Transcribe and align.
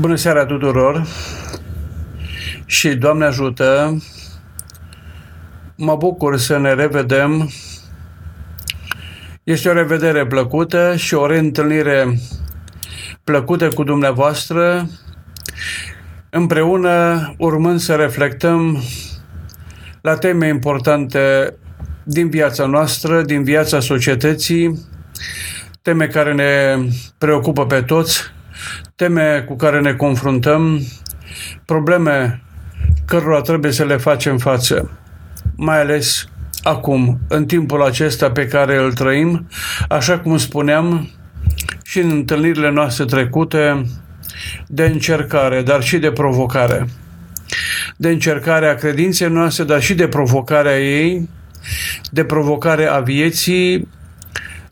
Bună 0.00 0.14
seara 0.14 0.46
tuturor 0.46 1.06
și 2.64 2.94
Doamne 2.94 3.24
ajută, 3.24 4.02
mă 5.76 5.96
bucur 5.96 6.38
să 6.38 6.58
ne 6.58 6.74
revedem. 6.74 7.50
Este 9.44 9.68
o 9.68 9.72
revedere 9.72 10.26
plăcută 10.26 10.96
și 10.96 11.14
o 11.14 11.26
reîntâlnire 11.26 12.18
plăcută 13.24 13.68
cu 13.68 13.82
dumneavoastră, 13.82 14.88
împreună 16.30 17.34
urmând 17.38 17.80
să 17.80 17.94
reflectăm 17.94 18.82
la 20.00 20.16
teme 20.16 20.48
importante 20.48 21.54
din 22.04 22.30
viața 22.30 22.66
noastră, 22.66 23.22
din 23.22 23.44
viața 23.44 23.80
societății, 23.80 24.86
teme 25.82 26.06
care 26.06 26.34
ne 26.34 26.84
preocupă 27.18 27.66
pe 27.66 27.82
toți, 27.82 28.38
teme 29.00 29.44
cu 29.48 29.56
care 29.56 29.80
ne 29.80 29.92
confruntăm, 29.92 30.80
probleme 31.64 32.42
cărora 33.04 33.40
trebuie 33.40 33.72
să 33.72 33.84
le 33.84 33.96
facem 33.96 34.38
față, 34.38 34.90
mai 35.56 35.80
ales 35.80 36.28
acum, 36.62 37.18
în 37.28 37.46
timpul 37.46 37.82
acesta 37.82 38.30
pe 38.30 38.46
care 38.46 38.76
îl 38.76 38.92
trăim, 38.92 39.48
așa 39.88 40.18
cum 40.18 40.36
spuneam 40.36 41.10
și 41.84 41.98
în 41.98 42.10
întâlnirile 42.10 42.70
noastre 42.70 43.04
trecute, 43.04 43.86
de 44.66 44.84
încercare, 44.84 45.62
dar 45.62 45.82
și 45.82 45.98
de 45.98 46.10
provocare. 46.10 46.86
De 47.96 48.08
încercare 48.08 48.66
a 48.66 48.74
credinței 48.74 49.28
noastre, 49.28 49.64
dar 49.64 49.82
și 49.82 49.94
de 49.94 50.08
provocarea 50.08 50.80
ei, 50.80 51.28
de 52.10 52.24
provocare 52.24 52.86
a 52.86 52.98
vieții, 52.98 53.88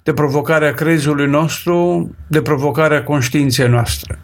de 0.09 0.15
provocarea 0.15 0.73
crezului 0.73 1.27
nostru, 1.27 2.11
de 2.27 2.43
provocarea 2.43 3.05
conștiinței 3.05 3.69
noastre. 3.69 4.19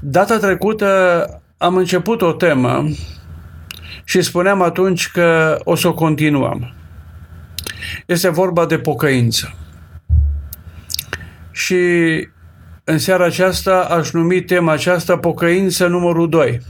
Data 0.00 0.38
trecută 0.38 1.26
am 1.58 1.76
început 1.76 2.22
o 2.22 2.32
temă 2.32 2.88
și 4.04 4.22
spuneam 4.22 4.62
atunci 4.62 5.10
că 5.10 5.58
o 5.64 5.74
să 5.74 5.88
o 5.88 5.94
continuăm. 5.94 6.74
Este 8.06 8.28
vorba 8.28 8.66
de 8.66 8.78
pocăință. 8.78 9.54
Și 11.50 11.76
în 12.84 12.98
seara 12.98 13.24
aceasta 13.24 13.78
aș 13.80 14.10
numi 14.10 14.42
tema 14.42 14.72
aceasta 14.72 15.18
pocăință 15.18 15.86
numărul 15.86 16.28
2. 16.28 16.60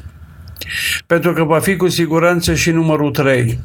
Pentru 1.06 1.32
că 1.32 1.44
va 1.44 1.58
fi 1.58 1.76
cu 1.76 1.88
siguranță 1.88 2.54
și 2.54 2.70
numărul 2.70 3.10
3. 3.10 3.58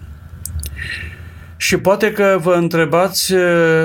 Și 1.58 1.78
poate 1.78 2.12
că 2.12 2.38
vă 2.42 2.54
întrebați 2.54 3.34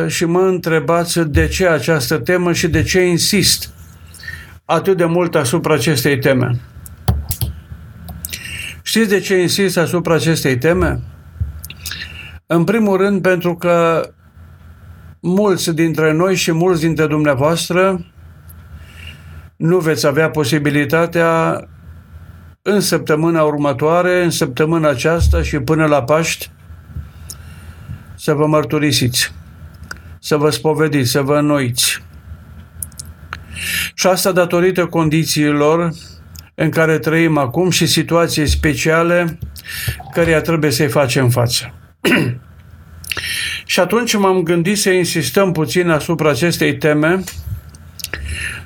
și 0.07 0.25
mă 0.25 0.41
întrebați 0.41 1.21
de 1.21 1.49
ce 1.49 1.67
această 1.67 2.19
temă 2.19 2.53
și 2.53 2.69
de 2.69 2.83
ce 2.83 3.01
insist 3.01 3.71
atât 4.65 4.97
de 4.97 5.05
mult 5.05 5.35
asupra 5.35 5.75
acestei 5.75 6.19
teme. 6.19 6.61
Știți 8.83 9.09
de 9.09 9.21
ce 9.21 9.41
insist 9.41 9.77
asupra 9.77 10.15
acestei 10.15 10.59
teme? 10.59 11.01
În 12.47 12.65
primul 12.65 12.97
rând 12.97 13.23
pentru 13.23 13.55
că 13.55 14.09
mulți 15.21 15.75
dintre 15.75 16.13
noi 16.13 16.35
și 16.35 16.53
mulți 16.53 16.81
dintre 16.81 17.07
dumneavoastră 17.07 18.07
nu 19.57 19.79
veți 19.79 20.07
avea 20.07 20.31
posibilitatea 20.31 21.61
în 22.63 22.81
săptămâna 22.81 23.43
următoare, 23.43 24.25
în 24.25 24.31
săptămâna 24.31 24.89
aceasta 24.89 25.43
și 25.43 25.59
până 25.59 25.87
la 25.87 26.03
Paști, 26.03 26.51
să 28.23 28.33
vă 28.33 28.47
mărturisiți, 28.47 29.33
să 30.19 30.37
vă 30.37 30.51
spovediți, 30.51 31.11
să 31.11 31.21
vă 31.21 31.39
înnoiți. 31.39 32.03
Și 33.95 34.07
asta 34.07 34.33
datorită 34.33 34.87
condițiilor 34.87 35.93
în 36.55 36.71
care 36.71 36.99
trăim 36.99 37.39
acum 37.39 37.71
și 37.71 37.87
situații 37.87 38.47
speciale 38.47 39.39
căreia 40.13 40.41
trebuie 40.41 40.71
să-i 40.71 40.89
facem 40.89 41.29
față. 41.29 41.75
și 43.73 43.81
atunci 43.81 44.17
m-am 44.17 44.43
gândit 44.43 44.79
să 44.79 44.91
insistăm 44.91 45.53
puțin 45.53 45.89
asupra 45.89 46.31
acestei 46.31 46.77
teme, 46.77 47.23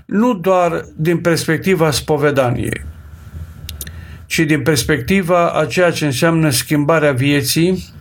nu 0.06 0.34
doar 0.34 0.84
din 0.96 1.18
perspectiva 1.18 1.90
spovedaniei, 1.90 2.84
ci 4.26 4.38
din 4.38 4.62
perspectiva 4.62 5.50
a 5.50 5.66
ceea 5.66 5.90
ce 5.90 6.04
înseamnă 6.04 6.50
schimbarea 6.50 7.12
vieții, 7.12 7.94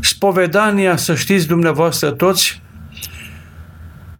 spovedania, 0.00 0.96
să 0.96 1.14
știți 1.14 1.46
dumneavoastră 1.46 2.10
toți, 2.10 2.62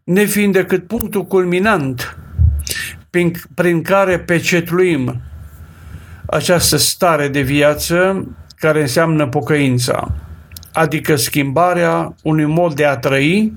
nefiind 0.05 0.53
decât 0.53 0.87
punctul 0.87 1.25
culminant 1.25 2.17
prin, 3.11 3.33
prin 3.55 3.83
care 3.83 4.19
pecetluim 4.19 5.23
această 6.27 6.77
stare 6.77 7.29
de 7.29 7.41
viață 7.41 8.27
care 8.57 8.81
înseamnă 8.81 9.27
pocăința, 9.29 10.13
adică 10.73 11.17
schimbarea 11.17 12.15
unui 12.23 12.45
mod 12.45 12.75
de 12.75 12.85
a 12.85 12.97
trăi, 12.97 13.53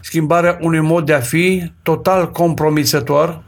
schimbarea 0.00 0.58
unui 0.60 0.80
mod 0.80 1.06
de 1.06 1.12
a 1.12 1.20
fi 1.20 1.72
total 1.82 2.30
compromisător, 2.30 3.42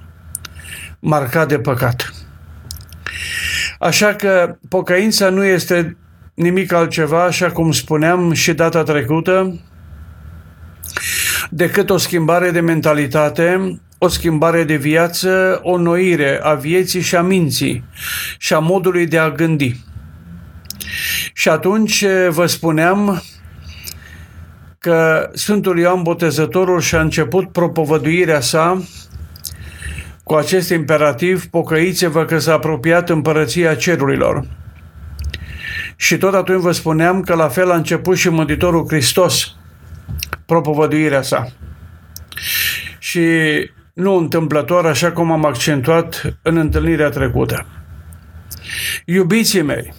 marcat 0.99 1.49
de 1.49 1.59
păcat. 1.59 2.13
Așa 3.79 4.15
că 4.15 4.57
pocăința 4.69 5.29
nu 5.29 5.45
este 5.45 5.97
nimic 6.39 6.73
altceva, 6.73 7.25
așa 7.25 7.51
cum 7.51 7.73
spuneam 7.73 8.33
și 8.33 8.53
data 8.53 8.83
trecută, 8.83 9.61
decât 11.51 11.91
o 11.91 11.97
schimbare 11.97 12.51
de 12.51 12.61
mentalitate, 12.61 13.81
o 13.99 14.09
schimbare 14.09 14.65
de 14.65 14.77
viață, 14.77 15.61
o 15.63 15.79
noire 15.79 16.41
a 16.43 16.55
vieții 16.55 17.01
și 17.01 17.17
a 17.17 17.23
minții 17.23 17.85
și 18.39 18.55
a 18.55 18.59
modului 18.59 19.07
de 19.07 19.19
a 19.19 19.31
gândi. 19.31 19.77
Și 21.33 21.49
atunci 21.49 22.05
vă 22.29 22.47
spuneam 22.47 23.23
că 24.79 25.31
Sfântul 25.35 25.79
Ioan 25.79 26.03
Botezătorul 26.03 26.81
și-a 26.81 27.01
început 27.01 27.53
propovăduirea 27.53 28.41
sa 28.41 28.83
cu 30.25 30.35
acest 30.35 30.71
imperativ, 30.71 31.47
pocăiți-vă 31.47 32.25
că 32.25 32.39
s-a 32.39 32.53
apropiat 32.53 33.09
împărăția 33.09 33.75
cerurilor. 33.75 34.47
Și 36.01 36.19
tot 36.19 36.35
atunci 36.35 36.61
vă 36.61 36.73
spuneam 36.73 37.23
că 37.23 37.35
la 37.35 37.49
fel 37.49 37.71
a 37.71 37.75
început 37.75 38.17
și 38.17 38.29
Mântuitorul 38.29 38.87
Hristos 38.89 39.57
propovăduirea 40.47 41.23
sa. 41.23 41.53
Și 42.99 43.21
nu 43.95 44.17
întâmplător, 44.17 44.87
așa 44.87 45.13
cum 45.13 45.33
am 45.33 45.45
accentuat 45.45 46.39
în 46.43 46.57
întâlnirea 46.57 47.09
trecută. 47.09 47.67
Iubiții 49.05 49.63
mei, 49.63 49.95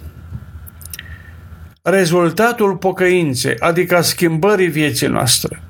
rezultatul 1.81 2.77
pocăinței, 2.77 3.55
adică 3.57 3.97
a 3.97 4.01
schimbării 4.01 4.67
vieții 4.67 5.07
noastre, 5.07 5.61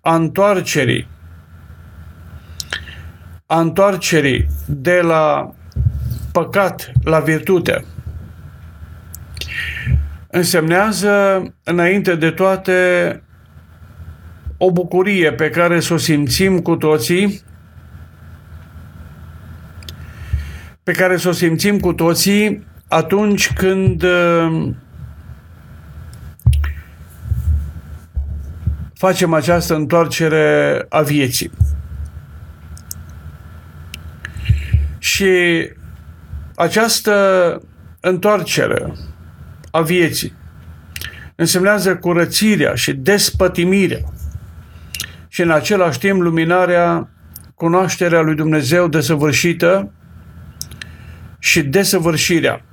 a 0.00 0.14
întoarcerii, 0.14 1.08
a 3.46 3.60
întoarcerii 3.60 4.46
de 4.66 5.00
la 5.00 5.54
păcat 6.32 6.92
la 7.02 7.18
virtute, 7.18 7.84
însemnează, 10.30 11.42
înainte 11.64 12.14
de 12.14 12.30
toate, 12.30 13.22
o 14.56 14.70
bucurie 14.70 15.32
pe 15.32 15.50
care 15.50 15.80
să 15.80 15.94
o 15.94 15.96
simțim 15.96 16.60
cu 16.60 16.76
toții, 16.76 17.42
pe 20.82 20.92
care 20.92 21.16
să 21.16 21.28
o 21.28 21.32
simțim 21.32 21.78
cu 21.78 21.92
toții 21.92 22.66
atunci 22.88 23.52
când 23.52 24.02
uh, 24.02 24.70
facem 28.94 29.32
această 29.32 29.74
întoarcere 29.74 30.86
a 30.88 31.00
vieții. 31.00 31.50
Și 34.98 35.32
această 36.54 37.62
întoarcere 38.00 38.92
a 39.74 39.80
vieții 39.80 40.32
însemnează 41.34 41.96
curățirea 41.96 42.74
și 42.74 42.92
despătimirea 42.92 43.98
și 45.28 45.42
în 45.42 45.50
același 45.50 45.98
timp 45.98 46.20
luminarea, 46.20 47.08
cunoașterea 47.54 48.20
lui 48.20 48.34
Dumnezeu 48.34 48.88
desăvârșită 48.88 49.92
și 51.38 51.62
desăvârșirea. 51.62 52.64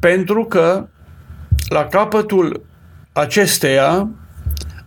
Pentru 0.00 0.44
că 0.44 0.88
la 1.68 1.84
capătul 1.84 2.64
acesteia, 3.12 4.08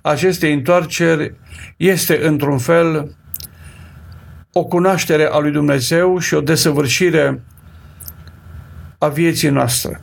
acestei 0.01 0.54
întoarceri, 0.54 1.36
este 1.78 2.28
într-un 2.28 2.57
fel 2.57 3.16
o 4.54 4.63
cunoaștere 4.63 5.25
a 5.31 5.38
lui 5.38 5.51
Dumnezeu 5.51 6.19
și 6.19 6.33
o 6.33 6.42
desăvârșire 6.42 7.42
a 8.98 9.07
vieții 9.07 9.50
noastre. 9.50 10.01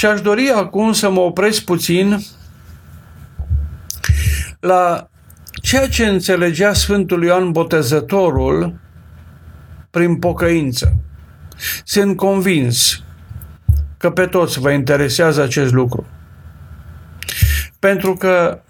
Și 0.00 0.06
aș 0.06 0.20
dori 0.20 0.48
acum 0.48 0.92
să 0.92 1.10
mă 1.10 1.20
opresc 1.20 1.64
puțin 1.64 2.20
la 4.60 5.08
ceea 5.62 5.88
ce 5.88 6.06
înțelegea 6.06 6.72
Sfântul 6.72 7.24
Ioan 7.24 7.50
Botezătorul 7.52 8.80
prin 9.90 10.16
pocăință. 10.18 10.96
Sunt 11.84 12.16
convins 12.16 13.02
că 13.98 14.10
pe 14.10 14.26
toți 14.26 14.60
vă 14.60 14.70
interesează 14.70 15.42
acest 15.42 15.72
lucru. 15.72 16.06
Pentru 17.78 18.14
că 18.14 18.62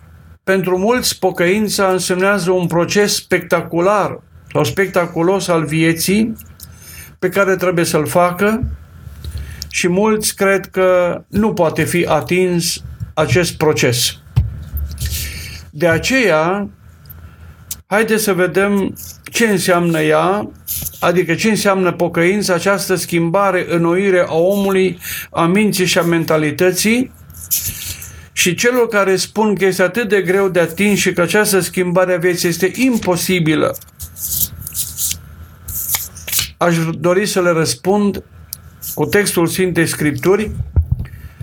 pentru 0.45 0.79
mulți 0.79 1.19
pocăința 1.19 1.89
însemnează 1.89 2.51
un 2.51 2.67
proces 2.67 3.15
spectacular 3.15 4.21
sau 4.53 4.65
spectaculos 4.65 5.49
al 5.49 5.65
vieții 5.65 6.37
pe 7.19 7.29
care 7.29 7.57
trebuie 7.57 7.85
să-l 7.85 8.07
facă 8.07 8.65
și 9.71 9.89
mulți 9.89 10.35
cred 10.35 10.67
că 10.67 11.21
nu 11.29 11.53
poate 11.53 11.85
fi 11.85 12.05
atins 12.09 12.83
acest 13.15 13.57
proces. 13.57 14.19
De 15.71 15.89
aceea, 15.89 16.69
haideți 17.87 18.23
să 18.23 18.33
vedem 18.33 18.97
ce 19.23 19.47
înseamnă 19.47 20.01
ea, 20.01 20.51
adică 21.01 21.35
ce 21.35 21.49
înseamnă 21.49 21.93
pocăința, 21.93 22.55
această 22.55 22.95
schimbare, 22.95 23.67
înnoire 23.69 24.25
a 24.29 24.35
omului, 24.35 24.99
a 25.31 25.47
minții 25.47 25.87
și 25.87 25.99
a 25.99 26.03
mentalității 26.03 27.13
și 28.33 28.55
celor 28.55 28.89
care 28.89 29.17
spun 29.17 29.55
că 29.55 29.65
este 29.65 29.83
atât 29.83 30.09
de 30.09 30.23
greu 30.23 30.49
de 30.49 30.61
atins 30.61 30.99
și 30.99 31.13
că 31.13 31.21
această 31.21 31.61
schimbare 31.61 32.15
a 32.15 32.19
vieții 32.19 32.49
este 32.49 32.71
imposibilă, 32.75 33.77
aș 36.57 36.77
dori 36.99 37.27
să 37.27 37.41
le 37.41 37.51
răspund 37.51 38.23
cu 38.95 39.05
textul 39.05 39.47
Sfintei 39.47 39.87
Scripturi, 39.87 40.51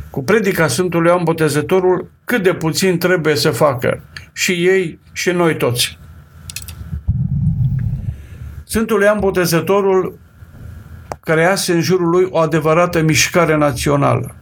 cu 0.10 0.24
predica 0.24 0.68
Sfântului 0.68 1.10
Ioan 1.10 1.24
Botezătorul, 1.24 2.12
cât 2.26 2.44
de 2.44 2.54
puțin 2.54 2.98
trebuie 2.98 3.36
să 3.36 3.52
facă 3.52 4.02
și 4.34 4.52
ei 4.52 5.00
și 5.12 5.30
noi 5.30 5.58
toți. 5.58 5.98
Sfântul 8.64 9.02
Ioan 9.02 9.20
Botezătorul 9.20 10.20
crease 11.22 11.74
în 11.74 11.82
jurul 11.82 12.10
lui 12.10 12.28
o 12.30 12.38
adevărată 12.38 13.02
mișcare 13.02 13.58
națională. 13.58 14.36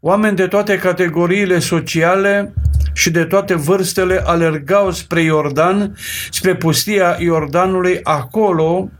Oameni 0.00 0.36
de 0.36 0.46
toate 0.46 0.78
categoriile 0.78 1.58
sociale 1.58 2.52
și 2.92 3.10
de 3.10 3.24
toate 3.24 3.54
vârstele 3.54 4.22
alergau 4.26 4.90
spre 4.90 5.22
Iordan, 5.22 5.96
spre 6.30 6.54
pustia 6.54 7.16
Iordanului, 7.18 8.00
acolo 8.02 8.90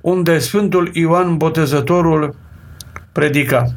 unde 0.00 0.38
Sfântul 0.38 0.90
Ioan 0.92 1.36
Botezătorul 1.36 2.34
predica. 3.12 3.72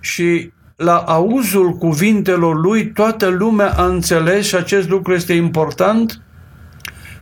Și 0.00 0.52
la 0.76 0.96
auzul 0.96 1.72
cuvintelor 1.72 2.60
lui, 2.60 2.86
toată 2.86 3.26
lumea 3.26 3.72
a 3.72 3.84
înțeles 3.84 4.46
și 4.46 4.54
acest 4.54 4.88
lucru 4.88 5.12
este 5.14 5.32
important, 5.32 6.20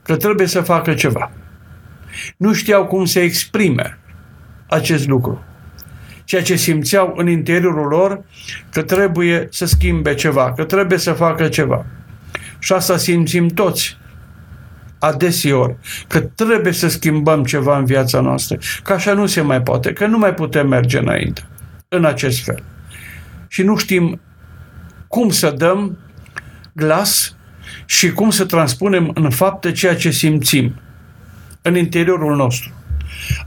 că 0.03 0.17
trebuie 0.17 0.47
să 0.47 0.61
facă 0.61 0.95
ceva. 0.95 1.31
Nu 2.37 2.53
știau 2.53 2.87
cum 2.87 3.05
să 3.05 3.19
exprime 3.19 3.99
acest 4.67 5.09
lucru. 5.09 5.45
Ceea 6.25 6.43
ce 6.43 6.57
simțeau 6.57 7.15
în 7.17 7.29
interiorul 7.29 7.87
lor 7.87 8.23
că 8.73 8.83
trebuie 8.83 9.49
să 9.51 9.67
schimbe 9.67 10.15
ceva, 10.15 10.53
că 10.53 10.65
trebuie 10.65 10.99
să 10.99 11.13
facă 11.13 11.49
ceva. 11.49 11.87
Și 12.59 12.73
asta 12.73 12.97
simțim 12.97 13.49
toți 13.49 13.99
adeseori 15.00 15.76
că 16.08 16.20
trebuie 16.20 16.73
să 16.73 16.88
schimbăm 16.88 17.44
ceva 17.44 17.79
în 17.79 17.85
viața 17.85 18.20
noastră, 18.20 18.58
că 18.82 18.93
așa 18.93 19.12
nu 19.12 19.26
se 19.26 19.41
mai 19.41 19.62
poate, 19.62 19.93
că 19.93 20.06
nu 20.06 20.19
mai 20.19 20.35
putem 20.35 20.69
merge 20.69 20.99
înainte 20.99 21.47
în 21.88 22.05
acest 22.05 22.44
fel. 22.44 22.62
Și 23.49 23.62
nu 23.62 23.76
știm 23.76 24.20
cum 25.08 25.31
să 25.31 25.50
dăm 25.50 25.99
glas 26.73 27.35
și 27.85 28.12
cum 28.12 28.31
să 28.31 28.44
transpunem 28.44 29.11
în 29.14 29.31
fapte 29.31 29.73
ceea 29.73 29.97
ce 29.97 30.11
simțim 30.11 30.81
în 31.62 31.76
interiorul 31.76 32.37
nostru. 32.37 32.73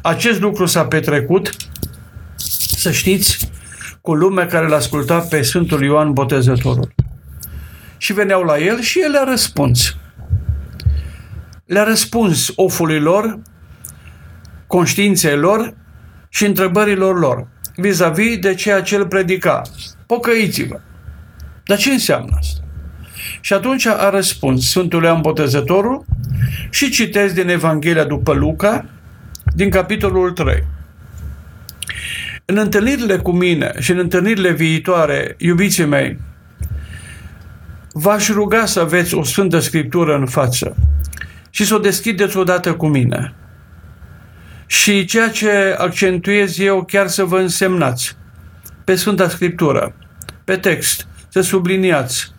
Acest 0.01 0.39
lucru 0.39 0.65
s-a 0.65 0.85
petrecut, 0.85 1.55
să 2.75 2.91
știți, 2.91 3.51
cu 4.01 4.13
lumea 4.13 4.45
care 4.45 4.67
l-a 4.67 4.75
ascultat 4.75 5.27
pe 5.27 5.41
Sfântul 5.41 5.83
Ioan 5.83 6.13
Botezătorul. 6.13 6.93
Și 7.97 8.13
veneau 8.13 8.43
la 8.43 8.57
el 8.57 8.81
și 8.81 8.99
el 9.03 9.11
le-a 9.11 9.23
răspuns 9.23 9.95
le-a 11.65 11.83
răspuns 11.83 12.51
ofului 12.55 12.99
lor, 12.99 13.39
conștiinței 14.67 15.37
lor 15.37 15.73
și 16.29 16.45
întrebărilor 16.45 17.19
lor 17.19 17.47
vis-a-vis 17.75 18.37
de 18.37 18.53
ceea 18.53 18.81
ce 18.81 18.95
el 18.95 19.07
predica. 19.07 19.61
Pocăiți-vă. 20.05 20.79
Dar 21.65 21.77
ce 21.77 21.91
înseamnă 21.91 22.35
asta? 22.39 22.63
Și 23.41 23.53
atunci 23.53 23.85
a 23.85 24.09
răspuns 24.09 24.69
Sfântul 24.69 25.03
Ioan 25.03 25.21
Botezătorul 25.21 26.05
și 26.69 26.89
citesc 26.89 27.33
din 27.33 27.49
Evanghelia 27.49 28.03
după 28.03 28.33
Luca, 28.33 28.85
din 29.55 29.69
capitolul 29.69 30.31
3. 30.31 30.63
În 32.45 32.57
întâlnirile 32.57 33.17
cu 33.17 33.31
mine 33.31 33.73
și 33.79 33.91
în 33.91 33.97
întâlnirile 33.97 34.51
viitoare, 34.51 35.35
iubiții 35.37 35.85
mei, 35.85 36.19
v-aș 37.91 38.29
ruga 38.29 38.65
să 38.65 38.79
aveți 38.79 39.13
o 39.13 39.23
Sfântă 39.23 39.59
Scriptură 39.59 40.15
în 40.15 40.25
față 40.25 40.75
și 41.53 41.65
să 41.65 41.75
o 41.75 41.79
deschideți 41.79 42.37
odată 42.37 42.73
cu 42.73 42.87
mine. 42.87 43.33
Și 44.65 45.05
ceea 45.05 45.29
ce 45.29 45.75
accentuez 45.77 46.59
eu 46.59 46.83
chiar 46.83 47.07
să 47.07 47.23
vă 47.23 47.39
însemnați 47.39 48.17
pe 48.83 48.95
Sfânta 48.95 49.29
Scriptură, 49.29 49.95
pe 50.43 50.55
text, 50.55 51.07
să 51.29 51.41
subliniați 51.41 52.31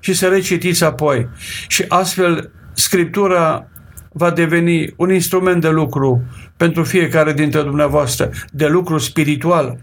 și 0.00 0.12
să 0.12 0.28
recitiți 0.28 0.84
apoi. 0.84 1.28
Și 1.68 1.84
astfel 1.88 2.50
Scriptura 2.72 3.66
va 4.12 4.30
deveni 4.30 4.92
un 4.96 5.12
instrument 5.12 5.60
de 5.60 5.68
lucru 5.68 6.22
pentru 6.56 6.84
fiecare 6.84 7.32
dintre 7.32 7.62
dumneavoastră, 7.62 8.30
de 8.50 8.66
lucru 8.66 8.98
spiritual, 8.98 9.78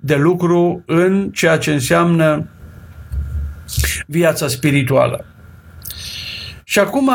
de 0.00 0.16
lucru 0.16 0.82
în 0.86 1.30
ceea 1.30 1.58
ce 1.58 1.72
înseamnă 1.72 2.48
viața 4.06 4.48
spirituală. 4.48 5.24
Și 6.64 6.78
acum 6.78 7.10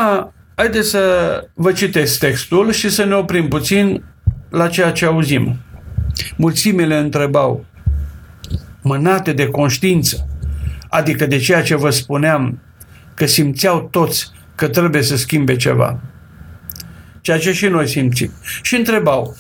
Haideți 0.60 0.90
să 0.90 1.44
vă 1.54 1.72
citesc 1.72 2.20
textul 2.20 2.72
și 2.72 2.90
să 2.90 3.04
ne 3.04 3.14
oprim 3.14 3.48
puțin 3.48 4.04
la 4.50 4.68
ceea 4.68 4.92
ce 4.92 5.06
auzim. 5.06 5.56
Mulțimile 6.36 6.98
întrebau, 6.98 7.66
mânate 8.82 9.34
de 9.34 9.48
conștiință, 9.48 10.28
adică 10.90 11.26
de 11.26 11.38
ceea 11.38 11.64
ce 11.64 11.76
vă 11.76 11.90
spuneam, 11.90 12.60
că 13.14 13.26
simțeau 13.26 13.88
toți 13.92 14.32
că 14.56 14.68
trebuie 14.68 15.02
să 15.02 15.18
schimbe 15.18 15.56
ceva. 15.56 16.00
Ceea 17.22 17.40
ce 17.40 17.54
și 17.54 17.68
noi 17.68 17.88
simțim. 17.88 18.32
Și 18.62 18.76
întrebau, 18.76 19.36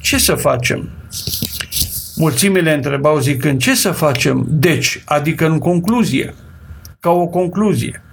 ce 0.00 0.18
să 0.18 0.34
facem? 0.34 0.88
Mulțimile 2.16 2.74
întrebau 2.74 3.18
zicând, 3.18 3.60
ce 3.60 3.74
să 3.74 3.90
facem? 3.90 4.46
Deci, 4.48 5.02
adică 5.04 5.46
în 5.46 5.58
concluzie, 5.58 6.34
ca 7.00 7.10
o 7.10 7.26
concluzie. 7.26 8.03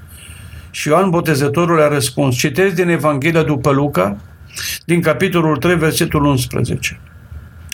Și 0.72 0.88
Ioan 0.88 1.10
Botezătorul 1.10 1.82
a 1.82 1.88
răspuns, 1.88 2.36
citesc 2.36 2.76
din 2.76 2.90
Evanghelia 2.90 3.44
după 3.44 3.72
Luca, 3.72 4.18
din 4.86 5.02
capitolul 5.02 5.58
3, 5.58 5.76
versetul 5.76 6.26
11. 6.26 7.00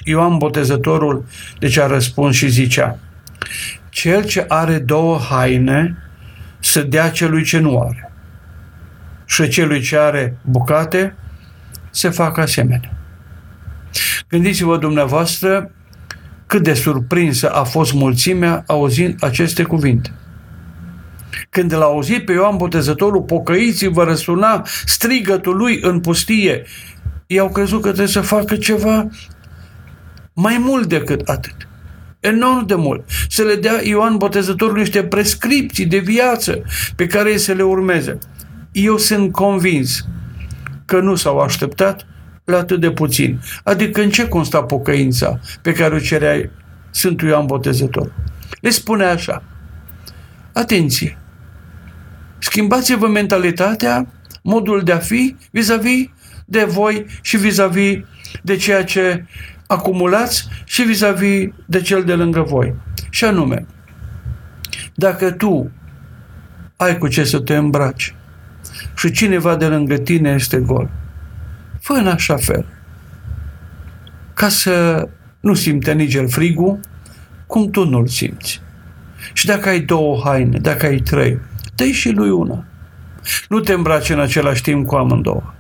Ioan 0.03 0.37
Botezătorul 0.37 1.25
deci 1.59 1.77
a 1.77 1.87
răspuns 1.87 2.35
și 2.35 2.47
zicea, 2.47 2.99
cel 3.89 4.25
ce 4.25 4.45
are 4.47 4.79
două 4.79 5.17
haine 5.29 5.97
să 6.59 6.81
dea 6.81 7.09
celui 7.09 7.43
ce 7.43 7.59
nu 7.59 7.79
are 7.79 8.11
și 9.25 9.47
celui 9.47 9.81
ce 9.81 9.97
are 9.97 10.37
bucate 10.41 11.15
să 11.89 12.09
facă 12.09 12.41
asemenea. 12.41 12.91
Gândiți-vă 14.29 14.77
dumneavoastră 14.77 15.71
cât 16.45 16.63
de 16.63 16.73
surprinsă 16.73 17.49
a 17.49 17.63
fost 17.63 17.93
mulțimea 17.93 18.63
auzind 18.67 19.23
aceste 19.23 19.63
cuvinte. 19.63 20.11
Când 21.49 21.73
l-a 21.73 21.85
auzit 21.85 22.25
pe 22.25 22.31
Ioan 22.31 22.57
Botezătorul, 22.57 23.21
pocăiții-vă 23.21 24.03
răsuna 24.03 24.65
strigătul 24.85 25.57
lui 25.57 25.79
în 25.81 25.99
pustie. 25.99 26.63
Ei 27.27 27.39
au 27.39 27.49
crezut 27.49 27.81
că 27.81 27.87
trebuie 27.87 28.07
să 28.07 28.21
facă 28.21 28.55
ceva 28.55 29.07
mai 30.33 30.57
mult 30.57 30.87
decât 30.87 31.29
atât. 31.29 31.55
Enorm 32.19 32.65
de 32.65 32.75
mult. 32.75 33.09
Să 33.29 33.43
le 33.43 33.55
dea 33.55 33.79
Ioan 33.83 34.17
Botezătorul 34.17 34.77
niște 34.77 35.03
prescripții 35.03 35.85
de 35.85 35.97
viață 35.97 36.63
pe 36.95 37.05
care 37.05 37.31
ei 37.31 37.37
să 37.37 37.53
le 37.53 37.63
urmeze. 37.63 38.17
Eu 38.71 38.97
sunt 38.97 39.31
convins 39.31 40.05
că 40.85 40.99
nu 40.99 41.15
s-au 41.15 41.39
așteptat 41.39 42.05
la 42.43 42.57
atât 42.57 42.79
de 42.79 42.91
puțin. 42.91 43.39
Adică 43.63 44.01
în 44.01 44.09
ce 44.09 44.27
consta 44.27 44.63
pocăința 44.63 45.39
pe 45.61 45.71
care 45.71 45.95
o 45.95 45.99
cerea 45.99 46.49
Sfântul 46.89 47.27
Ioan 47.27 47.45
Botezător? 47.45 48.13
Le 48.61 48.69
spune 48.69 49.03
așa. 49.03 49.43
Atenție! 50.53 51.17
Schimbați-vă 52.39 53.07
mentalitatea, 53.07 54.07
modul 54.43 54.83
de 54.83 54.91
a 54.91 54.97
fi 54.97 55.35
vis-a-vis 55.51 56.09
de 56.45 56.63
voi 56.63 57.05
și 57.21 57.37
vis-a-vis 57.37 57.97
de 58.43 58.55
ceea 58.55 58.83
ce 58.83 59.25
acumulați 59.67 60.47
și 60.63 60.81
vis-a-vis 60.81 61.49
de 61.65 61.81
cel 61.81 62.03
de 62.03 62.13
lângă 62.13 62.41
voi. 62.41 62.73
Și 63.09 63.25
anume, 63.25 63.65
dacă 64.95 65.31
tu 65.31 65.71
ai 66.75 66.97
cu 66.97 67.07
ce 67.07 67.23
să 67.23 67.39
te 67.39 67.55
îmbraci, 67.55 68.15
și 68.97 69.11
cineva 69.11 69.55
de 69.55 69.65
lângă 69.65 69.97
tine 69.97 70.29
este 70.29 70.57
gol. 70.57 70.89
Fă 71.79 71.93
în 71.93 72.07
așa 72.07 72.35
fel 72.35 72.65
ca 74.33 74.49
să 74.49 75.07
nu 75.39 75.53
simte 75.53 75.93
nici 75.93 76.13
el 76.13 76.29
frigul, 76.29 76.79
cum 77.47 77.69
tu 77.69 77.89
nu-l 77.89 78.07
simți. 78.07 78.61
Și 79.33 79.45
dacă 79.45 79.69
ai 79.69 79.79
două 79.79 80.21
haine, 80.23 80.57
dacă 80.57 80.85
ai 80.85 80.97
trei, 80.97 81.39
dă 81.77 81.85
și 81.85 82.09
lui 82.09 82.29
una. 82.29 82.63
Nu 83.49 83.59
te 83.59 83.73
îmbraci 83.73 84.09
în 84.09 84.19
același 84.19 84.61
timp 84.61 84.87
cu 84.87 84.95
amândouă. 84.95 85.53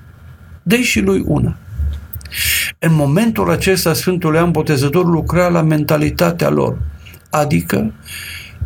dă 0.63 0.75
și 0.75 0.99
lui 0.99 1.23
una. 1.25 1.57
În 2.79 2.93
momentul 2.93 3.51
acesta, 3.51 3.93
Sfântul 3.93 4.33
Ioan 4.33 4.51
Botezător 4.51 5.05
lucra 5.05 5.47
la 5.47 5.61
mentalitatea 5.61 6.49
lor, 6.49 6.77
adică 7.29 7.93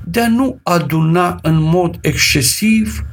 de 0.03 0.21
a 0.21 0.27
nu 0.27 0.59
aduna 0.63 1.39
în 1.41 1.61
mod 1.61 1.97
excesiv 2.01 3.05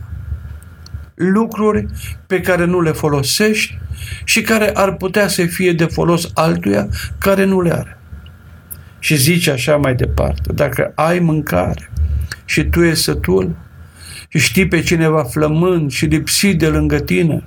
lucruri 1.14 1.86
pe 2.26 2.40
care 2.40 2.64
nu 2.64 2.80
le 2.80 2.90
folosești 2.90 3.78
și 4.24 4.42
care 4.42 4.70
ar 4.74 4.92
putea 4.92 5.28
să 5.28 5.46
fie 5.46 5.72
de 5.72 5.84
folos 5.84 6.30
altuia 6.34 6.88
care 7.18 7.44
nu 7.44 7.60
le 7.60 7.72
are. 7.72 7.98
Și 8.98 9.16
zice 9.16 9.50
așa 9.50 9.76
mai 9.76 9.94
departe, 9.94 10.52
dacă 10.52 10.92
ai 10.94 11.18
mâncare 11.18 11.90
și 12.44 12.64
tu 12.64 12.82
ești 12.82 13.02
sătul 13.02 13.56
și 14.28 14.38
știi 14.38 14.68
pe 14.68 14.80
cineva 14.80 15.22
flămând 15.22 15.90
și 15.90 16.04
lipsit 16.04 16.58
de 16.58 16.68
lângă 16.68 16.98
tine, 16.98 17.44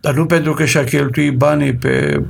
dar 0.00 0.14
nu 0.14 0.26
pentru 0.26 0.54
că 0.54 0.64
și-a 0.64 0.84
cheltuit 0.84 1.36
banii 1.36 1.74
pe 1.74 2.22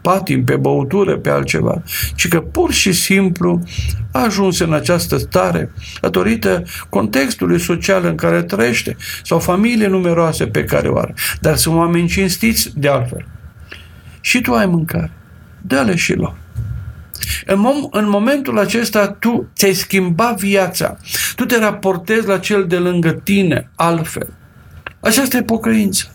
patim, 0.00 0.44
pe 0.44 0.56
băutură, 0.56 1.16
pe 1.16 1.30
altceva, 1.30 1.82
ci 2.14 2.28
că 2.28 2.40
pur 2.40 2.72
și 2.72 2.92
simplu 2.92 3.62
a 4.12 4.22
ajuns 4.22 4.58
în 4.58 4.72
această 4.72 5.16
stare 5.16 5.70
datorită 6.00 6.62
contextului 6.88 7.60
social 7.60 8.04
în 8.04 8.14
care 8.14 8.42
trăiește 8.42 8.96
sau 9.22 9.38
familie 9.38 9.86
numeroase 9.86 10.46
pe 10.46 10.64
care 10.64 10.88
o 10.88 10.98
are. 10.98 11.14
Dar 11.40 11.56
sunt 11.56 11.74
oameni 11.74 12.08
cinstiți 12.08 12.78
de 12.78 12.88
altfel. 12.88 13.26
Și 14.20 14.40
tu 14.40 14.52
ai 14.52 14.66
mâncare. 14.66 15.12
Dă-le 15.60 15.94
și 15.94 16.14
lor. 16.14 16.45
În, 17.46 17.58
mom- 17.58 17.90
în 17.90 18.08
momentul 18.08 18.58
acesta 18.58 19.08
tu 19.08 19.50
ți-ai 19.54 19.72
schimbat 19.72 20.38
viața. 20.38 20.96
Tu 21.34 21.44
te 21.44 21.58
raportezi 21.58 22.26
la 22.26 22.38
cel 22.38 22.66
de 22.66 22.76
lângă 22.76 23.12
tine 23.12 23.70
altfel. 23.74 24.32
Aceasta 25.00 25.36
e 25.36 25.42
pocăință. 25.42 26.10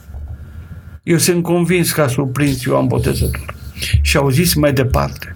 Eu 1.03 1.17
sunt 1.17 1.43
convins 1.43 1.91
că 1.91 2.01
a 2.01 2.07
surprins 2.07 2.63
Ioan 2.63 2.87
Botezător. 2.87 3.55
Și 4.01 4.17
au 4.17 4.29
zis 4.29 4.53
mai 4.53 4.73
departe. 4.73 5.35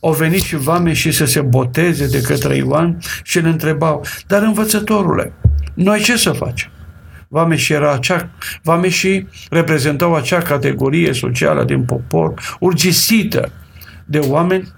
Au 0.00 0.12
venit 0.12 0.42
și 0.42 0.56
vame 0.56 0.92
și 0.92 1.10
să 1.10 1.24
se 1.24 1.40
boteze 1.40 2.06
de 2.06 2.20
către 2.20 2.56
Ioan 2.56 2.98
și 3.22 3.38
îl 3.38 3.46
întrebau, 3.46 4.04
dar 4.26 4.42
învățătorule, 4.42 5.32
noi 5.74 6.00
ce 6.00 6.16
să 6.16 6.30
facem? 6.30 6.70
Vame 7.28 7.56
și 7.56 7.72
era 7.72 7.92
acea, 7.92 8.30
vame 8.62 8.88
și 8.88 9.26
reprezentau 9.50 10.14
acea 10.14 10.38
categorie 10.38 11.12
socială 11.12 11.64
din 11.64 11.84
popor, 11.84 12.56
urgisită 12.60 13.52
de 14.04 14.18
oameni 14.18 14.72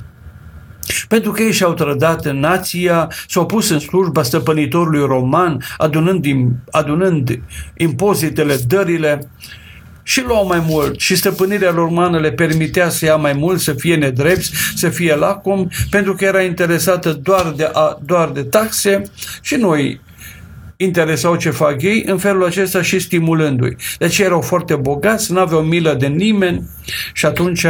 pentru 1.09 1.31
că 1.31 1.43
ei 1.43 1.53
și-au 1.53 1.75
trădat 1.75 2.25
în 2.25 2.39
nația, 2.39 3.11
s-au 3.29 3.47
pus 3.47 3.71
în 3.71 3.79
slujba 3.79 4.23
stăpânitorului 4.23 5.07
roman, 5.07 5.65
adunând, 5.77 6.25
adunând 6.71 7.41
impozitele, 7.77 8.57
dările, 8.67 9.29
și 10.07 10.23
luau 10.27 10.47
mai 10.47 10.65
mult 10.69 11.01
și 11.01 11.17
stăpânirea 11.17 11.71
romană 11.71 12.19
le 12.19 12.33
permitea 12.33 12.89
să 12.89 13.05
ia 13.05 13.17
mai 13.17 13.33
mult, 13.33 13.61
să 13.61 13.73
fie 13.73 13.97
nedrepți, 13.97 14.51
să 14.75 14.89
fie 14.89 15.15
lacom, 15.15 15.67
pentru 15.91 16.15
că 16.15 16.25
era 16.25 16.43
interesată 16.43 17.13
doar 17.13 17.53
de, 17.57 17.71
a, 17.73 17.99
doar 18.03 18.29
de 18.29 18.43
taxe 18.43 19.03
și 19.41 19.55
noi 19.55 20.01
interesau 20.77 21.37
ce 21.37 21.51
fac 21.51 21.83
ei, 21.83 22.03
în 22.07 22.19
felul 22.19 22.45
acesta 22.45 22.83
și 22.83 22.99
stimulându-i. 22.99 23.77
Deci 23.99 24.19
erau 24.19 24.41
foarte 24.41 24.75
bogați, 24.75 25.33
nu 25.33 25.41
aveau 25.41 25.63
milă 25.63 25.95
de 25.95 26.07
nimeni 26.07 26.69
și 27.13 27.27
atunci 27.27 27.67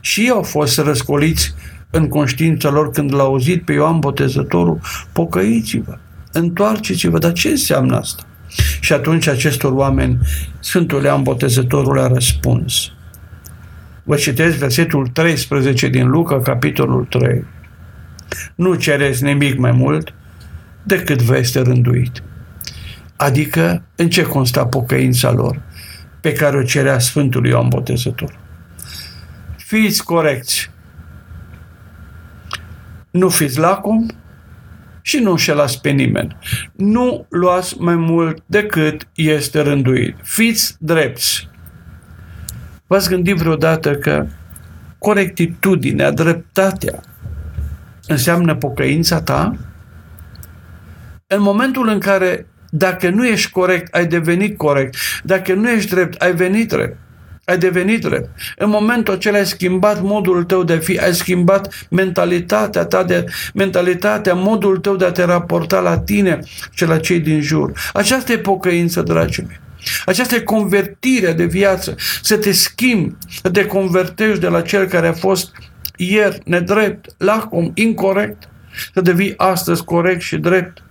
și 0.00 0.20
ei 0.20 0.30
au 0.30 0.42
fost 0.42 0.78
răscoliți 0.78 1.54
în 1.94 2.08
conștiința 2.08 2.70
lor 2.70 2.90
când 2.90 3.14
l-au 3.14 3.26
auzit 3.26 3.64
pe 3.64 3.72
Ioan 3.72 3.98
Botezătorul, 3.98 4.80
pocăiți-vă, 5.12 5.98
întoarceți-vă. 6.32 7.18
Dar 7.18 7.32
ce 7.32 7.48
înseamnă 7.48 7.96
asta? 7.96 8.22
Și 8.80 8.92
atunci 8.92 9.26
acestor 9.26 9.72
oameni 9.72 10.18
Sfântul 10.60 11.00
Leon 11.00 11.22
Botezătorul 11.22 11.98
a 11.98 12.06
răspuns. 12.06 12.92
Vă 14.02 14.16
citesc 14.16 14.56
versetul 14.56 15.06
13 15.06 15.88
din 15.88 16.08
Luca, 16.08 16.40
capitolul 16.40 17.04
3. 17.04 17.44
Nu 18.54 18.74
cereți 18.74 19.22
nimic 19.22 19.58
mai 19.58 19.72
mult 19.72 20.14
decât 20.82 21.22
vă 21.22 21.36
este 21.36 21.60
rânduit. 21.60 22.22
Adică 23.16 23.82
în 23.96 24.08
ce 24.08 24.22
consta 24.22 24.66
pocăința 24.66 25.30
lor 25.30 25.60
pe 26.20 26.32
care 26.32 26.56
o 26.56 26.62
cerea 26.62 26.98
Sfântul 26.98 27.46
Ioan 27.46 27.68
Botezător. 27.68 28.38
Fiți 29.56 30.04
corecți. 30.04 30.70
Nu 33.12 33.28
fiți 33.28 33.58
lacom, 33.58 34.06
și 35.02 35.18
nu 35.18 35.30
înșelați 35.30 35.80
pe 35.80 35.90
nimeni. 35.90 36.36
Nu 36.72 37.26
luați 37.28 37.80
mai 37.80 37.96
mult 37.96 38.42
decât 38.46 39.08
este 39.14 39.60
rânduit. 39.60 40.16
Fiți 40.22 40.76
drepți. 40.78 41.48
V-ați 42.86 43.08
gândit 43.08 43.36
vreodată 43.36 43.94
că 43.94 44.26
corectitudinea, 44.98 46.10
dreptatea 46.10 47.00
înseamnă 48.06 48.54
pocăința 48.54 49.22
ta? 49.22 49.56
În 51.26 51.42
momentul 51.42 51.88
în 51.88 51.98
care 51.98 52.46
dacă 52.70 53.10
nu 53.10 53.26
ești 53.26 53.50
corect, 53.50 53.94
ai 53.94 54.06
devenit 54.06 54.56
corect. 54.56 54.96
Dacă 55.24 55.54
nu 55.54 55.70
ești 55.70 55.90
drept, 55.90 56.22
ai 56.22 56.34
venit 56.34 56.68
drept 56.68 56.96
ai 57.44 57.58
devenit 57.58 58.00
drept. 58.00 58.28
În 58.56 58.68
momentul 58.68 59.14
acela 59.14 59.36
ai 59.36 59.46
schimbat 59.46 60.02
modul 60.02 60.44
tău 60.44 60.64
de 60.64 60.76
fi, 60.76 60.98
ai 60.98 61.14
schimbat 61.14 61.86
mentalitatea 61.90 62.84
ta, 62.84 63.02
de, 63.02 63.24
mentalitatea, 63.54 64.34
modul 64.34 64.78
tău 64.78 64.96
de 64.96 65.04
a 65.04 65.12
te 65.12 65.24
raporta 65.24 65.80
la 65.80 65.98
tine 65.98 66.38
și 66.70 66.84
la 66.84 66.98
cei 66.98 67.20
din 67.20 67.40
jur. 67.40 67.72
Aceasta 67.92 68.32
e 68.32 68.38
pocăință, 68.38 69.02
dragii 69.02 69.44
mei. 69.46 69.60
Aceasta 70.06 70.34
e 70.34 70.40
convertirea 70.40 71.32
de 71.32 71.44
viață, 71.44 71.94
să 72.22 72.36
te 72.36 72.52
schimbi, 72.52 73.14
să 73.42 73.50
te 73.50 73.66
convertești 73.66 74.40
de 74.40 74.48
la 74.48 74.60
cel 74.60 74.86
care 74.86 75.06
a 75.06 75.12
fost 75.12 75.50
ieri 75.96 76.40
nedrept, 76.44 77.14
lacom, 77.18 77.70
incorrect, 77.74 78.48
să 78.94 79.00
devii 79.00 79.34
astăzi 79.36 79.84
corect 79.84 80.20
și 80.20 80.36
drept 80.36 80.82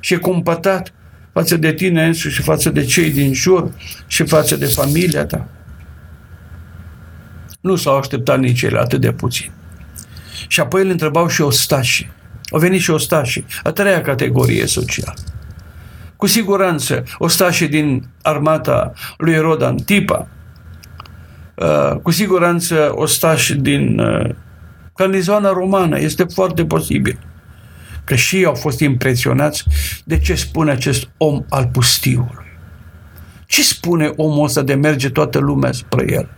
și 0.00 0.18
cumpătat 0.18 0.92
față 1.32 1.56
de 1.56 1.72
tine 1.72 2.06
însuși 2.06 2.34
și 2.34 2.42
față 2.42 2.70
de 2.70 2.84
cei 2.84 3.10
din 3.10 3.34
jur 3.34 3.72
și 4.06 4.24
față 4.24 4.56
de 4.56 4.66
familia 4.66 5.26
ta. 5.26 5.48
Nu 7.60 7.76
s-au 7.76 7.96
așteptat 7.96 8.38
nici 8.38 8.62
ele 8.62 8.78
atât 8.78 9.00
de 9.00 9.12
puțin. 9.12 9.50
Și 10.48 10.60
apoi 10.60 10.82
îl 10.82 10.90
întrebau 10.90 11.28
și 11.28 11.40
ostașii. 11.40 12.10
Au 12.50 12.58
venit 12.58 12.80
și 12.80 12.90
ostașii, 12.90 13.44
a 13.62 13.72
treia 13.72 14.00
categorie 14.00 14.66
socială. 14.66 15.14
Cu 16.16 16.26
siguranță, 16.26 17.04
ostașii 17.18 17.68
din 17.68 18.08
armata 18.22 18.92
lui 19.16 19.32
Erod 19.32 19.62
Antipa, 19.62 20.28
uh, 21.54 21.92
cu 22.02 22.10
siguranță 22.10 22.90
ostași 22.94 23.54
din 23.54 23.98
uh, 23.98 24.34
garnizoana 24.96 25.52
romană, 25.52 26.00
este 26.00 26.24
foarte 26.24 26.64
posibil 26.64 27.18
că 28.04 28.14
și 28.14 28.36
ei 28.36 28.44
au 28.44 28.54
fost 28.54 28.80
impresionați 28.80 29.64
de 30.04 30.18
ce 30.18 30.34
spune 30.34 30.70
acest 30.70 31.08
om 31.16 31.44
al 31.48 31.68
pustiului. 31.72 32.46
Ce 33.46 33.62
spune 33.62 34.12
omul 34.16 34.44
ăsta 34.44 34.62
de 34.62 34.74
merge 34.74 35.10
toată 35.10 35.38
lumea 35.38 35.72
spre 35.72 36.12
el? 36.12 36.28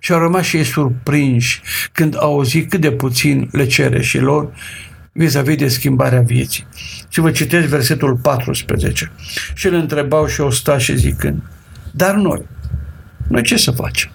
Și 0.00 0.12
au 0.12 0.18
rămas 0.18 0.44
și 0.44 0.56
ei 0.56 0.64
surprinși 0.64 1.60
când 1.92 2.16
au 2.16 2.32
auzit 2.32 2.70
cât 2.70 2.80
de 2.80 2.92
puțin 2.92 3.48
le 3.52 3.66
cere 3.66 4.02
și 4.02 4.18
lor 4.18 4.52
vis-a-vis 5.12 5.56
de 5.56 5.68
schimbarea 5.68 6.20
vieții. 6.20 6.66
Și 7.08 7.20
vă 7.20 7.30
citesc 7.30 7.66
versetul 7.66 8.16
14. 8.16 9.12
Și 9.54 9.66
îl 9.66 9.74
întrebau 9.74 10.26
și 10.26 10.40
o 10.40 10.50
sta 10.50 10.78
și 10.78 10.96
zicând, 10.96 11.42
dar 11.90 12.14
noi, 12.14 12.46
noi 13.28 13.42
ce 13.42 13.56
să 13.56 13.70
facem? 13.70 14.10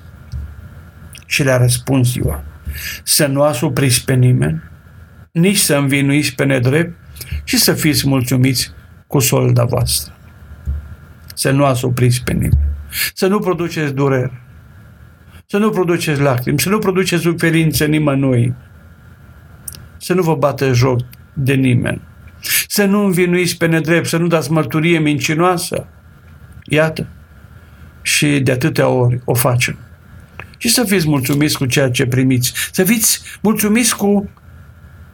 Și 1.26 1.44
le-a 1.44 1.58
răspuns 1.58 2.14
Ioan, 2.16 2.44
să 3.04 3.26
nu 3.26 3.42
asupriți 3.42 4.06
pe 4.06 4.14
nimeni, 4.14 4.62
nici 5.32 5.58
să 5.58 5.76
învinuiți 5.76 6.36
pe 6.36 6.44
nedrept 6.44 6.98
și 7.44 7.58
să 7.58 7.74
fiți 7.74 8.08
mulțumiți 8.08 8.72
cu 9.08 9.20
solda 9.20 9.64
voastră. 9.64 10.14
Să 11.34 11.52
nu 11.52 11.66
asupriți 11.66 12.24
pe 12.24 12.34
nimeni. 12.34 12.60
Să 13.14 13.28
nu 13.28 13.40
produceți 13.40 13.94
durere 13.94 14.45
să 15.56 15.62
nu 15.62 15.70
produceți 15.70 16.22
lacrimi, 16.22 16.60
să 16.60 16.70
nu 16.70 16.80
produceți 16.80 17.22
suferință 17.22 17.86
nimănui, 17.86 18.54
să 19.98 20.14
nu 20.14 20.22
vă 20.22 20.36
bată 20.36 20.74
joc 20.74 21.00
de 21.34 21.54
nimeni, 21.54 22.02
să 22.68 22.86
nu 22.86 23.04
învinuiți 23.04 23.58
pe 23.58 23.66
nedrept, 23.66 24.08
să 24.08 24.18
nu 24.18 24.28
dați 24.28 24.52
mărturie 24.52 25.00
mincinoasă. 25.00 25.88
Iată. 26.64 27.08
Și 28.02 28.40
de 28.40 28.52
atâtea 28.52 28.88
ori 28.88 29.22
o 29.26 29.34
facem. 29.34 29.78
Și 30.58 30.70
să 30.70 30.84
fiți 30.84 31.08
mulțumiți 31.08 31.58
cu 31.58 31.66
ceea 31.66 31.90
ce 31.90 32.06
primiți. 32.06 32.54
Să 32.72 32.84
fiți 32.84 33.22
mulțumiți 33.42 33.96
cu 33.96 34.30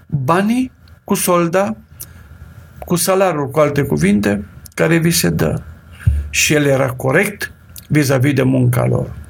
banii, 0.07 0.71
cu 1.03 1.13
solda, 1.13 1.75
cu 2.79 2.95
salariul, 2.95 3.49
cu 3.49 3.59
alte 3.59 3.81
cuvinte, 3.81 4.45
care 4.73 4.97
vi 4.97 5.11
se 5.11 5.29
dă. 5.29 5.61
și 6.29 6.53
el 6.53 6.65
era 6.65 6.87
corect 6.87 7.51
vis-a-vis 7.87 8.33
de 8.33 8.43
munca 8.43 8.85
lor. 8.85 9.20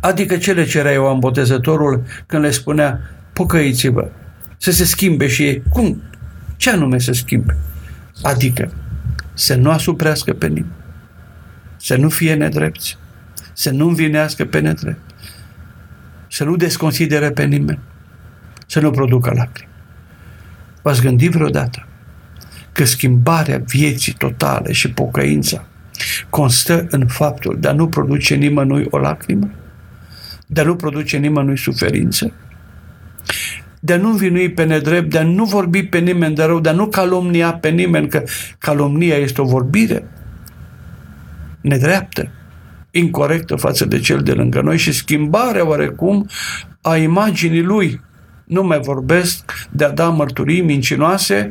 Adică 0.00 0.36
ce 0.36 0.52
le 0.52 0.64
cerea 0.64 0.92
Ioan 0.92 1.18
Botezătorul 1.18 2.02
când 2.26 2.42
le 2.42 2.50
spunea 2.50 3.00
pocăiți-vă, 3.32 4.10
să 4.56 4.70
se 4.70 4.84
schimbe 4.84 5.26
și 5.26 5.42
ei. 5.42 5.62
Cum? 5.68 6.02
Ce 6.56 6.70
anume 6.70 6.98
să 6.98 7.12
schimbe? 7.12 7.56
Adică 8.22 8.72
să 9.34 9.54
nu 9.54 9.70
asuprească 9.70 10.32
pe 10.32 10.46
nimeni, 10.46 10.72
să 11.76 11.96
nu 11.96 12.08
fie 12.08 12.34
nedrepți, 12.34 12.98
să 13.52 13.70
nu 13.70 13.88
învinească 13.88 14.44
pe 14.44 14.58
nedrept, 14.60 15.00
să 16.28 16.44
nu 16.44 16.56
desconsidere 16.56 17.30
pe 17.30 17.44
nimeni, 17.44 17.78
să 18.66 18.80
nu 18.80 18.90
producă 18.90 19.32
lacrimi. 19.36 19.70
V-ați 20.82 21.00
gândit 21.00 21.30
vreodată 21.30 21.86
că 22.72 22.84
schimbarea 22.84 23.62
vieții 23.66 24.12
totale 24.12 24.72
și 24.72 24.90
pocăința 24.90 25.64
constă 26.30 26.86
în 26.90 27.06
faptul 27.06 27.56
de 27.60 27.68
a 27.68 27.72
nu 27.72 27.88
produce 27.88 28.34
nimănui 28.34 28.86
o 28.90 28.98
lacrimă, 28.98 29.50
de 30.50 30.60
a 30.60 30.64
nu 30.64 30.76
produce 30.76 31.16
nimănui 31.16 31.58
suferință, 31.58 32.32
de 33.80 33.92
a 33.92 33.96
nu 33.96 34.10
învinui 34.10 34.50
pe 34.50 34.64
nedrept, 34.64 35.10
de 35.10 35.18
a 35.18 35.22
nu 35.22 35.44
vorbi 35.44 35.82
pe 35.82 35.98
nimeni 35.98 36.34
de 36.34 36.42
rău, 36.42 36.60
de 36.60 36.68
a 36.68 36.72
nu 36.72 36.86
calomnia 36.86 37.52
pe 37.52 37.68
nimeni, 37.68 38.08
că 38.08 38.22
calomnia 38.58 39.16
este 39.16 39.40
o 39.40 39.44
vorbire 39.44 40.04
nedreaptă, 41.60 42.30
incorrectă 42.90 43.56
față 43.56 43.84
de 43.84 43.98
cel 43.98 44.22
de 44.22 44.32
lângă 44.32 44.60
noi 44.60 44.78
și 44.78 44.92
schimbarea 44.92 45.66
oarecum 45.66 46.26
a 46.80 46.96
imaginii 46.96 47.62
lui. 47.62 48.00
Nu 48.44 48.62
mai 48.62 48.80
vorbesc 48.80 49.68
de 49.70 49.84
a 49.84 49.90
da 49.90 50.08
mărturii 50.08 50.62
mincinoase 50.62 51.50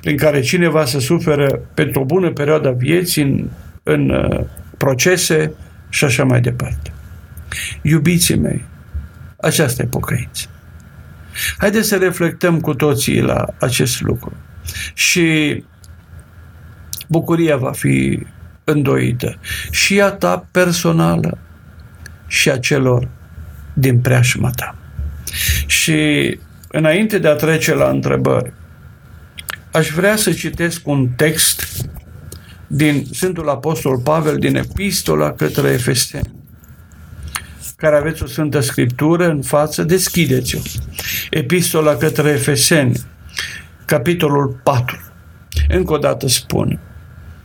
prin 0.00 0.16
care 0.16 0.40
cineva 0.40 0.84
să 0.84 0.98
suferă 0.98 1.60
pentru 1.74 2.00
o 2.00 2.04
bună 2.04 2.30
perioadă 2.30 2.68
a 2.68 2.72
vieții 2.72 3.22
în, 3.22 3.48
în 3.82 4.10
uh, 4.10 4.40
procese 4.76 5.52
și 5.88 6.04
așa 6.04 6.24
mai 6.24 6.40
departe. 6.40 6.90
Iubiții 7.82 8.36
mei, 8.36 8.64
aceasta 9.36 9.82
e 9.82 9.86
pocăință. 9.86 10.46
Haideți 11.58 11.88
să 11.88 11.96
reflectăm 11.96 12.60
cu 12.60 12.74
toții 12.74 13.20
la 13.20 13.44
acest 13.58 14.00
lucru. 14.00 14.32
Și 14.94 15.64
bucuria 17.08 17.56
va 17.56 17.72
fi 17.72 18.26
îndoită. 18.64 19.38
Și 19.70 20.00
a 20.00 20.10
ta 20.10 20.46
personală 20.50 21.38
și 22.26 22.50
a 22.50 22.58
celor 22.58 23.08
din 23.72 24.00
preajma 24.00 24.50
ta. 24.50 24.76
Și 25.66 26.38
înainte 26.68 27.18
de 27.18 27.28
a 27.28 27.34
trece 27.34 27.74
la 27.74 27.88
întrebări, 27.88 28.52
aș 29.72 29.88
vrea 29.88 30.16
să 30.16 30.32
citesc 30.32 30.88
un 30.88 31.08
text 31.08 31.86
din 32.66 33.06
Sfântul 33.12 33.48
Apostol 33.48 33.98
Pavel 33.98 34.36
din 34.36 34.56
Epistola 34.56 35.32
către 35.32 35.68
Efeseni 35.68 36.34
care 37.76 37.96
aveți 37.96 38.22
o 38.22 38.26
Sfântă 38.26 38.60
Scriptură 38.60 39.28
în 39.28 39.42
față, 39.42 39.82
deschideți-o. 39.82 40.58
Epistola 41.30 41.96
către 41.96 42.30
Efeseni, 42.30 43.00
capitolul 43.84 44.60
4. 44.62 45.00
Încă 45.68 45.92
o 45.92 45.98
dată 45.98 46.28
spun, 46.28 46.80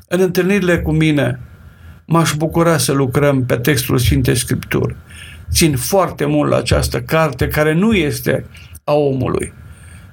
în 0.08 0.20
întâlnirile 0.20 0.80
cu 0.80 0.92
mine 0.92 1.40
m-aș 2.06 2.34
bucura 2.34 2.78
să 2.78 2.92
lucrăm 2.92 3.46
pe 3.46 3.56
textul 3.56 3.98
Sfintei 3.98 4.36
Scripturi. 4.36 4.96
Țin 5.52 5.76
foarte 5.76 6.26
mult 6.26 6.50
la 6.50 6.58
această 6.58 7.02
carte 7.02 7.48
care 7.48 7.74
nu 7.74 7.94
este 7.94 8.46
a 8.84 8.94
omului. 8.94 9.54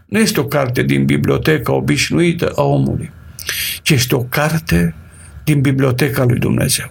Nu 0.06 0.18
este 0.18 0.40
o 0.40 0.44
carte 0.44 0.82
din 0.82 1.04
biblioteca 1.04 1.72
obișnuită 1.72 2.52
a 2.56 2.62
omului, 2.62 3.10
ci 3.82 3.90
este 3.90 4.14
o 4.14 4.22
carte 4.22 4.94
din 5.44 5.60
biblioteca 5.60 6.24
lui 6.24 6.38
Dumnezeu. 6.38 6.90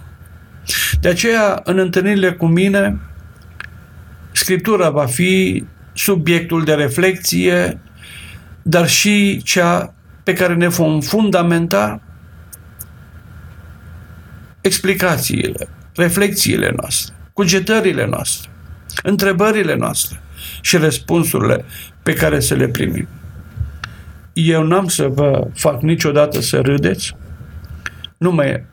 De 1.01 1.09
aceea, 1.09 1.61
în 1.63 1.77
întâlnirile 1.77 2.31
cu 2.31 2.45
mine, 2.45 2.99
Scriptura 4.37 4.89
va 4.89 5.05
fi 5.05 5.63
subiectul 5.93 6.63
de 6.63 6.73
reflexie, 6.73 7.79
dar 8.61 8.87
și 8.87 9.41
cea 9.43 9.93
pe 10.23 10.33
care 10.33 10.55
ne 10.55 10.67
vom 10.67 11.01
fundamenta 11.01 12.01
explicațiile, 14.61 15.67
reflexiile 15.95 16.73
noastre, 16.75 17.15
cugetările 17.33 18.05
noastre, 18.05 18.49
întrebările 19.03 19.75
noastre 19.75 20.21
și 20.61 20.77
răspunsurile 20.77 21.65
pe 22.03 22.13
care 22.13 22.39
să 22.39 22.55
le 22.55 22.67
primim. 22.67 23.07
Eu 24.33 24.63
n-am 24.63 24.87
să 24.87 25.07
vă 25.07 25.47
fac 25.53 25.81
niciodată 25.81 26.41
să 26.41 26.61
râdeți, 26.61 27.15
nu 28.17 28.31
mai 28.31 28.63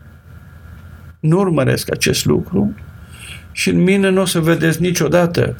nu 1.21 1.39
urmăresc 1.39 1.91
acest 1.91 2.25
lucru, 2.25 2.75
și 3.55 3.69
în 3.69 3.83
mine 3.83 4.09
nu 4.09 4.21
o 4.21 4.25
să 4.25 4.41
vedeți 4.41 4.81
niciodată 4.81 5.57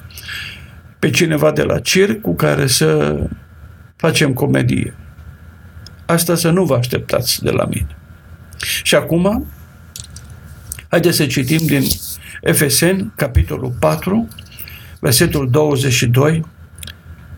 pe 0.99 1.11
cineva 1.11 1.51
de 1.53 1.63
la 1.63 1.79
circ 1.79 2.21
cu 2.21 2.35
care 2.35 2.67
să 2.67 3.19
facem 3.97 4.33
comedie. 4.33 4.95
Asta 6.07 6.35
să 6.35 6.51
nu 6.51 6.65
vă 6.65 6.75
așteptați 6.75 7.43
de 7.43 7.51
la 7.51 7.65
mine. 7.65 7.97
Și 8.83 8.95
acum, 8.95 9.47
haideți 10.89 11.17
să 11.17 11.27
citim 11.27 11.67
din 11.67 11.83
Efeseni, 12.41 13.13
capitolul 13.17 13.75
4, 13.79 14.29
versetul 15.01 15.51
22, 15.51 16.45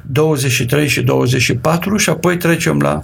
23 0.03 0.89
și 0.89 1.03
24 1.03 1.97
și 1.97 2.11
apoi 2.11 2.37
trecem 2.37 2.81
la 2.81 3.01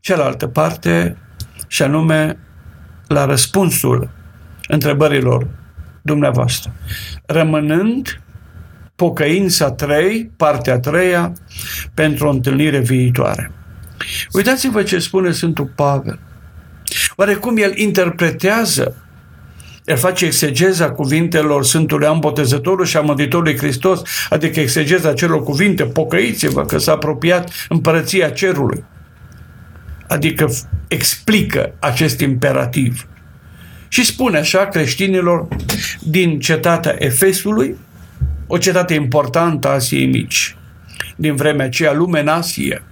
cealaltă 0.00 0.46
parte 0.46 1.16
și 1.66 1.82
anume 1.82 2.38
la 3.06 3.24
răspunsul 3.24 4.10
întrebărilor 4.68 5.48
dumneavoastră. 6.02 6.72
Rămânând 7.26 8.20
pocăința 8.94 9.70
3, 9.70 10.30
partea 10.36 10.78
3 10.78 11.32
pentru 11.94 12.26
o 12.26 12.30
întâlnire 12.30 12.78
viitoare. 12.78 13.52
Uitați-vă 14.32 14.82
ce 14.82 14.98
spune 14.98 15.30
Sfântul 15.30 15.72
Pavel. 15.74 16.18
Oarecum 17.16 17.56
el 17.56 17.76
interpretează 17.76 18.96
el 19.84 19.96
face 19.96 20.24
exegeza 20.24 20.90
cuvintelor 20.90 21.64
Sfântului 21.64 22.06
Am 22.06 22.18
Botezătorul 22.18 22.84
și 22.84 22.96
a 22.96 23.00
Mântuitorului 23.00 23.56
Hristos, 23.56 24.02
adică 24.28 24.60
exegeza 24.60 25.12
celor 25.12 25.42
cuvinte, 25.42 25.84
pocăiți-vă 25.84 26.64
că 26.64 26.78
s-a 26.78 26.92
apropiat 26.92 27.50
împărăția 27.68 28.30
cerului. 28.30 28.84
Adică 30.08 30.50
explică 30.88 31.74
acest 31.78 32.20
imperativ. 32.20 33.06
Și 33.88 34.04
spune 34.04 34.38
așa 34.38 34.66
creștinilor 34.66 35.48
din 36.00 36.40
cetatea 36.40 36.94
Efesului, 36.98 37.76
o 38.46 38.58
cetate 38.58 38.94
importantă 38.94 39.68
a 39.68 39.72
Asiei 39.72 40.06
Mici, 40.06 40.56
din 41.16 41.36
vremea 41.36 41.66
aceea 41.66 41.92
lume 41.92 42.20
în 42.20 42.28
Asie, 42.28 42.82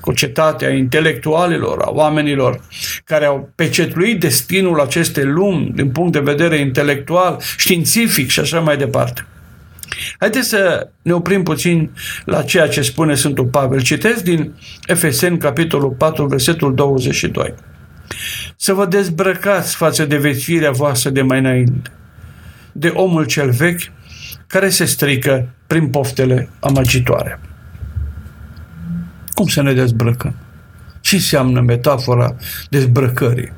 cu 0.00 0.12
cetatea 0.12 0.70
intelectualilor, 0.70 1.82
a 1.82 1.90
oamenilor 1.90 2.60
care 3.04 3.24
au 3.24 3.50
pecetluit 3.54 4.20
destinul 4.20 4.80
acestei 4.80 5.24
lumi 5.24 5.72
din 5.74 5.90
punct 5.90 6.12
de 6.12 6.20
vedere 6.20 6.58
intelectual, 6.58 7.40
științific 7.56 8.28
și 8.28 8.40
așa 8.40 8.60
mai 8.60 8.76
departe. 8.76 9.26
Haideți 10.18 10.48
să 10.48 10.88
ne 11.02 11.12
oprim 11.12 11.42
puțin 11.42 11.90
la 12.24 12.42
ceea 12.42 12.68
ce 12.68 12.82
spune 12.82 13.14
Sfântul 13.14 13.44
Pavel. 13.44 13.80
Citesc 13.80 14.22
din 14.22 14.52
Efeseni, 14.86 15.38
capitolul 15.38 15.90
4, 15.90 16.26
versetul 16.26 16.74
22 16.74 17.54
să 18.56 18.72
vă 18.72 18.86
dezbrăcați 18.86 19.76
față 19.76 20.04
de 20.04 20.16
vețirea 20.16 20.70
voastră 20.70 21.10
de 21.10 21.22
mai 21.22 21.38
înainte, 21.38 21.90
de 22.72 22.88
omul 22.88 23.24
cel 23.24 23.50
vechi 23.50 23.80
care 24.46 24.68
se 24.68 24.84
strică 24.84 25.48
prin 25.66 25.88
poftele 25.88 26.48
amăgitoare. 26.60 27.40
Cum 29.32 29.46
să 29.46 29.62
ne 29.62 29.72
dezbrăcăm? 29.72 30.34
Ce 31.00 31.14
înseamnă 31.14 31.60
metafora 31.60 32.36
dezbrăcării? 32.68 33.52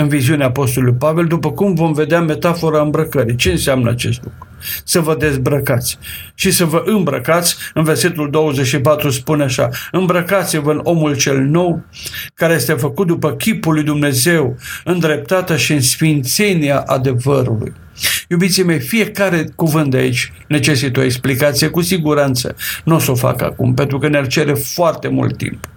În 0.00 0.08
viziunea 0.08 0.46
Apostolului 0.46 0.94
Pavel, 0.98 1.26
după 1.26 1.52
cum 1.52 1.74
vom 1.74 1.92
vedea 1.92 2.20
metafora 2.20 2.80
îmbrăcării. 2.80 3.36
Ce 3.36 3.50
înseamnă 3.50 3.90
acest 3.90 4.22
lucru? 4.22 4.48
să 4.84 5.00
vă 5.00 5.14
dezbrăcați 5.14 5.98
și 6.34 6.50
să 6.50 6.64
vă 6.64 6.82
îmbrăcați. 6.86 7.56
În 7.74 7.82
versetul 7.82 8.30
24 8.30 9.10
spune 9.10 9.42
așa, 9.42 9.68
îmbrăcați-vă 9.90 10.70
în 10.70 10.80
omul 10.82 11.16
cel 11.16 11.38
nou, 11.38 11.84
care 12.34 12.54
este 12.54 12.72
făcut 12.72 13.06
după 13.06 13.32
chipul 13.32 13.74
lui 13.74 13.82
Dumnezeu, 13.82 14.56
în 14.84 14.98
dreptatea 14.98 15.56
și 15.56 15.72
în 15.72 15.80
sfințenia 15.80 16.78
adevărului. 16.78 17.72
Iubiții 18.28 18.64
mei, 18.64 18.80
fiecare 18.80 19.48
cuvânt 19.56 19.90
de 19.90 19.96
aici 19.96 20.32
necesită 20.46 21.00
o 21.00 21.02
explicație, 21.02 21.68
cu 21.68 21.80
siguranță. 21.80 22.56
Nu 22.84 22.94
o 22.94 22.98
să 22.98 23.10
o 23.10 23.14
fac 23.14 23.42
acum, 23.42 23.74
pentru 23.74 23.98
că 23.98 24.08
ne-ar 24.08 24.26
cere 24.26 24.52
foarte 24.54 25.08
mult 25.08 25.36
timp. 25.36 25.68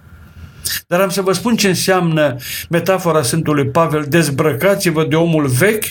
Dar 0.86 1.00
am 1.00 1.08
să 1.08 1.20
vă 1.20 1.32
spun 1.32 1.56
ce 1.56 1.68
înseamnă 1.68 2.36
metafora 2.68 3.22
Sfântului 3.22 3.66
Pavel, 3.66 4.04
dezbrăcați-vă 4.08 5.04
de 5.04 5.16
omul 5.16 5.46
vechi 5.46 5.84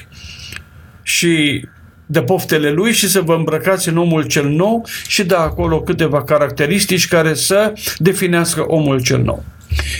și 1.03 1.65
de 2.05 2.21
poftele 2.21 2.71
lui 2.71 2.91
și 2.91 3.09
să 3.09 3.21
vă 3.21 3.33
îmbrăcați 3.33 3.89
în 3.89 3.97
omul 3.97 4.23
cel 4.23 4.47
nou 4.47 4.85
și 5.07 5.23
da 5.23 5.39
acolo 5.39 5.81
câteva 5.81 6.23
caracteristici 6.23 7.07
care 7.07 7.33
să 7.33 7.73
definească 7.97 8.61
omul 8.61 9.01
cel 9.01 9.21
nou. 9.21 9.43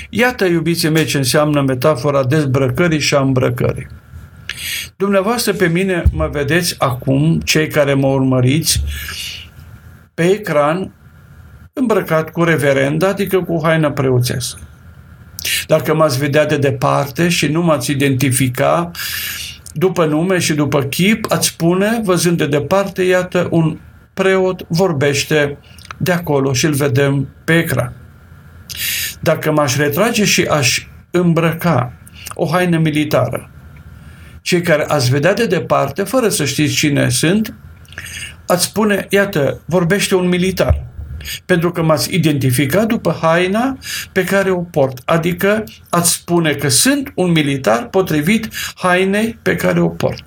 Iată, 0.10 0.46
iubiții 0.46 0.90
mei, 0.90 1.06
ce 1.06 1.18
înseamnă 1.18 1.62
metafora 1.62 2.24
dezbrăcării 2.24 3.00
și 3.00 3.16
a 3.16 3.20
îmbrăcării. 3.20 3.88
Dumneavoastră 4.96 5.54
pe 5.54 5.68
mine 5.68 6.04
mă 6.12 6.30
vedeți 6.32 6.76
acum, 6.78 7.40
cei 7.44 7.68
care 7.68 7.94
mă 7.94 8.08
urmăriți, 8.08 8.84
pe 10.14 10.24
ecran, 10.24 10.92
îmbrăcat 11.74 12.30
cu 12.30 12.44
reverend, 12.44 13.04
adică 13.04 13.42
cu 13.42 13.60
haină 13.64 13.92
preoțesă. 13.92 14.58
Dacă 15.68 15.94
m-ați 15.94 16.18
vedea 16.18 16.46
de 16.46 16.58
departe 16.58 17.30
și 17.30 17.48
nu 17.48 17.62
m-ați 17.62 17.92
identifica 17.92 18.92
după 19.74 20.06
nume 20.06 20.40
și 20.40 20.54
după 20.54 20.82
chip, 20.82 21.32
ați 21.32 21.48
spune, 21.48 22.02
văzând 22.04 22.38
de 22.38 22.48
departe, 22.48 23.04
iată, 23.04 23.48
un 23.52 23.78
preot 24.14 24.66
vorbește 24.68 25.58
de 25.98 26.12
acolo 26.12 26.54
și 26.54 26.66
îl 26.66 26.74
vedem 26.74 27.28
pe 27.44 27.58
ecran. 27.58 27.94
Dacă 29.20 29.52
m-aș 29.52 29.76
retrage 29.76 30.26
și 30.26 30.42
aș 30.42 30.88
îmbrăca 31.12 31.94
o 32.34 32.48
haină 32.52 32.78
militară, 32.78 33.50
cei 34.42 34.62
care 34.62 34.86
ați 34.88 35.10
vedea 35.10 35.34
de 35.34 35.46
departe, 35.46 36.04
fără 36.04 36.30
să 36.30 36.46
știți 36.46 36.74
cine 36.74 37.10
sunt, 37.10 37.54
ați 38.48 38.64
spune, 38.64 39.06
iată, 39.10 39.62
vorbește 39.66 40.16
un 40.16 40.28
militar. 40.28 40.90
Pentru 41.46 41.72
că 41.72 41.82
m-ați 41.82 42.16
identificat 42.16 42.86
după 42.88 43.18
haina 43.22 43.78
pe 44.12 44.24
care 44.24 44.52
o 44.52 44.62
port. 44.62 45.02
Adică 45.06 45.64
ați 45.90 46.12
spune 46.12 46.54
că 46.54 46.68
sunt 46.68 47.12
un 47.16 47.32
militar 47.32 47.88
potrivit 47.88 48.50
hainei 48.76 49.40
pe 49.42 49.56
care 49.56 49.80
o 49.82 49.88
port. 49.88 50.24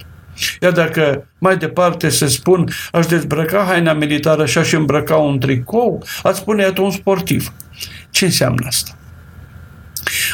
Iar 0.60 0.72
dacă 0.72 1.26
mai 1.38 1.56
departe 1.56 2.08
să 2.08 2.26
spun, 2.26 2.68
aș 2.92 3.06
dezbrăca 3.06 3.64
haina 3.68 3.92
militară 3.92 4.46
și 4.46 4.58
aș 4.58 4.72
îmbrăca 4.72 5.16
un 5.16 5.38
tricou, 5.38 6.04
ați 6.22 6.38
spune, 6.38 6.62
iată, 6.62 6.80
un 6.80 6.90
sportiv. 6.90 7.52
Ce 8.10 8.24
înseamnă 8.24 8.66
asta? 8.66 8.96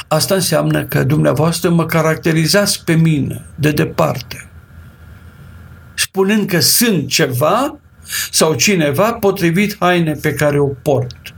Asta 0.09 0.35
înseamnă 0.35 0.85
că 0.85 1.05
dumneavoastră 1.05 1.71
mă 1.71 1.87
caracterizați 1.87 2.85
pe 2.85 2.95
mine 2.95 3.45
de 3.55 3.71
departe, 3.71 4.49
spunând 5.95 6.49
că 6.49 6.61
sunt 6.61 7.09
ceva 7.09 7.79
sau 8.31 8.55
cineva 8.55 9.13
potrivit 9.13 9.77
haine 9.79 10.13
pe 10.13 10.35
care 10.35 10.59
o 10.59 10.67
port. 10.67 11.35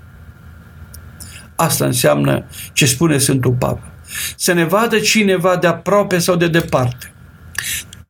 Asta 1.57 1.85
înseamnă 1.85 2.45
ce 2.73 2.87
spune 2.87 3.19
Sfântul 3.19 3.53
Pavel. 3.53 3.93
Să 4.37 4.53
ne 4.53 4.65
vadă 4.65 4.99
cineva 4.99 5.57
de 5.57 5.67
aproape 5.67 6.19
sau 6.19 6.37
de 6.37 6.49
departe. 6.49 7.13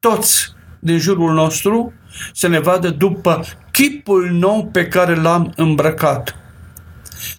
Toți 0.00 0.54
din 0.78 0.98
jurul 0.98 1.32
nostru 1.32 1.92
să 2.32 2.48
ne 2.48 2.58
vadă 2.58 2.88
după 2.88 3.44
chipul 3.70 4.30
nou 4.30 4.66
pe 4.66 4.86
care 4.86 5.14
l-am 5.14 5.52
îmbrăcat 5.56 6.36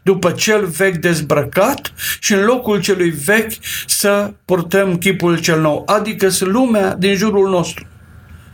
după 0.03 0.31
cel 0.31 0.65
vechi 0.65 0.95
dezbrăcat 0.95 1.93
și 2.19 2.33
în 2.33 2.43
locul 2.43 2.81
celui 2.81 3.09
vechi 3.09 3.53
să 3.85 4.33
purtăm 4.45 4.97
chipul 4.97 5.39
cel 5.39 5.61
nou, 5.61 5.83
adică 5.85 6.29
să 6.29 6.45
lumea 6.45 6.95
din 6.95 7.15
jurul 7.15 7.49
nostru, 7.49 7.85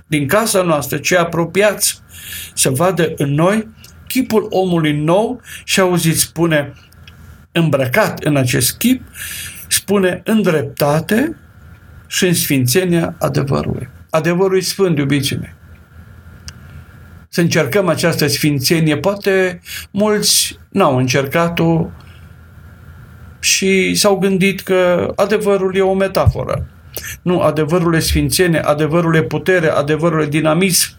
din 0.10 0.28
casa 0.28 0.62
noastră, 0.62 0.98
cei 0.98 1.18
apropiați, 1.18 2.02
să 2.54 2.70
vadă 2.70 3.14
în 3.18 3.34
noi 3.34 3.68
chipul 4.08 4.48
omului 4.50 4.94
nou 4.94 5.42
și 5.64 5.80
auziți, 5.80 6.20
spune, 6.20 6.74
îmbrăcat 7.52 8.24
în 8.24 8.36
acest 8.36 8.78
chip, 8.78 9.02
spune 9.68 10.22
în 10.26 10.42
dreptate 10.42 11.38
și 12.08 12.26
în 12.26 12.34
sfințenia 12.34 13.16
adevărului. 13.20 13.90
Adevărul 14.10 14.58
e 14.58 14.62
sfânt, 14.62 14.98
iubiții 14.98 15.38
mei 15.38 15.58
să 17.30 17.42
încercăm 17.42 17.88
această 17.88 18.28
sfințenie. 18.28 18.98
Poate 18.98 19.62
mulți 19.92 20.60
n-au 20.70 20.98
încercat-o 20.98 21.90
și 23.40 23.96
s-au 23.96 24.18
gândit 24.18 24.62
că 24.62 25.12
adevărul 25.16 25.76
e 25.76 25.82
o 25.82 25.94
metaforă. 25.94 26.66
Nu, 27.22 27.40
adevărul 27.40 27.96
e 27.96 28.00
sfințenie, 28.00 28.60
adevărul 28.60 29.16
e 29.16 29.24
putere, 29.24 29.68
adevărul 29.68 30.22
e 30.22 30.28
dinamism. 30.28 30.98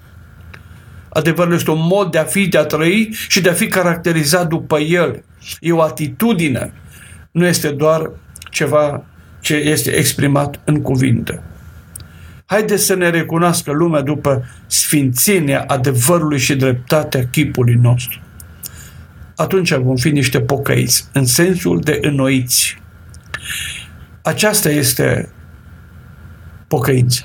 Adevărul 1.09 1.55
este 1.55 1.70
un 1.70 1.87
mod 1.87 2.11
de 2.11 2.18
a 2.18 2.24
fi, 2.24 2.48
de 2.48 2.59
a 2.59 2.64
trăi 2.64 3.09
și 3.29 3.40
de 3.40 3.48
a 3.48 3.53
fi 3.53 3.66
caracterizat 3.66 4.48
după 4.48 4.79
el. 4.79 5.24
E 5.61 5.72
o 5.72 5.83
atitudine. 5.83 6.72
Nu 7.31 7.46
este 7.46 7.68
doar 7.68 8.11
ceva 8.50 9.05
ce 9.40 9.55
este 9.55 9.90
exprimat 9.90 10.61
în 10.64 10.83
cuvinte. 10.83 11.42
Haideți 12.44 12.85
să 12.85 12.94
ne 12.94 13.11
recunoască 13.11 13.72
lumea 13.72 14.00
după 14.00 14.44
sfințenia 14.66 15.64
adevărului 15.66 16.38
și 16.38 16.57
dreptatea 16.57 17.26
chipului 17.26 17.74
nostru. 17.74 18.20
Atunci 19.37 19.74
vom 19.74 19.96
fi 19.96 20.11
niște 20.11 20.40
pocăiți, 20.40 21.09
în 21.12 21.26
sensul 21.26 21.81
de 21.81 21.98
înnoiți. 22.00 22.79
Aceasta 24.22 24.70
este 24.70 25.29
pocăință. 26.71 27.23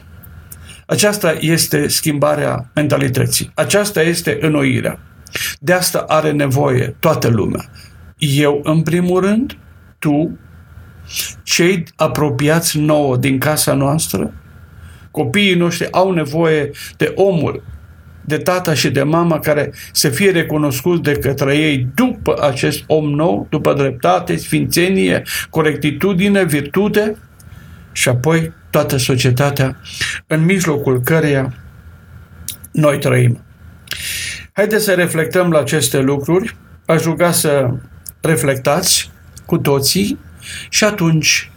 Aceasta 0.86 1.36
este 1.40 1.88
schimbarea 1.88 2.70
mentalității. 2.76 3.52
Aceasta 3.54 4.02
este 4.02 4.38
înnoirea. 4.42 5.00
De 5.60 5.74
asta 5.74 6.06
are 6.08 6.32
nevoie 6.32 6.96
toată 7.00 7.28
lumea. 7.28 7.70
Eu, 8.18 8.62
în 8.64 8.82
primul 8.82 9.22
rând, 9.22 9.58
tu, 10.00 10.38
cei 11.44 11.84
apropiați 11.96 12.78
nouă 12.80 13.18
din 13.18 13.38
casa 13.38 13.74
noastră, 13.74 14.34
Copiii 15.16 15.56
noștri 15.56 15.92
au 15.92 16.12
nevoie 16.12 16.72
de 16.98 17.12
omul, 17.16 17.64
de 18.26 18.38
tata 18.38 18.74
și 18.74 18.90
de 18.90 19.04
mama 19.04 19.40
care 19.40 19.74
să 19.92 20.10
fie 20.10 20.32
recunoscuți 20.32 21.02
de 21.02 21.12
către 21.12 21.58
ei 21.58 21.88
după 21.96 22.36
acest 22.42 22.84
om 22.88 23.10
nou, 23.10 23.48
după 23.50 23.74
dreptate, 23.74 24.36
sfințenie, 24.36 25.24
corectitudine, 25.50 26.44
virtute 26.44 27.18
și 27.92 28.10
apoi 28.10 28.54
toată 28.76 28.98
societatea 28.98 29.76
în 30.28 30.46
mijlocul 30.46 31.02
căreia 31.02 31.54
noi 32.72 33.00
trăim. 33.00 33.44
Haideți 34.54 34.84
să 34.84 34.94
reflectăm 34.94 35.52
la 35.52 35.60
aceste 35.60 36.00
lucruri. 36.00 36.56
Aș 36.86 37.04
ruga 37.04 37.32
să 37.32 37.70
reflectați 38.22 39.12
cu 39.46 39.58
toții 39.58 40.20
și 40.70 40.84
atunci 40.84 41.52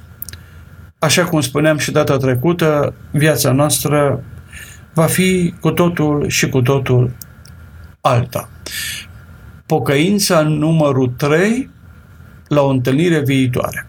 așa 0.99 1.25
cum 1.25 1.41
spuneam 1.41 1.79
și 1.79 1.91
data 1.91 2.17
trecută, 2.17 2.95
viața 3.11 3.53
noastră 3.53 4.25
va 4.95 5.07
fi 5.07 5.55
cu 5.61 5.71
totul 5.71 6.29
și 6.29 6.49
cu 6.49 6.63
totul 6.63 7.11
alta. 8.01 8.49
Pocăința 9.67 10.43
numărul 10.43 11.15
3 11.17 11.71
la 12.49 12.61
o 12.61 12.69
întâlnire 12.69 13.21
viitoare. 13.21 13.87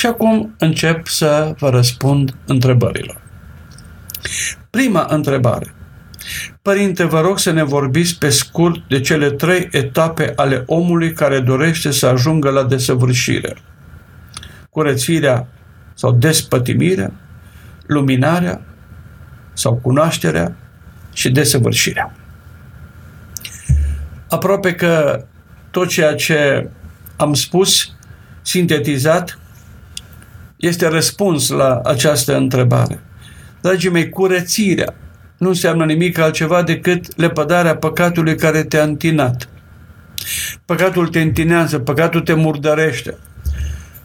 Și 0.00 0.06
acum 0.06 0.54
încep 0.58 1.06
să 1.06 1.54
vă 1.58 1.70
răspund 1.70 2.34
întrebărilor. 2.46 3.20
Prima 4.70 5.06
întrebare. 5.08 5.74
Părinte, 6.62 7.04
vă 7.04 7.20
rog 7.20 7.38
să 7.38 7.50
ne 7.50 7.62
vorbiți 7.62 8.18
pe 8.18 8.28
scurt 8.28 8.88
de 8.88 9.00
cele 9.00 9.30
trei 9.30 9.68
etape 9.72 10.32
ale 10.36 10.62
omului 10.66 11.12
care 11.12 11.40
dorește 11.40 11.90
să 11.90 12.06
ajungă 12.06 12.50
la 12.50 12.64
desăvârșire. 12.64 13.56
Curățirea 14.70 15.46
sau 15.94 16.12
despătimirea, 16.12 17.12
luminarea 17.86 18.60
sau 19.52 19.74
cunoașterea 19.74 20.56
și 21.12 21.30
desăvârșirea. 21.30 22.14
Aproape 24.28 24.74
că 24.74 25.24
tot 25.70 25.88
ceea 25.88 26.14
ce 26.14 26.68
am 27.16 27.34
spus, 27.34 27.94
sintetizat, 28.42 29.39
este 30.60 30.88
răspuns 30.88 31.48
la 31.48 31.80
această 31.84 32.36
întrebare. 32.36 33.00
Dragii 33.60 33.90
mei, 33.90 34.08
curățirea 34.08 34.94
nu 35.38 35.48
înseamnă 35.48 35.84
nimic 35.84 36.18
altceva 36.18 36.62
decât 36.62 37.16
lepădarea 37.16 37.76
păcatului 37.76 38.36
care 38.36 38.62
te-a 38.62 38.82
întinat. 38.82 39.48
Păcatul 40.64 41.08
te 41.08 41.20
întinează, 41.20 41.78
păcatul 41.78 42.20
te 42.20 42.34
murdărește, 42.34 43.16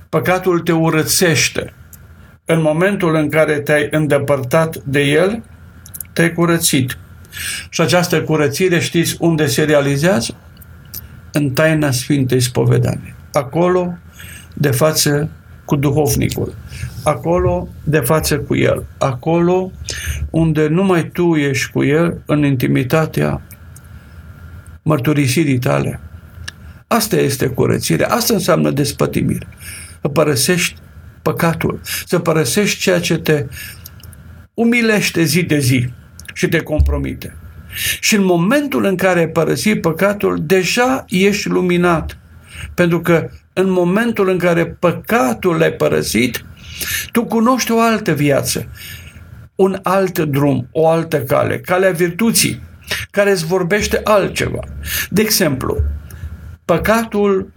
păcatul 0.10 0.60
te 0.60 0.72
urățește, 0.72 1.74
în 2.46 2.62
momentul 2.62 3.16
în 3.16 3.30
care 3.30 3.60
te-ai 3.60 3.88
îndepărtat 3.92 4.78
de 4.78 5.02
el, 5.02 5.44
te-ai 6.14 6.34
curățit. 6.34 6.98
Și 7.70 7.82
această 7.82 8.22
curățire 8.22 8.80
știți 8.80 9.16
unde 9.20 9.46
se 9.46 9.64
realizează? 9.64 10.36
În 11.32 11.50
taina 11.50 11.92
Sfintei 11.92 12.40
Spovedanii. 12.40 13.16
Acolo, 13.32 13.98
de 14.54 14.72
față 14.72 15.30
cu 15.66 15.76
duhovnicul. 15.76 16.54
Acolo, 17.04 17.68
de 17.84 18.00
față 18.00 18.40
cu 18.40 18.56
el. 18.56 18.86
Acolo, 18.98 19.72
unde 20.30 20.68
numai 20.68 21.10
tu 21.10 21.36
ești 21.36 21.72
cu 21.72 21.84
el, 21.84 22.22
în 22.26 22.44
intimitatea 22.44 23.42
mărturisirii 24.82 25.60
tale. 25.60 26.00
Asta 26.88 27.16
este 27.16 27.48
curățirea. 27.48 28.08
Asta 28.08 28.34
înseamnă 28.34 28.72
despătimire. 28.72 29.48
Părăsești 30.14 30.76
păcatul, 31.22 31.80
să 32.06 32.20
părăsești 32.20 32.80
ceea 32.80 33.00
ce 33.00 33.18
te 33.18 33.46
umilește 34.54 35.24
zi 35.24 35.44
de 35.44 35.60
zi 35.60 35.90
și 36.34 36.48
te 36.48 36.60
compromite. 36.60 37.36
Și 38.00 38.16
în 38.16 38.24
momentul 38.24 38.86
în 38.86 38.96
care 38.96 39.20
ai 39.20 39.28
părăsit 39.28 39.82
păcatul, 39.82 40.40
deja 40.46 41.06
ești 41.08 41.48
luminat. 41.48 42.18
Pentru 42.74 43.02
că 43.02 43.30
în 43.54 43.70
momentul 43.70 44.30
în 44.30 44.38
care 44.38 44.66
păcatul 44.66 45.58
l-ai 45.58 45.72
părăsit, 45.72 46.46
tu 47.12 47.26
cunoști 47.26 47.72
o 47.72 47.80
altă 47.80 48.12
viață, 48.12 48.68
un 49.56 49.80
alt 49.84 50.20
drum, 50.20 50.68
o 50.72 50.88
altă 50.88 51.22
cale, 51.22 51.60
calea 51.60 51.92
virtuții, 51.92 52.62
care 53.12 53.32
îți 53.32 53.46
vorbește 53.46 54.02
altceva. 54.04 54.60
De 55.10 55.22
exemplu, 55.22 55.82
păcatul 56.66 57.52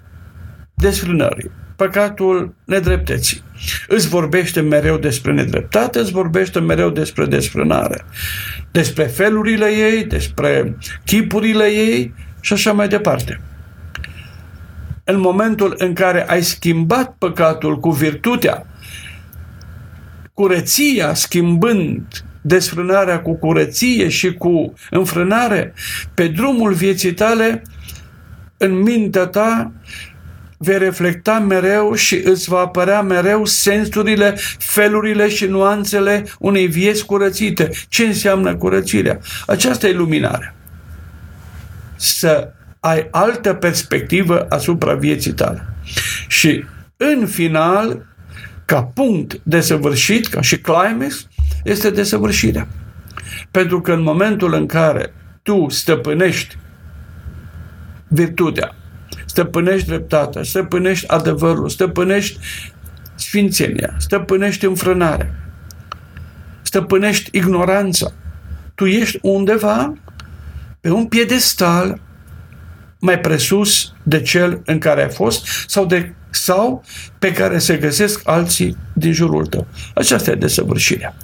desfrânării, 0.74 1.50
păcatul 1.76 2.54
nedreptății. 2.64 3.42
Îți 3.88 4.08
vorbește 4.08 4.60
mereu 4.60 4.98
despre 4.98 5.32
nedreptate, 5.32 5.98
îți 5.98 6.12
vorbește 6.12 6.60
mereu 6.60 6.90
despre 6.90 7.26
desfrânare, 7.26 8.04
despre 8.70 9.04
felurile 9.04 9.66
ei, 9.66 10.04
despre 10.04 10.76
chipurile 11.04 11.64
ei 11.64 12.14
și 12.40 12.52
așa 12.52 12.72
mai 12.72 12.88
departe. 12.88 13.40
În 15.10 15.20
momentul 15.20 15.74
în 15.78 15.92
care 15.92 16.28
ai 16.28 16.42
schimbat 16.42 17.14
păcatul 17.18 17.80
cu 17.80 17.90
virtutea, 17.90 18.66
curăția 20.34 21.14
schimbând 21.14 22.24
desfrânarea 22.40 23.20
cu 23.20 23.34
curăție 23.34 24.08
și 24.08 24.34
cu 24.34 24.72
înfrânare, 24.90 25.74
pe 26.14 26.26
drumul 26.26 26.72
vieții 26.72 27.14
tale, 27.14 27.62
în 28.56 28.72
mintea 28.72 29.26
ta, 29.26 29.72
vei 30.56 30.78
reflecta 30.78 31.38
mereu 31.38 31.94
și 31.94 32.20
îți 32.24 32.48
va 32.48 32.58
apărea 32.58 33.02
mereu 33.02 33.44
sensurile, 33.44 34.36
felurile 34.58 35.28
și 35.28 35.44
nuanțele 35.44 36.24
unei 36.38 36.66
vieți 36.66 37.06
curățite. 37.06 37.70
Ce 37.88 38.04
înseamnă 38.04 38.56
curățirea? 38.56 39.18
Aceasta 39.46 39.86
e 39.86 39.92
luminarea. 39.92 40.54
Să 41.96 42.52
ai 42.80 43.08
altă 43.10 43.54
perspectivă 43.54 44.46
asupra 44.48 44.94
vieții 44.94 45.32
tale. 45.32 45.66
Și 46.28 46.64
în 46.96 47.26
final, 47.26 48.06
ca 48.64 48.82
punct 48.82 49.40
desăvârșit, 49.42 50.26
ca 50.26 50.40
și 50.40 50.58
climax, 50.58 51.26
este 51.64 51.90
desăvârșirea. 51.90 52.68
Pentru 53.50 53.80
că 53.80 53.92
în 53.92 54.02
momentul 54.02 54.54
în 54.54 54.66
care 54.66 55.12
tu 55.42 55.66
stăpânești 55.68 56.56
virtutea, 58.08 58.74
stăpânești 59.26 59.86
dreptatea, 59.86 60.42
stăpânești 60.42 61.08
adevărul, 61.08 61.68
stăpânești 61.68 62.38
sfințenia, 63.14 63.94
stăpânești 63.98 64.64
înfrânarea, 64.64 65.34
stăpânești 66.62 67.30
ignoranța. 67.32 68.12
Tu 68.74 68.86
ești 68.86 69.18
undeva 69.22 69.92
pe 70.80 70.90
un 70.90 71.06
piedestal 71.06 72.00
mai 72.98 73.18
presus 73.20 73.92
de 74.02 74.20
cel 74.20 74.62
în 74.64 74.78
care 74.78 75.02
ai 75.02 75.10
fost 75.10 75.46
sau, 75.66 75.86
de, 75.86 76.14
sau 76.30 76.84
pe 77.18 77.32
care 77.32 77.58
se 77.58 77.76
găsesc 77.76 78.20
alții 78.24 78.76
din 78.92 79.12
jurul 79.12 79.46
tău. 79.46 79.66
Aceasta 79.94 80.30
e 80.30 80.34
desăvârșirea. 80.34 81.16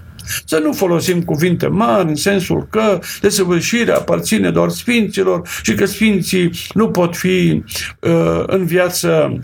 Să 0.44 0.58
nu 0.58 0.72
folosim 0.72 1.22
cuvinte 1.22 1.66
mari 1.66 2.08
în 2.08 2.14
sensul 2.14 2.66
că 2.70 2.98
desăvârșirea 3.20 3.96
aparține 3.96 4.50
doar 4.50 4.68
sfinților 4.68 5.48
și 5.62 5.74
că 5.74 5.84
sfinții 5.84 6.50
nu 6.74 6.90
pot 6.90 7.16
fi 7.16 7.62
uh, 8.00 8.42
în 8.46 8.64
viață 8.66 9.38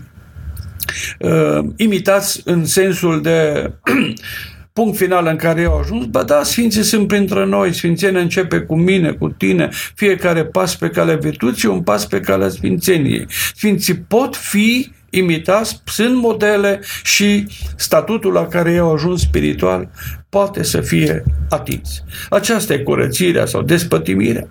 uh, 1.19 1.59
imitați 1.75 2.41
în 2.45 2.65
sensul 2.65 3.21
de 3.21 3.71
punct 4.73 4.97
final 4.97 5.25
în 5.25 5.35
care 5.35 5.61
eu 5.61 5.77
ajuns, 5.77 6.05
ba 6.05 6.23
da, 6.23 6.43
Sfinții 6.43 6.83
sunt 6.83 7.07
printre 7.07 7.45
noi, 7.45 7.73
Sfințenia 7.73 8.21
începe 8.21 8.59
cu 8.59 8.75
mine, 8.75 9.11
cu 9.11 9.29
tine, 9.29 9.69
fiecare 9.95 10.45
pas 10.45 10.75
pe 10.75 10.89
calea 10.89 11.15
virtuții, 11.15 11.67
un 11.67 11.81
pas 11.81 12.05
pe 12.05 12.19
calea 12.19 12.49
Sfințeniei. 12.49 13.25
Sfinții 13.55 13.95
pot 13.95 14.35
fi 14.35 14.91
imitați, 15.09 15.81
sunt 15.85 16.15
modele 16.15 16.79
și 17.03 17.47
statutul 17.75 18.33
la 18.33 18.47
care 18.47 18.71
eu 18.71 18.93
ajuns 18.93 19.21
spiritual 19.21 19.89
poate 20.29 20.63
să 20.63 20.81
fie 20.81 21.23
atins. 21.49 22.03
Aceasta 22.29 22.73
e 22.73 22.77
curățirea 22.77 23.45
sau 23.45 23.61
despătimirea, 23.61 24.47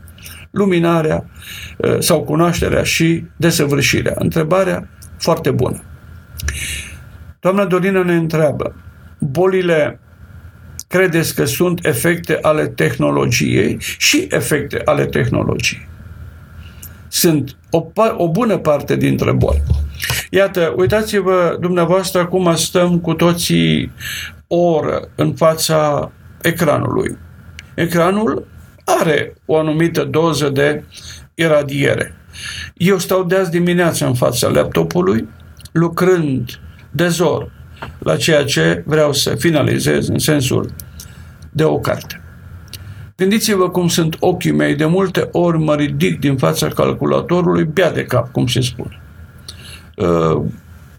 luminarea 0.50 1.30
uh, 1.76 1.96
sau 1.98 2.22
cunoașterea 2.22 2.82
și 2.82 3.24
desăvârșirea. 3.36 4.14
Întrebarea 4.18 4.88
foarte 5.18 5.50
bună. 5.50 5.82
Doamna 7.40 7.64
Dorina 7.64 8.02
ne 8.02 8.14
întreabă, 8.14 8.74
bolile 9.18 10.00
credeți 10.90 11.34
că 11.34 11.44
sunt 11.44 11.84
efecte 11.86 12.38
ale 12.42 12.66
tehnologiei 12.66 13.76
și 13.80 14.26
efecte 14.30 14.82
ale 14.84 15.06
tehnologiei. 15.06 15.88
Sunt 17.08 17.56
o, 17.70 17.86
o 18.16 18.30
bună 18.30 18.58
parte 18.58 18.96
dintre 18.96 19.32
boli. 19.32 19.62
Iată, 20.30 20.74
uitați-vă 20.76 21.56
dumneavoastră 21.60 22.26
cum 22.26 22.54
stăm 22.54 23.00
cu 23.00 23.14
toții 23.14 23.92
o 24.46 24.56
oră 24.56 25.08
în 25.14 25.34
fața 25.34 26.10
ecranului. 26.42 27.18
Ecranul 27.74 28.46
are 28.84 29.34
o 29.46 29.58
anumită 29.58 30.04
doză 30.04 30.48
de 30.48 30.84
iradiere. 31.34 32.14
Eu 32.74 32.98
stau 32.98 33.24
de 33.24 33.36
azi 33.36 33.50
dimineața 33.50 34.06
în 34.06 34.14
fața 34.14 34.48
laptopului, 34.48 35.28
lucrând 35.72 36.60
de 36.90 37.08
zor 37.08 37.59
la 37.98 38.16
ceea 38.16 38.44
ce 38.44 38.82
vreau 38.86 39.12
să 39.12 39.34
finalizez 39.34 40.08
în 40.08 40.18
sensul 40.18 40.70
de 41.50 41.64
o 41.64 41.78
carte. 41.78 42.20
Gândiți-vă 43.16 43.70
cum 43.70 43.88
sunt 43.88 44.16
ochii 44.18 44.52
mei, 44.52 44.74
de 44.74 44.84
multe 44.84 45.28
ori 45.32 45.58
mă 45.58 45.74
ridic 45.74 46.18
din 46.20 46.36
fața 46.36 46.68
calculatorului, 46.68 47.64
bea 47.64 47.92
de 47.92 48.04
cap, 48.04 48.32
cum 48.32 48.46
se 48.46 48.60
spune. 48.60 49.00
Uh, 49.96 50.42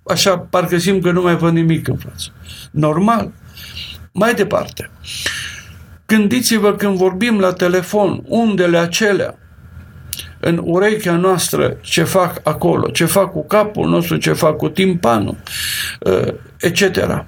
așa, 0.08 0.38
parcă 0.38 0.78
simt 0.78 1.04
că 1.04 1.12
nu 1.12 1.22
mai 1.22 1.36
văd 1.36 1.54
nimic 1.54 1.88
în 1.88 1.98
față. 1.98 2.30
Normal. 2.72 3.32
Mai 4.12 4.34
departe. 4.34 4.90
Gândiți-vă 6.06 6.74
când 6.74 6.98
vorbim 6.98 7.40
la 7.40 7.54
telefon, 7.54 8.24
undele 8.28 8.78
acelea, 8.78 9.38
în 10.42 10.62
urechea 10.64 11.16
noastră 11.16 11.78
ce 11.82 12.04
fac 12.04 12.40
acolo, 12.44 12.90
ce 12.90 13.06
fac 13.06 13.32
cu 13.32 13.46
capul 13.46 13.90
nostru, 13.90 14.18
ce 14.18 14.34
fac 14.34 14.56
cu 14.56 14.70
timpanul, 14.70 15.38
uh, 16.00 16.34
etc. 16.60 17.26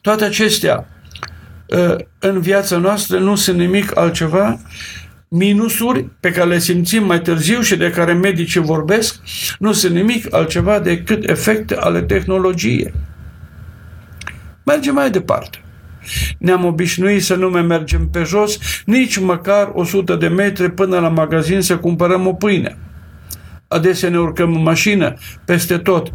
Toate 0.00 0.24
acestea 0.24 0.88
uh, 1.66 1.96
în 2.18 2.40
viața 2.40 2.76
noastră 2.76 3.18
nu 3.18 3.34
sunt 3.34 3.58
nimic 3.58 3.96
altceva 3.96 4.58
minusuri 5.28 6.08
pe 6.20 6.30
care 6.30 6.48
le 6.48 6.58
simțim 6.58 7.04
mai 7.04 7.20
târziu 7.20 7.60
și 7.60 7.76
de 7.76 7.90
care 7.90 8.12
medicii 8.12 8.60
vorbesc, 8.60 9.20
nu 9.58 9.72
sunt 9.72 9.94
nimic 9.94 10.34
altceva 10.34 10.78
decât 10.78 11.28
efecte 11.28 11.76
ale 11.76 12.02
tehnologiei. 12.02 12.92
Mergem 14.64 14.94
mai 14.94 15.10
departe. 15.10 15.61
Ne-am 16.38 16.64
obișnuit 16.64 17.22
să 17.22 17.34
nu 17.34 17.50
mai 17.50 17.62
mergem 17.62 18.08
pe 18.08 18.22
jos, 18.22 18.58
nici 18.84 19.18
măcar 19.18 19.70
100 19.74 20.14
de 20.14 20.28
metri 20.28 20.70
până 20.70 20.98
la 20.98 21.08
magazin 21.08 21.60
să 21.60 21.76
cumpărăm 21.76 22.26
o 22.26 22.32
pâine. 22.32 22.76
Adesea 23.68 24.08
ne 24.08 24.18
urcăm 24.18 24.54
în 24.54 24.62
mașină, 24.62 25.14
peste 25.44 25.78
tot, 25.78 26.12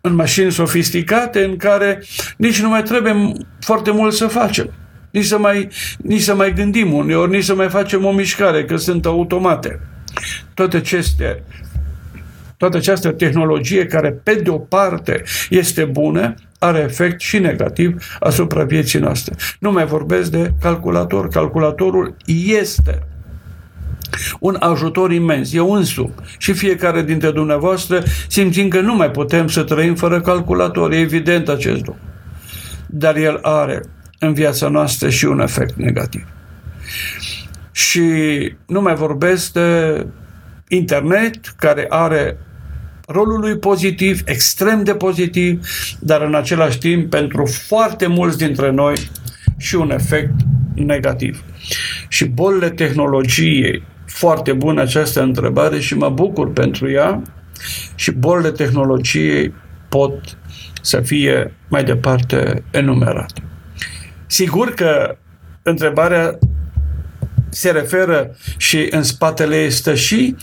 în 0.00 0.14
mașini 0.14 0.52
sofisticate 0.52 1.44
în 1.44 1.56
care 1.56 2.02
nici 2.36 2.60
nu 2.60 2.68
mai 2.68 2.82
trebuie 2.82 3.32
foarte 3.60 3.90
mult 3.90 4.12
să 4.12 4.26
facem. 4.26 4.72
Nici 5.10 5.24
să 5.24 5.38
mai, 5.38 5.68
nici 5.98 6.20
să 6.20 6.34
mai 6.34 6.52
gândim 6.52 6.92
uneori, 6.92 7.30
nici 7.30 7.44
să 7.44 7.54
mai 7.54 7.68
facem 7.68 8.04
o 8.04 8.12
mișcare, 8.12 8.64
că 8.64 8.76
sunt 8.76 9.06
automate. 9.06 9.80
Toate 10.54 10.76
acestea 10.76 11.36
toată 12.56 12.76
această 12.76 13.10
tehnologie 13.10 13.86
care, 13.86 14.10
pe 14.10 14.34
de 14.34 14.50
o 14.50 14.58
parte, 14.58 15.22
este 15.50 15.84
bună, 15.84 16.34
are 16.58 16.78
efect 16.78 17.20
și 17.20 17.38
negativ 17.38 18.04
asupra 18.20 18.64
vieții 18.64 18.98
noastre. 18.98 19.34
Nu 19.58 19.72
mai 19.72 19.86
vorbesc 19.86 20.30
de 20.30 20.52
calculator. 20.60 21.28
Calculatorul 21.28 22.16
este 22.46 23.02
un 24.40 24.56
ajutor 24.58 25.12
imens. 25.12 25.52
Eu 25.52 25.72
însumi 25.72 26.14
și 26.38 26.52
fiecare 26.52 27.02
dintre 27.02 27.30
dumneavoastră 27.30 28.02
simțim 28.28 28.68
că 28.68 28.80
nu 28.80 28.94
mai 28.94 29.10
putem 29.10 29.48
să 29.48 29.62
trăim 29.62 29.94
fără 29.94 30.20
calculator. 30.20 30.92
E 30.92 30.98
evident 30.98 31.48
acest 31.48 31.76
lucru. 31.76 31.96
Dar 32.86 33.16
el 33.16 33.38
are 33.42 33.82
în 34.18 34.32
viața 34.32 34.68
noastră 34.68 35.08
și 35.08 35.24
un 35.24 35.40
efect 35.40 35.74
negativ. 35.74 36.26
Și 37.72 38.02
nu 38.66 38.80
mai 38.80 38.94
vorbesc 38.94 39.52
de 39.52 40.06
internet, 40.68 41.46
care 41.56 41.86
are 41.88 42.36
rolul 43.06 43.40
lui 43.40 43.58
pozitiv, 43.58 44.20
extrem 44.24 44.84
de 44.84 44.94
pozitiv, 44.94 45.66
dar 46.00 46.22
în 46.22 46.34
același 46.34 46.78
timp 46.78 47.10
pentru 47.10 47.46
foarte 47.46 48.06
mulți 48.06 48.38
dintre 48.38 48.70
noi 48.70 49.10
și 49.56 49.74
un 49.74 49.90
efect 49.90 50.32
negativ. 50.74 51.44
Și 52.08 52.24
bolile 52.24 52.70
tehnologiei, 52.70 53.82
foarte 54.06 54.52
bună 54.52 54.80
această 54.80 55.22
întrebare 55.22 55.80
și 55.80 55.96
mă 55.96 56.08
bucur 56.08 56.52
pentru 56.52 56.90
ea, 56.90 57.22
și 57.94 58.10
bolile 58.10 58.50
tehnologiei 58.50 59.54
pot 59.88 60.36
să 60.80 61.00
fie 61.00 61.54
mai 61.68 61.84
departe 61.84 62.64
enumerate. 62.70 63.42
Sigur 64.26 64.70
că 64.70 65.16
întrebarea 65.62 66.38
se 67.54 67.70
referă 67.70 68.36
și 68.56 68.86
în 68.90 69.02
spatele 69.02 69.56
este 69.56 69.94
și 69.94 70.36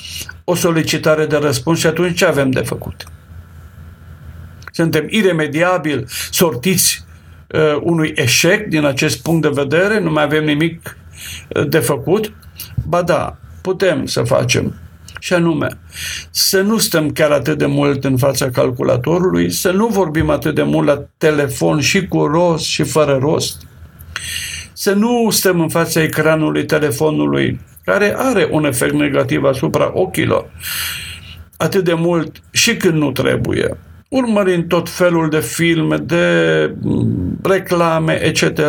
o 0.44 0.56
solicitare 0.56 1.26
de 1.26 1.38
răspuns 1.38 1.80
și 1.80 1.88
atunci 1.88 2.18
ce 2.18 2.26
avem 2.26 2.50
de 2.50 2.60
făcut? 2.60 3.04
Suntem 4.72 5.06
iremediabil 5.10 6.08
sortiți 6.32 7.04
uh, 7.48 7.80
unui 7.82 8.14
eșec 8.16 8.68
din 8.68 8.86
acest 8.86 9.22
punct 9.22 9.42
de 9.42 9.62
vedere, 9.62 10.00
nu 10.00 10.12
mai 10.12 10.24
avem 10.24 10.44
nimic 10.44 10.98
uh, 11.56 11.68
de 11.70 11.80
făcut. 11.80 12.34
Ba 12.88 13.02
da, 13.02 13.38
putem 13.62 14.06
să 14.06 14.22
facem 14.24 14.76
și 15.20 15.34
anume 15.34 15.68
să 16.30 16.62
nu 16.62 16.78
stăm 16.78 17.10
chiar 17.10 17.32
atât 17.32 17.58
de 17.58 17.66
mult 17.66 18.04
în 18.04 18.18
fața 18.18 18.50
calculatorului, 18.50 19.52
să 19.52 19.72
nu 19.72 19.88
vorbim 19.88 20.30
atât 20.30 20.56
de 20.56 20.64
mult 20.64 20.88
la 20.88 21.04
telefon 21.18 21.80
și 21.80 22.08
cu 22.08 22.26
rost 22.26 22.66
și 22.66 22.84
fără 22.84 23.18
rost, 23.22 23.62
să 24.82 24.94
nu 24.94 25.30
stăm 25.30 25.60
în 25.60 25.70
fața 25.70 26.02
ecranului 26.02 26.66
telefonului, 26.66 27.60
care 27.84 28.14
are 28.18 28.48
un 28.52 28.66
efect 28.66 28.94
negativ 28.94 29.44
asupra 29.44 29.92
ochilor, 29.94 30.52
atât 31.58 31.84
de 31.84 31.94
mult 31.94 32.42
și 32.52 32.76
când 32.78 32.94
nu 32.94 33.12
trebuie. 33.12 33.78
Urmărind 34.10 34.68
tot 34.68 34.90
felul 34.90 35.30
de 35.30 35.40
filme, 35.40 35.98
de 35.98 36.26
mm, 36.82 37.40
reclame, 37.44 38.14
etc., 38.24 38.60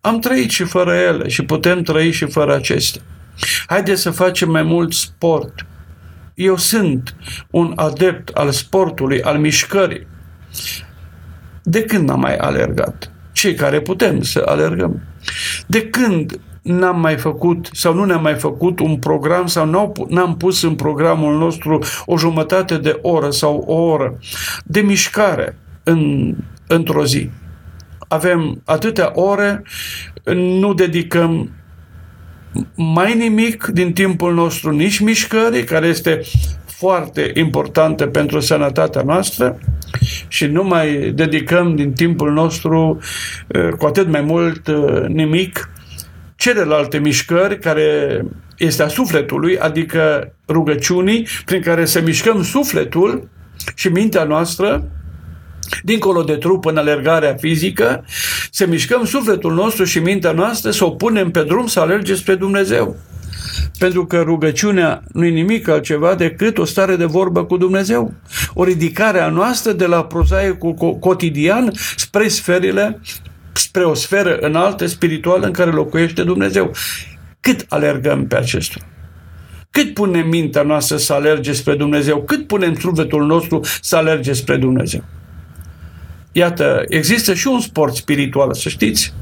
am 0.00 0.18
trăit 0.18 0.50
și 0.50 0.64
fără 0.64 0.94
ele 0.94 1.28
și 1.28 1.42
putem 1.42 1.82
trăi 1.82 2.12
și 2.12 2.26
fără 2.26 2.54
acestea. 2.54 3.02
Haideți 3.66 4.02
să 4.02 4.10
facem 4.10 4.50
mai 4.50 4.62
mult 4.62 4.92
sport. 4.92 5.66
Eu 6.34 6.56
sunt 6.56 7.14
un 7.50 7.72
adept 7.76 8.28
al 8.28 8.50
sportului, 8.50 9.22
al 9.22 9.38
mișcării. 9.38 10.06
De 11.62 11.84
când 11.84 12.08
n-am 12.08 12.20
mai 12.20 12.36
alergat? 12.36 13.12
Cei 13.32 13.54
care 13.54 13.80
putem 13.80 14.22
să 14.22 14.42
alergăm. 14.46 15.02
De 15.66 15.82
când 15.82 16.40
n-am 16.62 17.00
mai 17.00 17.16
făcut 17.16 17.68
sau 17.72 17.94
nu 17.94 18.04
ne-am 18.04 18.22
mai 18.22 18.34
făcut 18.34 18.80
un 18.80 18.96
program 18.96 19.46
sau 19.46 19.94
n-am 20.08 20.36
pus 20.36 20.62
în 20.62 20.74
programul 20.74 21.38
nostru 21.38 21.78
o 22.04 22.18
jumătate 22.18 22.76
de 22.76 22.98
oră 23.02 23.30
sau 23.30 23.64
o 23.66 23.74
oră 23.74 24.18
de 24.64 24.80
mișcare 24.80 25.56
în, 25.82 26.34
într-o 26.66 27.04
zi. 27.04 27.30
Avem 28.08 28.62
atâtea 28.64 29.10
ore, 29.14 29.62
nu 30.34 30.74
dedicăm 30.74 31.50
mai 32.74 33.16
nimic 33.16 33.64
din 33.64 33.92
timpul 33.92 34.34
nostru, 34.34 34.70
nici 34.70 34.98
mișcării, 34.98 35.64
care 35.64 35.86
este 35.86 36.20
foarte 36.82 37.30
importantă 37.34 38.06
pentru 38.06 38.40
sănătatea 38.40 39.02
noastră 39.02 39.58
și 40.28 40.46
nu 40.46 40.64
mai 40.64 41.12
dedicăm 41.14 41.76
din 41.76 41.92
timpul 41.92 42.32
nostru 42.32 42.98
cu 43.78 43.86
atât 43.86 44.08
mai 44.08 44.20
mult 44.20 44.68
nimic 45.06 45.70
celelalte 46.36 46.98
mișcări 46.98 47.58
care 47.58 48.20
este 48.56 48.82
a 48.82 48.88
sufletului, 48.88 49.58
adică 49.58 50.32
rugăciunii 50.48 51.26
prin 51.44 51.60
care 51.60 51.84
să 51.84 52.00
mișcăm 52.00 52.42
sufletul 52.42 53.28
și 53.74 53.88
mintea 53.88 54.24
noastră 54.24 54.84
dincolo 55.82 56.22
de 56.22 56.34
trup 56.36 56.64
în 56.64 56.76
alergarea 56.76 57.34
fizică, 57.34 58.04
să 58.50 58.66
mișcăm 58.66 59.04
sufletul 59.04 59.54
nostru 59.54 59.84
și 59.84 59.98
mintea 59.98 60.32
noastră, 60.32 60.70
să 60.70 60.84
o 60.84 60.90
punem 60.90 61.30
pe 61.30 61.42
drum 61.42 61.66
să 61.66 61.80
alerge 61.80 62.14
spre 62.14 62.34
Dumnezeu. 62.34 62.96
Pentru 63.78 64.06
că 64.06 64.20
rugăciunea 64.20 65.02
nu 65.12 65.24
e 65.24 65.28
nimic 65.28 65.68
altceva 65.68 66.14
decât 66.14 66.58
o 66.58 66.64
stare 66.64 66.96
de 66.96 67.04
vorbă 67.04 67.44
cu 67.44 67.56
Dumnezeu. 67.56 68.14
O 68.54 68.64
ridicare 68.64 69.20
a 69.20 69.28
noastră 69.28 69.72
de 69.72 69.86
la 69.86 70.04
prozaicul 70.04 70.74
cotidian 71.00 71.72
spre 71.96 72.28
sferile, 72.28 73.00
spre 73.52 73.84
o 73.84 73.94
sferă 73.94 74.36
înaltă, 74.40 74.86
spirituală, 74.86 75.46
în 75.46 75.52
care 75.52 75.70
locuiește 75.70 76.22
Dumnezeu. 76.22 76.72
Cât 77.40 77.66
alergăm 77.68 78.26
pe 78.26 78.36
acestul? 78.36 78.82
Cât 79.70 79.94
punem 79.94 80.28
mintea 80.28 80.62
noastră 80.62 80.96
să 80.96 81.12
alerge 81.12 81.52
spre 81.52 81.74
Dumnezeu? 81.74 82.22
Cât 82.22 82.46
punem 82.46 82.74
sufletul 82.74 83.26
nostru 83.26 83.60
să 83.80 83.96
alerge 83.96 84.32
spre 84.32 84.56
Dumnezeu? 84.56 85.04
Iată, 86.32 86.84
există 86.88 87.34
și 87.34 87.46
un 87.46 87.60
sport 87.60 87.94
spiritual, 87.94 88.54
să 88.54 88.68
știți. 88.68 89.14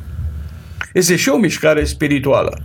Este 0.92 1.16
și 1.16 1.28
o 1.28 1.36
mișcare 1.36 1.84
spirituală. 1.84 2.60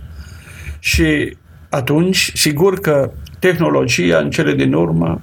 Și 0.78 1.36
atunci, 1.68 2.30
sigur 2.34 2.80
că 2.80 3.10
tehnologia, 3.38 4.18
în 4.18 4.30
cele 4.30 4.54
din 4.54 4.72
urmă, 4.72 5.22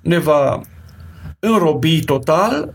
ne 0.00 0.18
va 0.18 0.60
înrobi 1.38 2.04
total, 2.04 2.74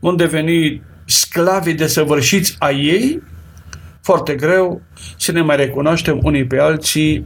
vom 0.00 0.16
deveni 0.16 0.82
sclavi 1.04 1.72
desăvârșiți 1.72 2.56
a 2.58 2.70
ei, 2.70 3.22
foarte 4.02 4.34
greu 4.34 4.82
să 5.16 5.32
ne 5.32 5.42
mai 5.42 5.56
recunoaștem 5.56 6.18
unii 6.22 6.46
pe 6.46 6.58
alții 6.58 7.24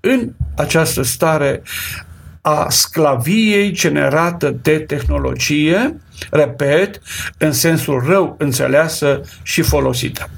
în 0.00 0.32
această 0.56 1.02
stare 1.02 1.62
a 2.40 2.66
sclaviei 2.68 3.72
generată 3.72 4.58
de 4.62 4.78
tehnologie, 4.78 5.96
repet, 6.30 7.00
în 7.38 7.52
sensul 7.52 8.04
rău 8.06 8.34
înțeleasă 8.38 9.20
și 9.42 9.62
folosită. 9.62 10.30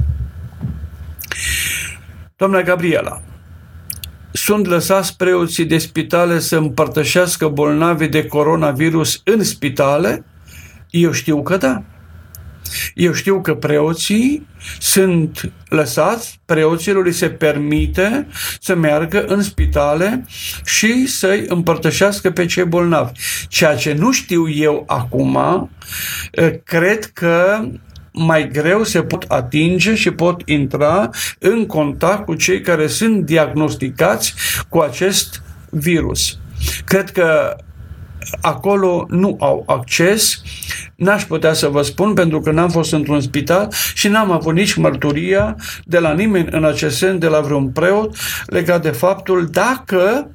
Doamna 2.37 2.62
Gabriela, 2.62 3.22
sunt 4.33 4.66
lăsați 4.66 5.16
preoții 5.16 5.64
de 5.64 5.79
spitale 5.79 6.38
să 6.38 6.57
împărtășească 6.57 7.49
bolnavi 7.49 8.07
de 8.07 8.27
coronavirus 8.27 9.21
în 9.25 9.45
spitale? 9.45 10.25
Eu 10.90 11.12
știu 11.12 11.42
că 11.42 11.57
da. 11.57 11.83
Eu 12.95 13.12
știu 13.12 13.40
că 13.40 13.55
preoții 13.55 14.47
sunt 14.79 15.53
lăsați, 15.68 16.40
preoților 16.45 17.05
li 17.05 17.12
se 17.12 17.31
permite 17.31 18.27
să 18.61 18.75
meargă 18.75 19.25
în 19.25 19.42
spitale 19.42 20.25
și 20.64 21.07
să-i 21.07 21.45
împărtășească 21.49 22.31
pe 22.31 22.47
cei 22.47 22.64
bolnavi. 22.64 23.12
Ceea 23.49 23.75
ce 23.75 23.92
nu 23.92 24.12
știu 24.12 24.49
eu 24.49 24.85
acum, 24.87 25.38
eh, 26.31 26.53
cred 26.64 27.05
că 27.05 27.64
mai 28.12 28.48
greu 28.48 28.85
se 28.85 29.03
pot 29.03 29.25
atinge 29.29 29.94
și 29.94 30.11
pot 30.11 30.42
intra 30.44 31.11
în 31.38 31.66
contact 31.66 32.25
cu 32.25 32.35
cei 32.35 32.61
care 32.61 32.87
sunt 32.87 33.25
diagnosticați 33.25 34.35
cu 34.68 34.79
acest 34.79 35.42
virus. 35.70 36.38
Cred 36.85 37.11
că 37.11 37.57
acolo 38.40 39.07
nu 39.09 39.37
au 39.40 39.64
acces. 39.66 40.42
N-aș 40.94 41.25
putea 41.25 41.53
să 41.53 41.68
vă 41.68 41.83
spun 41.83 42.14
pentru 42.14 42.40
că 42.40 42.51
n-am 42.51 42.68
fost 42.68 42.92
într-un 42.92 43.20
spital 43.20 43.72
și 43.94 44.09
n-am 44.09 44.31
avut 44.31 44.55
nici 44.55 44.75
mărturia 44.75 45.57
de 45.85 45.98
la 45.98 46.12
nimeni 46.12 46.48
în 46.51 46.64
acest 46.64 46.96
sens, 46.96 47.18
de 47.18 47.27
la 47.27 47.40
vreun 47.40 47.68
preot, 47.68 48.16
legat 48.46 48.83
de 48.83 48.90
faptul 48.90 49.46
dacă 49.46 50.31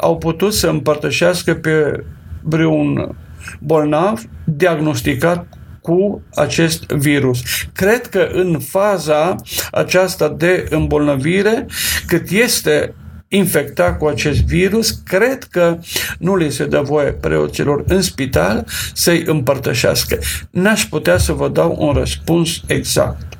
au 0.00 0.18
putut 0.18 0.54
să 0.54 0.68
împărtășească 0.68 1.54
pe 1.54 2.04
vreun 2.42 3.16
bolnav 3.58 4.20
diagnosticat 4.44 5.46
cu 5.80 6.22
acest 6.34 6.86
virus. 6.86 7.42
Cred 7.72 8.06
că 8.06 8.28
în 8.32 8.58
faza 8.58 9.36
aceasta 9.72 10.28
de 10.28 10.66
îmbolnăvire, 10.70 11.66
cât 12.06 12.30
este 12.30 12.94
infecta 13.28 13.94
cu 13.94 14.06
acest 14.06 14.42
virus, 14.42 14.90
cred 14.90 15.44
că 15.44 15.78
nu 16.18 16.36
le 16.36 16.48
se 16.48 16.66
dă 16.66 16.80
voie 16.80 17.12
preoților 17.12 17.84
în 17.86 18.02
spital 18.02 18.66
să-i 18.94 19.22
împărtășească. 19.26 20.18
N-aș 20.50 20.84
putea 20.84 21.18
să 21.18 21.32
vă 21.32 21.48
dau 21.48 21.76
un 21.78 21.92
răspuns 21.92 22.60
exact. 22.66 23.38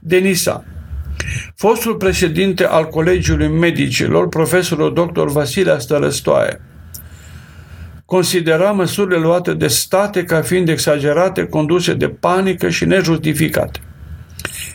Denisa, 0.00 0.64
fostul 1.54 1.94
președinte 1.94 2.64
al 2.64 2.84
Colegiului 2.84 3.48
Medicilor, 3.48 4.28
profesorul 4.28 5.12
dr. 5.12 5.26
Vasile 5.26 5.78
Stărăstoaie, 5.78 6.60
considera 8.10 8.70
măsurile 8.70 9.18
luate 9.18 9.54
de 9.54 9.66
state 9.66 10.24
ca 10.24 10.42
fiind 10.42 10.68
exagerate, 10.68 11.46
conduse 11.46 11.94
de 11.94 12.08
panică 12.08 12.68
și 12.68 12.84
nejustificate. 12.84 13.80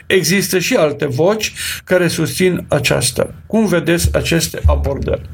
Există 0.05 0.59
și 0.59 0.75
alte 0.75 1.05
voci 1.05 1.53
care 1.83 2.07
susțin 2.07 2.65
aceasta. 2.67 3.33
Cum 3.47 3.65
vedeți 3.65 4.15
aceste 4.15 4.59
abordări? 4.65 5.29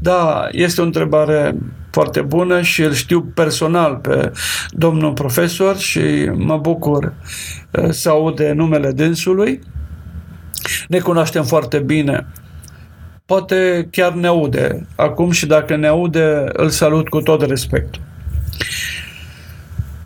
Da, 0.00 0.48
este 0.50 0.80
o 0.80 0.84
întrebare 0.84 1.54
foarte 1.90 2.20
bună 2.20 2.62
și 2.62 2.82
îl 2.82 2.92
știu 2.92 3.22
personal 3.22 3.96
pe 3.96 4.32
domnul 4.70 5.12
profesor 5.12 5.78
și 5.78 6.30
mă 6.34 6.56
bucur 6.56 7.14
uh, 7.70 7.90
să 7.90 8.08
aude 8.08 8.52
numele 8.52 8.90
dânsului. 8.90 9.60
Ne 10.88 10.98
cunoaștem 10.98 11.44
foarte 11.44 11.78
bine. 11.78 12.26
Poate 13.26 13.88
chiar 13.90 14.12
ne 14.12 14.26
aude 14.26 14.86
acum 14.96 15.30
și 15.30 15.46
dacă 15.46 15.76
ne 15.76 15.86
aude, 15.86 16.44
îl 16.52 16.68
salut 16.68 17.08
cu 17.08 17.20
tot 17.20 17.42
respectul. 17.42 18.02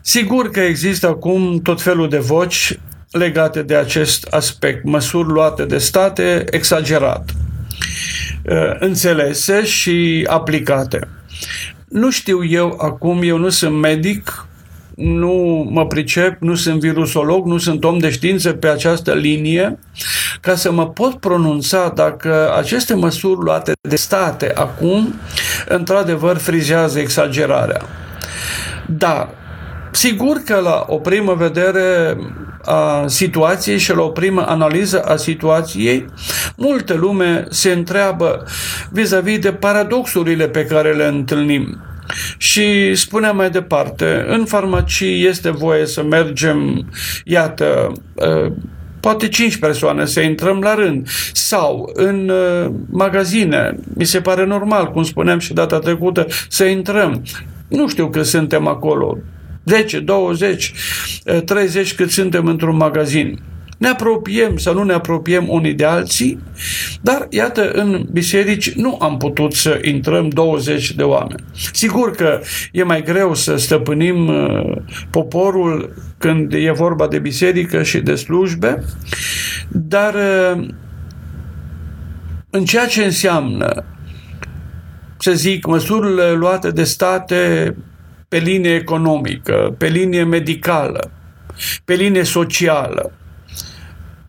Sigur 0.01 0.51
că 0.51 0.61
există 0.61 1.07
acum 1.07 1.61
tot 1.63 1.83
felul 1.83 2.09
de 2.09 2.19
voci 2.19 2.79
legate 3.11 3.63
de 3.63 3.77
acest 3.77 4.25
aspect, 4.25 4.85
măsuri 4.85 5.29
luate 5.29 5.65
de 5.65 5.79
state 5.79 6.45
exagerat, 6.51 7.31
uh, 8.45 8.77
înțelese 8.79 9.65
și 9.65 10.27
aplicate. 10.29 11.09
Nu 11.89 12.11
știu 12.11 12.45
eu 12.45 12.79
acum, 12.81 13.23
eu 13.23 13.39
nu 13.39 13.49
sunt 13.49 13.77
medic, 13.77 14.46
nu 14.97 15.67
mă 15.71 15.87
pricep, 15.87 16.41
nu 16.41 16.55
sunt 16.55 16.81
virusolog, 16.81 17.47
nu 17.47 17.59
sunt 17.59 17.85
om 17.85 17.99
de 17.99 18.11
știință 18.11 18.53
pe 18.53 18.69
această 18.69 19.13
linie, 19.13 19.79
ca 20.41 20.55
să 20.55 20.73
mă 20.73 20.89
pot 20.89 21.15
pronunța 21.15 21.93
dacă 21.95 22.55
aceste 22.57 22.95
măsuri 22.95 23.41
luate 23.41 23.73
de 23.89 23.97
state 23.97 24.53
acum, 24.55 25.15
într-adevăr, 25.69 26.37
frizează 26.37 26.99
exagerarea. 26.99 27.81
Dar 28.87 29.29
Sigur 29.97 30.37
că 30.45 30.61
la 30.61 30.85
o 30.87 30.97
primă 30.97 31.35
vedere 31.35 32.17
a 32.65 33.05
situației 33.07 33.79
și 33.79 33.95
la 33.95 34.03
o 34.03 34.09
primă 34.09 34.45
analiză 34.49 35.01
a 35.03 35.17
situației, 35.17 36.05
multă 36.57 36.95
lume 36.95 37.47
se 37.51 37.71
întreabă 37.71 38.45
vis-a-vis 38.91 39.39
de 39.39 39.53
paradoxurile 39.53 40.49
pe 40.49 40.65
care 40.65 40.93
le 40.93 41.05
întâlnim. 41.05 41.79
Și 42.37 42.95
spunea 42.95 43.33
mai 43.33 43.51
departe, 43.51 44.25
în 44.29 44.45
farmacii 44.45 45.27
este 45.27 45.51
voie 45.51 45.87
să 45.87 46.03
mergem, 46.03 46.91
iată, 47.25 47.93
ă, 48.19 48.53
poate 49.01 49.29
cinci 49.29 49.57
persoane 49.57 50.05
să 50.05 50.21
intrăm 50.21 50.61
la 50.61 50.75
rând 50.75 51.09
sau 51.33 51.91
în 51.95 52.29
ă, 52.29 52.73
magazine, 52.91 53.75
mi 53.95 54.05
se 54.05 54.21
pare 54.21 54.45
normal, 54.45 54.91
cum 54.91 55.03
spuneam 55.03 55.39
și 55.39 55.53
data 55.53 55.79
trecută, 55.79 56.27
să 56.49 56.65
intrăm. 56.65 57.23
Nu 57.69 57.89
știu 57.89 58.09
că 58.09 58.23
suntem 58.23 58.67
acolo, 58.67 59.19
10, 59.65 60.01
20, 60.01 60.73
30 61.45 61.95
cât 61.95 62.11
suntem 62.11 62.47
într-un 62.47 62.77
magazin. 62.77 63.39
Ne 63.77 63.89
apropiem 63.89 64.57
sau 64.57 64.75
nu 64.75 64.83
ne 64.83 64.93
apropiem 64.93 65.49
unii 65.49 65.75
de 65.75 65.85
alții, 65.85 66.39
dar 67.01 67.27
iată, 67.31 67.71
în 67.71 68.07
biserici 68.13 68.73
nu 68.73 68.99
am 69.01 69.17
putut 69.17 69.53
să 69.53 69.79
intrăm 69.83 70.29
20 70.29 70.93
de 70.93 71.03
oameni. 71.03 71.45
Sigur 71.73 72.11
că 72.11 72.41
e 72.73 72.83
mai 72.83 73.03
greu 73.03 73.35
să 73.35 73.57
stăpânim 73.57 74.29
uh, 74.29 74.77
poporul 75.11 75.95
când 76.19 76.53
e 76.53 76.71
vorba 76.71 77.07
de 77.09 77.19
biserică 77.19 77.83
și 77.83 77.99
de 77.99 78.15
slujbe, 78.15 78.85
dar 79.69 80.15
uh, 80.15 80.67
în 82.51 82.65
ceea 82.65 82.87
ce 82.87 83.05
înseamnă, 83.05 83.85
să 85.19 85.33
zic, 85.33 85.67
măsurile 85.67 86.33
luate 86.33 86.71
de 86.71 86.85
state 86.85 87.75
pe 88.29 88.39
linie 88.39 88.75
economică, 88.75 89.75
pe 89.79 89.87
linie 89.87 90.25
medicală, 90.25 91.11
pe 91.85 91.95
linie 91.95 92.25
socială, 92.25 93.13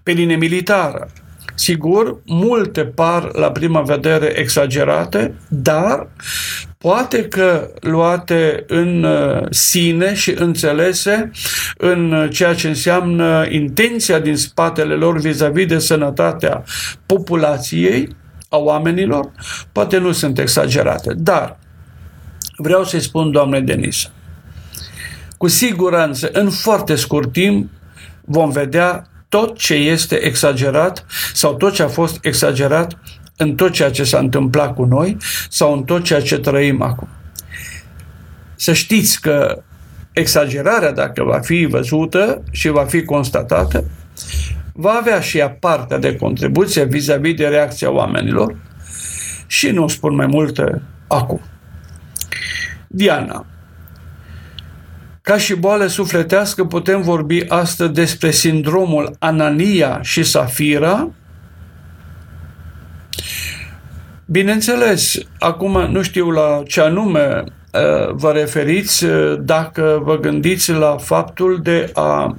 pe 0.07 0.13
linie 0.13 0.35
militară. 0.35 1.07
Sigur, 1.55 2.21
multe 2.25 2.85
par 2.85 3.29
la 3.33 3.51
prima 3.51 3.81
vedere 3.81 4.39
exagerate, 4.39 5.33
dar 5.47 6.07
poate 6.77 7.27
că 7.27 7.69
luate 7.79 8.63
în 8.67 9.03
uh, 9.03 9.41
sine 9.49 10.13
și 10.13 10.33
înțelese 10.37 11.31
în 11.77 12.29
ceea 12.31 12.53
ce 12.53 12.67
înseamnă 12.67 13.45
intenția 13.49 14.19
din 14.19 14.35
spatele 14.35 14.93
lor 14.93 15.19
vis-a-vis 15.19 15.65
de 15.65 15.79
sănătatea 15.79 16.63
populației, 17.05 18.15
a 18.49 18.57
oamenilor, 18.57 19.31
poate 19.71 19.97
nu 19.97 20.11
sunt 20.11 20.39
exagerate. 20.39 21.13
Dar 21.13 21.57
Vreau 22.59 22.83
să-i 22.83 22.99
spun, 22.99 23.31
doamne 23.31 23.61
Denisa, 23.61 24.09
cu 25.37 25.47
siguranță, 25.47 26.29
în 26.33 26.49
foarte 26.49 26.95
scurt 26.95 27.31
timp, 27.31 27.69
vom 28.25 28.49
vedea 28.49 29.07
tot 29.29 29.57
ce 29.57 29.73
este 29.73 30.15
exagerat 30.15 31.05
sau 31.33 31.55
tot 31.55 31.73
ce 31.73 31.83
a 31.83 31.87
fost 31.87 32.25
exagerat 32.25 32.97
în 33.37 33.55
tot 33.55 33.71
ceea 33.71 33.91
ce 33.91 34.03
s-a 34.03 34.17
întâmplat 34.17 34.73
cu 34.73 34.83
noi 34.83 35.17
sau 35.49 35.73
în 35.73 35.83
tot 35.83 36.03
ceea 36.03 36.21
ce 36.21 36.37
trăim 36.37 36.81
acum. 36.81 37.07
Să 38.55 38.73
știți 38.73 39.21
că 39.21 39.63
exagerarea, 40.11 40.91
dacă 40.91 41.23
va 41.23 41.39
fi 41.39 41.65
văzută 41.65 42.43
și 42.51 42.67
va 42.67 42.85
fi 42.85 43.03
constatată, 43.03 43.83
va 44.73 44.91
avea 44.91 45.19
și 45.19 45.37
ea 45.37 45.49
partea 45.49 45.97
de 45.97 46.15
contribuție 46.15 46.83
vis-a-vis 46.83 47.33
de 47.33 47.47
reacția 47.47 47.91
oamenilor 47.91 48.55
și 49.47 49.69
nu 49.69 49.87
spun 49.87 50.15
mai 50.15 50.25
multe 50.25 50.81
acum. 51.07 51.41
Diana. 52.87 53.45
Ca 55.27 55.37
și 55.37 55.55
boală 55.55 55.87
sufletească 55.87 56.65
putem 56.65 57.01
vorbi 57.01 57.43
astăzi 57.47 57.91
despre 57.91 58.31
sindromul 58.31 59.15
Anania 59.19 59.99
și 60.01 60.23
Safira. 60.23 61.09
Bineînțeles, 64.25 65.17
acum 65.39 65.91
nu 65.91 66.01
știu 66.01 66.29
la 66.29 66.61
ce 66.67 66.81
anume 66.81 67.43
uh, 67.43 68.11
vă 68.11 68.31
referiți 68.31 69.05
uh, 69.05 69.37
dacă 69.39 70.01
vă 70.03 70.17
gândiți 70.19 70.71
la 70.71 70.97
faptul 70.97 71.59
de 71.63 71.89
a 71.93 72.37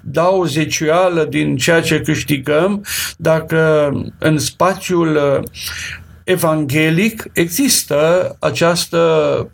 da 0.00 0.28
o 0.28 0.46
zeciuială 0.46 1.24
din 1.24 1.56
ceea 1.56 1.80
ce 1.80 2.00
câștigăm, 2.00 2.84
dacă 3.16 3.90
în 4.18 4.38
spațiul 4.38 5.16
uh, 5.16 5.42
evanghelic 6.28 7.24
există 7.32 8.36
această 8.38 8.98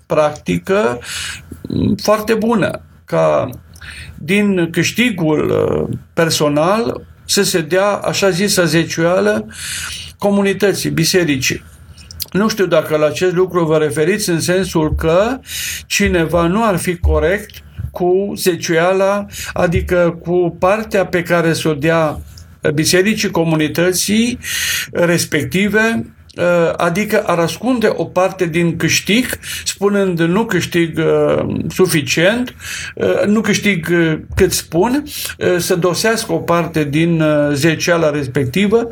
practică 0.07 1.01
foarte 2.03 2.35
bună, 2.35 2.81
ca 3.05 3.49
din 4.19 4.71
câștigul 4.71 5.51
uh, 5.51 5.97
personal 6.12 7.07
să 7.25 7.43
se 7.43 7.61
dea 7.61 7.87
așa 7.87 8.31
zisă 8.31 8.67
zeciuială 8.67 9.47
comunității, 10.19 10.91
bisericii. 10.91 11.65
Nu 12.33 12.49
știu 12.49 12.67
dacă 12.67 12.97
la 12.97 13.07
acest 13.07 13.35
lucru 13.35 13.65
vă 13.65 13.79
referiți 13.79 14.31
în 14.31 14.41
sensul 14.41 14.95
că 14.95 15.39
cineva 15.87 16.47
nu 16.47 16.65
ar 16.65 16.77
fi 16.77 16.97
corect 16.97 17.51
cu 17.91 18.33
zeciuiala, 18.37 19.27
adică 19.53 20.19
cu 20.23 20.57
partea 20.59 21.07
pe 21.07 21.23
care 21.23 21.53
să 21.53 21.69
o 21.69 21.75
dea 21.75 22.21
bisericii 22.75 23.31
comunității 23.31 24.39
respective 24.93 26.05
Uh, 26.05 26.24
adică 26.76 27.22
ar 27.26 27.39
ascunde 27.39 27.93
o 27.97 28.05
parte 28.05 28.47
din 28.47 28.76
câștig, 28.76 29.26
spunând 29.64 30.20
nu 30.20 30.45
câștig 30.45 30.99
uh, 30.99 31.64
suficient, 31.68 32.55
uh, 32.95 33.24
nu 33.26 33.41
câștig 33.41 33.89
cât 34.35 34.53
spun, 34.53 35.03
să 35.59 35.74
dosească 35.74 36.32
o 36.32 36.39
parte 36.39 36.85
din 36.85 37.22
zeceala 37.53 38.11
respectivă 38.11 38.89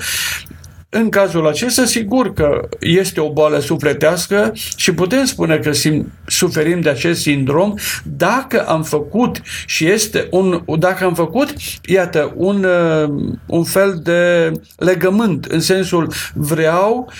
în 0.94 1.08
cazul 1.08 1.46
acesta, 1.46 1.84
sigur 1.84 2.32
că 2.32 2.68
este 2.80 3.20
o 3.20 3.32
boală 3.32 3.58
sufletească 3.58 4.52
și 4.76 4.94
putem 4.94 5.24
spune 5.24 5.58
că 5.58 5.72
sim, 5.72 6.12
suferim 6.26 6.80
de 6.80 6.88
acest 6.88 7.20
sindrom. 7.20 7.74
Dacă 8.04 8.64
am 8.68 8.82
făcut 8.82 9.40
și 9.66 9.86
este 9.86 10.28
un, 10.30 10.62
dacă 10.78 11.04
am 11.04 11.14
făcut, 11.14 11.54
iată, 11.84 12.32
un, 12.36 12.64
uh, 12.64 13.32
un 13.46 13.64
fel 13.64 14.00
de 14.02 14.52
legământ, 14.76 15.44
în 15.44 15.60
sensul 15.60 16.12
vreau 16.34 17.10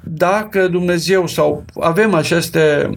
dacă 0.00 0.68
Dumnezeu 0.68 1.26
sau 1.26 1.64
avem 1.80 2.14
aceste 2.14 2.90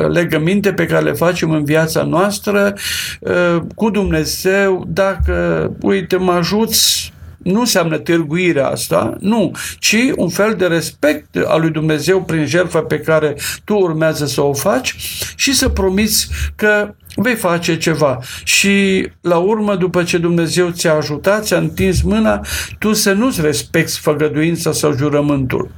uh, 0.00 0.08
legăminte 0.08 0.72
pe 0.72 0.86
care 0.86 1.04
le 1.04 1.12
facem 1.12 1.50
în 1.50 1.64
viața 1.64 2.02
noastră 2.02 2.74
uh, 3.20 3.62
cu 3.74 3.90
Dumnezeu, 3.90 4.84
dacă, 4.88 5.70
uite, 5.80 6.16
mă 6.16 6.32
ajuți 6.32 7.12
nu 7.38 7.60
înseamnă 7.60 7.98
târguirea 7.98 8.68
asta, 8.68 9.16
nu, 9.20 9.52
ci 9.78 9.96
un 10.16 10.28
fel 10.28 10.54
de 10.54 10.66
respect 10.66 11.36
al 11.46 11.60
lui 11.60 11.70
Dumnezeu 11.70 12.22
prin 12.22 12.46
jertfa 12.46 12.80
pe 12.80 12.98
care 12.98 13.36
tu 13.64 13.74
urmează 13.74 14.26
să 14.26 14.42
o 14.42 14.52
faci 14.52 14.94
și 15.36 15.54
să 15.54 15.68
promiți 15.68 16.28
că 16.56 16.94
vei 17.16 17.34
face 17.34 17.76
ceva. 17.76 18.18
Și 18.44 19.06
la 19.20 19.36
urmă, 19.36 19.76
după 19.76 20.02
ce 20.02 20.18
Dumnezeu 20.18 20.70
ți-a 20.70 20.92
ajutat, 20.92 21.44
ți-a 21.44 21.58
întins 21.58 22.02
mâna, 22.02 22.40
tu 22.78 22.92
să 22.92 23.12
nu-ți 23.12 23.40
respecti 23.40 23.98
făgăduința 23.98 24.72
sau 24.72 24.96
jurământul 24.96 25.70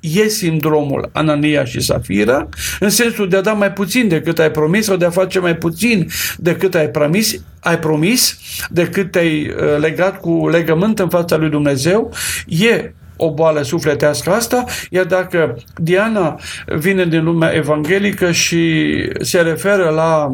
e 0.00 0.28
sindromul 0.28 1.10
Anania 1.12 1.64
și 1.64 1.80
Safira, 1.80 2.48
în 2.80 2.90
sensul 2.90 3.28
de 3.28 3.36
a 3.36 3.40
da 3.40 3.52
mai 3.52 3.72
puțin 3.72 4.08
decât 4.08 4.38
ai 4.38 4.50
promis 4.50 4.84
sau 4.84 4.96
de 4.96 5.04
a 5.04 5.10
face 5.10 5.38
mai 5.38 5.56
puțin 5.56 6.06
decât 6.38 6.74
ai 6.74 6.88
promis, 6.88 7.40
ai 7.60 7.78
promis 7.78 8.38
decât 8.70 9.14
ai 9.14 9.48
uh, 9.48 9.78
legat 9.78 10.20
cu 10.20 10.48
legământ 10.48 10.98
în 10.98 11.08
fața 11.08 11.36
lui 11.36 11.50
Dumnezeu, 11.50 12.12
e 12.46 12.92
o 13.16 13.34
boală 13.34 13.62
sufletească 13.62 14.30
asta, 14.30 14.64
iar 14.90 15.04
dacă 15.04 15.56
Diana 15.76 16.40
vine 16.66 17.04
din 17.04 17.24
lumea 17.24 17.50
evanghelică 17.50 18.30
și 18.30 18.94
se 19.20 19.40
referă 19.40 19.88
la 19.88 20.30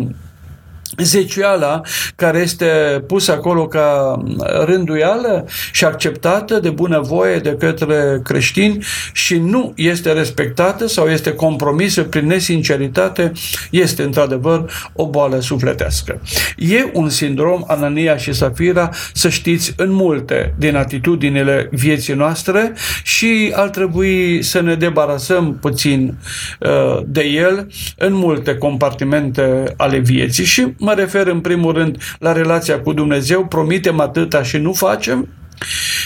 zeciuiala 0.99 1.81
care 2.17 2.39
este 2.39 2.67
pusă 3.07 3.33
acolo 3.33 3.67
ca 3.67 4.21
rânduială 4.65 5.47
și 5.73 5.85
acceptată 5.85 6.59
de 6.59 6.71
bunăvoie 6.71 7.37
de 7.37 7.57
către 7.59 8.21
creștini 8.25 8.85
și 9.13 9.39
nu 9.39 9.73
este 9.77 10.13
respectată 10.13 10.87
sau 10.87 11.07
este 11.09 11.33
compromisă 11.33 12.03
prin 12.03 12.27
nesinceritate, 12.27 13.33
este 13.71 14.03
într-adevăr 14.03 14.71
o 14.93 15.09
boală 15.09 15.41
sufletească. 15.41 16.21
E 16.57 16.91
un 16.93 17.09
sindrom, 17.09 17.65
Anania 17.67 18.17
și 18.17 18.33
Safira, 18.33 18.91
să 19.13 19.29
știți, 19.29 19.73
în 19.77 19.93
multe 19.93 20.55
din 20.59 20.77
atitudinile 20.77 21.69
vieții 21.71 22.15
noastre 22.15 22.73
și 23.03 23.53
ar 23.55 23.69
trebui 23.69 24.43
să 24.43 24.61
ne 24.61 24.75
debarasăm 24.75 25.59
puțin 25.61 26.15
uh, 26.59 27.03
de 27.07 27.23
el 27.23 27.67
în 27.97 28.13
multe 28.13 28.55
compartimente 28.55 29.75
ale 29.77 29.99
vieții 29.99 30.45
și 30.45 30.67
mă 30.81 30.93
refer 30.93 31.27
în 31.27 31.41
primul 31.41 31.73
rând 31.73 32.03
la 32.19 32.33
relația 32.33 32.81
cu 32.81 32.93
Dumnezeu, 32.93 33.47
promitem 33.47 34.01
atâta 34.01 34.43
și 34.43 34.57
nu 34.57 34.73
facem. 34.73 35.29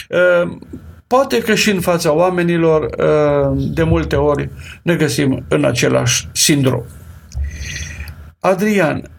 Uh, 0.09 0.51
poate 1.07 1.37
că 1.37 1.55
și 1.55 1.69
în 1.69 1.79
fața 1.79 2.13
oamenilor 2.13 2.81
uh, 2.83 3.63
de 3.73 3.83
multe 3.83 4.15
ori 4.15 4.49
ne 4.81 4.95
găsim 4.95 5.45
în 5.47 5.63
același 5.63 6.27
sindrom. 6.31 6.81
Adrian, 8.39 9.09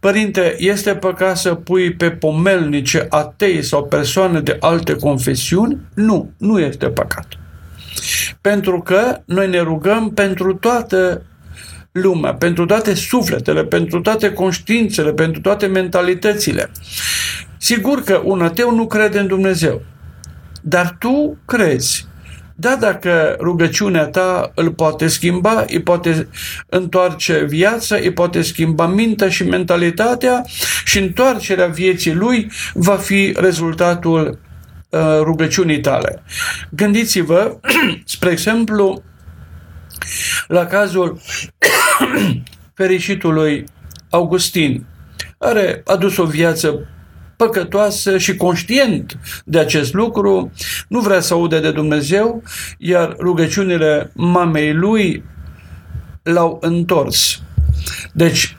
Părinte, 0.00 0.54
este 0.58 0.94
păcat 0.94 1.36
să 1.36 1.54
pui 1.54 1.92
pe 1.92 2.10
pomelnice 2.10 3.06
atei 3.08 3.62
sau 3.62 3.84
persoane 3.84 4.40
de 4.40 4.56
alte 4.60 4.94
confesiuni? 4.94 5.78
Nu, 5.94 6.30
nu 6.38 6.60
este 6.60 6.86
păcat. 6.86 7.26
Pentru 8.40 8.80
că 8.80 9.20
noi 9.24 9.48
ne 9.48 9.60
rugăm 9.60 10.10
pentru 10.10 10.54
toată 10.54 11.22
lumea, 11.92 12.34
pentru 12.34 12.66
toate 12.66 12.94
sufletele, 12.94 13.64
pentru 13.64 14.00
toate 14.00 14.32
conștiințele, 14.32 15.12
pentru 15.12 15.40
toate 15.40 15.66
mentalitățile. 15.66 16.70
Sigur 17.58 18.02
că 18.02 18.20
un 18.24 18.42
ateu 18.42 18.74
nu 18.74 18.86
crede 18.86 19.18
în 19.18 19.26
Dumnezeu, 19.26 19.82
dar 20.62 20.96
tu 20.98 21.38
crezi. 21.44 22.08
Da, 22.54 22.76
dacă 22.80 23.36
rugăciunea 23.40 24.04
ta 24.04 24.52
îl 24.54 24.72
poate 24.72 25.06
schimba, 25.06 25.64
îi 25.68 25.82
poate 25.82 26.28
întoarce 26.66 27.44
viața, 27.44 27.96
îi 27.96 28.12
poate 28.12 28.42
schimba 28.42 28.86
mintea 28.86 29.28
și 29.28 29.44
mentalitatea 29.44 30.44
și 30.84 30.98
întoarcerea 30.98 31.66
vieții 31.66 32.14
lui 32.14 32.50
va 32.74 32.96
fi 32.96 33.34
rezultatul 33.36 34.38
uh, 34.88 35.00
rugăciunii 35.20 35.80
tale. 35.80 36.22
Gândiți-vă, 36.70 37.58
spre 38.04 38.30
exemplu, 38.30 39.02
la 40.46 40.66
cazul 40.66 41.20
fericitului 42.74 43.64
Augustin, 44.10 44.86
care 45.38 45.82
a 45.84 45.96
dus 45.96 46.16
o 46.16 46.24
viață 46.24 46.88
păcătoasă 47.36 48.18
și 48.18 48.36
conștient 48.36 49.18
de 49.44 49.58
acest 49.58 49.92
lucru, 49.92 50.52
nu 50.88 51.00
vrea 51.00 51.20
să 51.20 51.34
aude 51.34 51.60
de 51.60 51.72
Dumnezeu, 51.72 52.42
iar 52.78 53.16
rugăciunile 53.18 54.10
mamei 54.14 54.72
lui 54.72 55.24
l-au 56.22 56.58
întors. 56.60 57.42
Deci, 58.12 58.56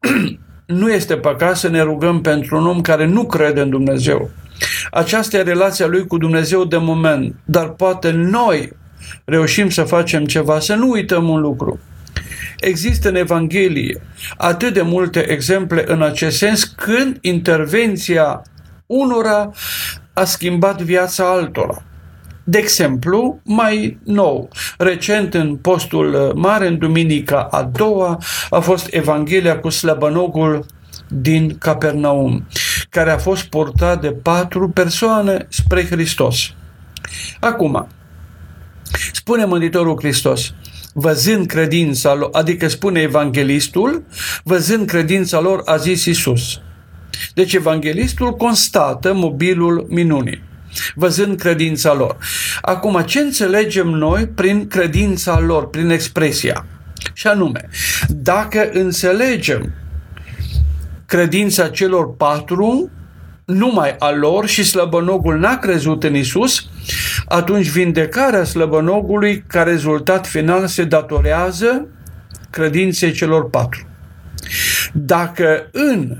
nu 0.66 0.92
este 0.92 1.16
păcat 1.16 1.56
să 1.56 1.68
ne 1.68 1.82
rugăm 1.82 2.20
pentru 2.20 2.56
un 2.56 2.66
om 2.66 2.80
care 2.80 3.06
nu 3.06 3.26
crede 3.26 3.60
în 3.60 3.70
Dumnezeu. 3.70 4.30
Aceasta 4.90 5.36
e 5.36 5.42
relația 5.42 5.86
lui 5.86 6.06
cu 6.06 6.18
Dumnezeu 6.18 6.64
de 6.64 6.76
moment, 6.76 7.34
dar 7.44 7.68
poate 7.68 8.10
noi 8.10 8.72
reușim 9.24 9.70
să 9.70 9.82
facem 9.82 10.24
ceva, 10.24 10.60
să 10.60 10.74
nu 10.74 10.90
uităm 10.90 11.28
un 11.28 11.40
lucru. 11.40 11.80
Există 12.64 13.08
în 13.08 13.14
Evanghelie 13.14 14.02
atât 14.36 14.74
de 14.74 14.82
multe 14.82 15.30
exemple 15.30 15.84
în 15.86 16.02
acest 16.02 16.36
sens 16.36 16.64
când 16.64 17.18
intervenția 17.20 18.42
unora 18.86 19.50
a 20.12 20.24
schimbat 20.24 20.82
viața 20.82 21.30
altora. 21.30 21.82
De 22.44 22.58
exemplu, 22.58 23.40
mai 23.42 23.98
nou, 24.04 24.48
recent 24.78 25.34
în 25.34 25.56
postul 25.56 26.32
mare, 26.34 26.66
în 26.66 26.78
duminica 26.78 27.48
a 27.50 27.62
doua, 27.62 28.18
a 28.50 28.60
fost 28.60 28.88
Evanghelia 28.90 29.58
cu 29.58 29.68
slăbănogul 29.68 30.66
din 31.08 31.58
Capernaum, 31.58 32.46
care 32.90 33.10
a 33.10 33.18
fost 33.18 33.44
purtat 33.44 34.00
de 34.00 34.10
patru 34.10 34.68
persoane 34.68 35.46
spre 35.48 35.86
Hristos. 35.86 36.52
Acum, 37.40 37.88
spune 39.12 39.44
Mântuitorul 39.44 39.96
Hristos, 39.98 40.54
văzând 40.96 41.46
credința 41.46 42.14
lor, 42.14 42.28
adică 42.32 42.68
spune 42.68 43.00
evanghelistul, 43.00 44.02
văzând 44.42 44.86
credința 44.86 45.40
lor, 45.40 45.62
a 45.64 45.76
zis 45.76 46.04
Isus. 46.04 46.60
Deci 47.34 47.52
evanghelistul 47.52 48.36
constată 48.36 49.12
mobilul 49.12 49.86
minunii, 49.88 50.42
văzând 50.94 51.38
credința 51.38 51.94
lor. 51.94 52.16
Acum, 52.60 53.02
ce 53.06 53.20
înțelegem 53.20 53.88
noi 53.88 54.26
prin 54.26 54.66
credința 54.66 55.40
lor, 55.40 55.70
prin 55.70 55.90
expresia? 55.90 56.66
Și 57.12 57.26
anume, 57.26 57.68
dacă 58.08 58.70
înțelegem 58.72 59.72
credința 61.06 61.68
celor 61.68 62.16
patru, 62.16 62.90
numai 63.44 63.96
a 63.98 64.10
lor 64.10 64.46
și 64.46 64.64
slăbănogul 64.64 65.38
n-a 65.38 65.58
crezut 65.58 66.04
în 66.04 66.14
Isus, 66.14 66.68
atunci 67.28 67.68
vindecarea 67.68 68.44
slăbănogului 68.44 69.44
ca 69.46 69.62
rezultat 69.62 70.26
final 70.26 70.66
se 70.66 70.84
datorează 70.84 71.88
credinței 72.50 73.12
celor 73.12 73.50
patru. 73.50 73.86
Dacă 74.92 75.68
în 75.72 76.16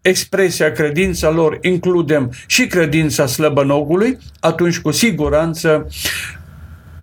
expresia 0.00 0.72
credința 0.72 1.30
lor 1.30 1.58
includem 1.60 2.30
și 2.46 2.66
credința 2.66 3.26
slăbănogului, 3.26 4.18
atunci 4.40 4.78
cu 4.78 4.90
siguranță 4.90 5.86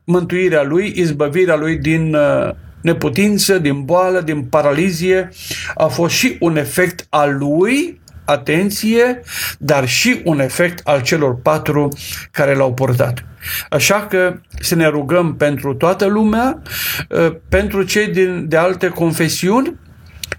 mântuirea 0.04 0.64
lui, 0.64 0.94
izbăvirea 0.96 1.56
lui 1.56 1.78
din 1.78 2.16
uh, 2.16 2.50
neputință, 2.82 3.60
din 3.60 3.84
boală, 3.84 4.22
din 4.22 4.44
paralizie, 4.44 5.30
a 5.76 5.86
fost 5.86 6.16
și 6.16 6.38
un 6.40 6.58
efect 6.58 7.06
al 7.10 7.38
lui 7.38 8.02
atenție, 8.26 9.22
dar 9.58 9.88
și 9.88 10.22
un 10.24 10.40
efect 10.40 10.88
al 10.88 11.02
celor 11.02 11.42
patru 11.42 11.98
care 12.32 12.54
l-au 12.56 12.74
purtat. 12.74 13.26
Așa 13.70 14.06
că 14.10 14.36
să 14.60 14.76
ne 14.76 14.88
rugăm 14.88 15.36
pentru 15.36 15.74
toată 15.74 16.06
lumea, 16.06 16.62
ă, 17.12 17.36
pentru 17.50 17.84
cei 17.84 18.08
din, 18.08 18.46
de 18.48 18.58
alte 18.58 18.88
confesiuni. 18.88 19.76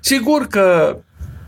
Sigur 0.01 0.47
că 0.47 0.97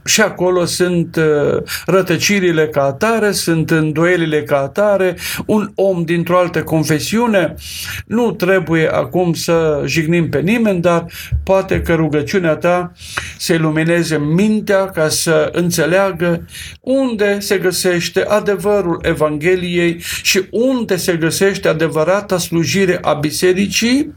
și 0.09 0.21
acolo 0.21 0.65
sunt 0.65 1.17
uh, 1.17 1.63
rătăcirile 1.87 2.69
ca 2.69 2.83
atare, 2.83 3.33
sunt 3.33 3.71
îndoielile 3.71 4.43
ca 4.43 4.59
atare. 4.59 5.17
Un 5.47 5.71
om 5.75 6.05
dintr-o 6.05 6.39
altă 6.39 6.63
confesiune 6.63 7.55
nu 8.07 8.33
trebuie 8.33 8.89
acum 8.89 9.35
să 9.35 9.83
jignim 9.87 10.29
pe 10.29 10.41
nimeni, 10.41 10.81
dar 10.81 11.05
poate 11.45 11.81
că 11.81 11.95
rugăciunea 11.95 12.57
ta 12.57 12.93
să 13.39 13.53
ilumineze 13.53 14.19
mintea 14.19 14.91
ca 14.91 15.09
să 15.09 15.49
înțeleagă 15.53 16.45
unde 16.81 17.37
se 17.41 17.59
găsește 17.59 18.25
adevărul 18.29 19.01
Evangheliei 19.03 20.01
și 20.23 20.47
unde 20.51 20.97
se 20.97 21.17
găsește 21.17 21.69
adevărata 21.69 22.39
slujire 22.39 22.99
a 23.03 23.13
bisericii 23.13 24.15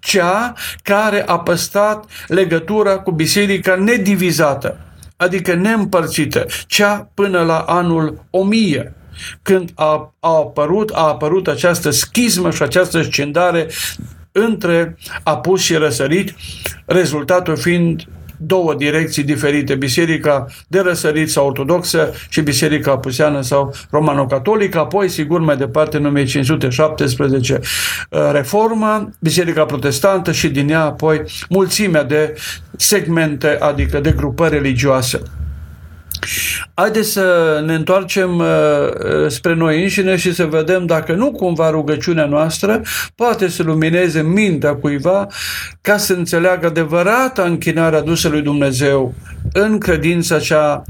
cea 0.00 0.52
care 0.82 1.22
a 1.26 1.38
păstrat 1.38 2.04
legătura 2.28 2.98
cu 2.98 3.10
biserica 3.10 3.74
nedivizată 3.74 4.78
adică 5.24 5.54
neîmpărțită, 5.54 6.46
cea 6.66 7.10
până 7.14 7.42
la 7.42 7.58
anul 7.58 8.24
1000 8.30 8.94
când 9.42 9.70
a, 9.74 10.14
a, 10.20 10.36
apărut, 10.36 10.90
a 10.90 11.00
apărut 11.00 11.48
această 11.48 11.90
schismă 11.90 12.50
și 12.50 12.62
această 12.62 13.02
scindare 13.02 13.68
între 14.32 14.96
apus 15.22 15.60
și 15.60 15.74
răsărit, 15.74 16.34
rezultatul 16.86 17.56
fiind 17.56 18.08
două 18.36 18.74
direcții 18.74 19.22
diferite, 19.22 19.74
biserica 19.74 20.46
de 20.66 20.80
răsărit 20.80 21.30
sau 21.30 21.46
ortodoxă 21.46 22.12
și 22.28 22.40
biserica 22.40 22.90
apuseană 22.90 23.40
sau 23.40 23.74
romano-catolică, 23.90 24.78
apoi, 24.78 25.08
sigur, 25.08 25.40
mai 25.40 25.56
departe, 25.56 25.96
în 25.96 26.04
1517, 26.04 27.60
uh, 28.10 28.20
reforma, 28.32 29.10
biserica 29.18 29.64
protestantă 29.64 30.32
și 30.32 30.48
din 30.48 30.70
ea 30.70 30.84
apoi 30.84 31.22
mulțimea 31.48 32.02
de 32.02 32.34
segmente, 32.76 33.56
adică 33.60 34.00
de 34.00 34.10
grupări 34.10 34.54
religioase. 34.54 35.22
Haideți 36.74 37.10
să 37.10 37.62
ne 37.66 37.74
întoarcem 37.74 38.38
uh, 38.38 38.46
uh, 38.46 39.28
spre 39.28 39.54
noi 39.54 39.82
înșine 39.82 40.16
și 40.16 40.34
să 40.34 40.44
vedem 40.44 40.86
dacă 40.86 41.12
nu 41.12 41.32
cumva 41.32 41.70
rugăciunea 41.70 42.26
noastră 42.26 42.80
poate 43.14 43.48
să 43.48 43.62
lumineze 43.62 44.22
mintea 44.22 44.74
cuiva 44.74 45.26
ca 45.80 45.96
să 45.96 46.12
înțeleagă 46.12 46.66
adevărata 46.66 47.42
închinarea 47.42 47.98
adusă 47.98 48.28
lui 48.28 48.42
Dumnezeu 48.42 49.14
în 49.52 49.78
credința 49.78 50.38
cea 50.38 50.82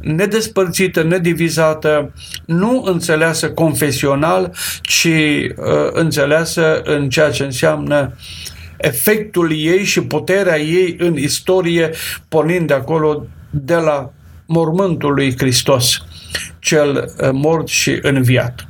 nedespărțită, 0.00 1.02
nedivizată, 1.02 2.12
nu 2.46 2.82
înțeleasă 2.86 3.50
confesional, 3.50 4.54
ci 4.82 5.04
uh, 5.04 5.88
înțeleasă 5.92 6.80
în 6.84 7.08
ceea 7.08 7.30
ce 7.30 7.42
înseamnă 7.44 8.16
efectul 8.76 9.52
ei 9.52 9.84
și 9.84 10.00
puterea 10.00 10.60
ei 10.60 10.96
în 10.98 11.16
istorie, 11.16 11.90
pornind 12.28 12.66
de 12.66 12.74
acolo 12.74 13.26
de 13.50 13.74
la 13.74 14.12
mormântul 14.48 15.14
lui 15.14 15.34
Hristos, 15.38 16.04
cel 16.58 17.14
uh, 17.22 17.28
mort 17.32 17.68
și 17.68 17.98
înviat. 18.02 18.68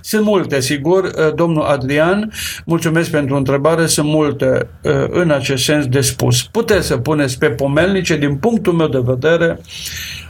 Sunt 0.00 0.24
multe, 0.24 0.60
sigur, 0.60 1.04
uh, 1.04 1.34
domnul 1.34 1.62
Adrian, 1.62 2.32
mulțumesc 2.64 3.10
pentru 3.10 3.36
întrebare, 3.36 3.86
sunt 3.86 4.06
multe 4.06 4.68
uh, 4.82 4.92
în 5.08 5.30
acest 5.30 5.64
sens 5.64 5.86
de 5.86 6.00
spus. 6.00 6.42
Puteți 6.42 6.86
să 6.86 6.96
puneți 6.96 7.38
pe 7.38 7.50
pomelnice, 7.50 8.16
din 8.16 8.36
punctul 8.36 8.72
meu 8.72 8.88
de 8.88 9.02
vedere, 9.02 9.60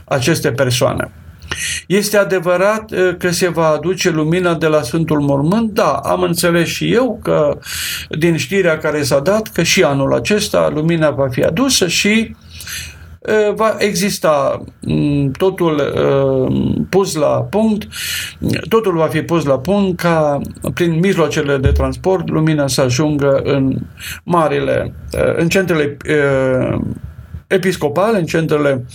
aceste 0.03 0.51
persoane. 0.51 1.11
Este 1.87 2.17
adevărat 2.17 2.91
că 3.17 3.31
se 3.31 3.49
va 3.49 3.67
aduce 3.67 4.09
lumina 4.09 4.53
de 4.55 4.67
la 4.67 4.81
Sfântul 4.81 5.19
Mormânt? 5.19 5.73
Da, 5.73 5.91
am 5.91 6.21
înțeles 6.21 6.67
și 6.67 6.93
eu 6.93 7.19
că 7.23 7.57
din 8.09 8.37
știrea 8.37 8.77
care 8.77 9.03
s-a 9.03 9.19
dat 9.19 9.47
că 9.47 9.63
și 9.63 9.83
anul 9.83 10.13
acesta 10.13 10.71
lumina 10.73 11.09
va 11.09 11.27
fi 11.27 11.43
adusă 11.43 11.87
și 11.87 12.35
va 13.55 13.75
exista 13.77 14.63
totul 15.37 15.81
pus 16.89 17.15
la 17.15 17.27
punct, 17.27 17.87
totul 18.69 18.97
va 18.97 19.07
fi 19.07 19.21
pus 19.21 19.45
la 19.45 19.59
punct 19.59 19.99
ca 19.99 20.41
prin 20.73 20.99
mijloacele 20.99 21.57
de 21.57 21.71
transport 21.71 22.29
lumina 22.29 22.67
să 22.67 22.81
ajungă 22.81 23.41
în 23.43 23.77
marile, 24.23 24.93
în 25.35 25.49
centrele 25.49 25.97
episcopale, 27.49 28.17
în 28.17 28.25
centrele 28.25 28.85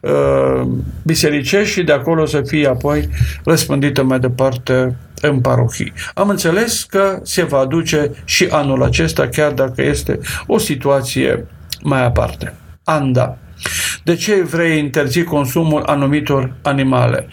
uh, 0.00 0.66
bisericești 1.02 1.72
și 1.72 1.82
de 1.82 1.92
acolo 1.92 2.26
să 2.26 2.42
fie 2.42 2.66
apoi 2.68 3.08
răspândită 3.44 4.02
mai 4.02 4.18
departe 4.18 4.96
în 5.20 5.40
parohii. 5.40 5.92
Am 6.14 6.28
înțeles 6.28 6.84
că 6.84 7.18
se 7.22 7.42
va 7.42 7.58
aduce 7.58 8.10
și 8.24 8.46
anul 8.50 8.82
acesta, 8.82 9.28
chiar 9.28 9.52
dacă 9.52 9.82
este 9.82 10.18
o 10.46 10.58
situație 10.58 11.46
mai 11.82 12.04
aparte. 12.04 12.54
Anda. 12.84 13.38
De 14.04 14.14
ce 14.14 14.42
vrei 14.42 14.78
interzi 14.78 15.22
consumul 15.22 15.82
anumitor 15.82 16.52
animale? 16.62 17.28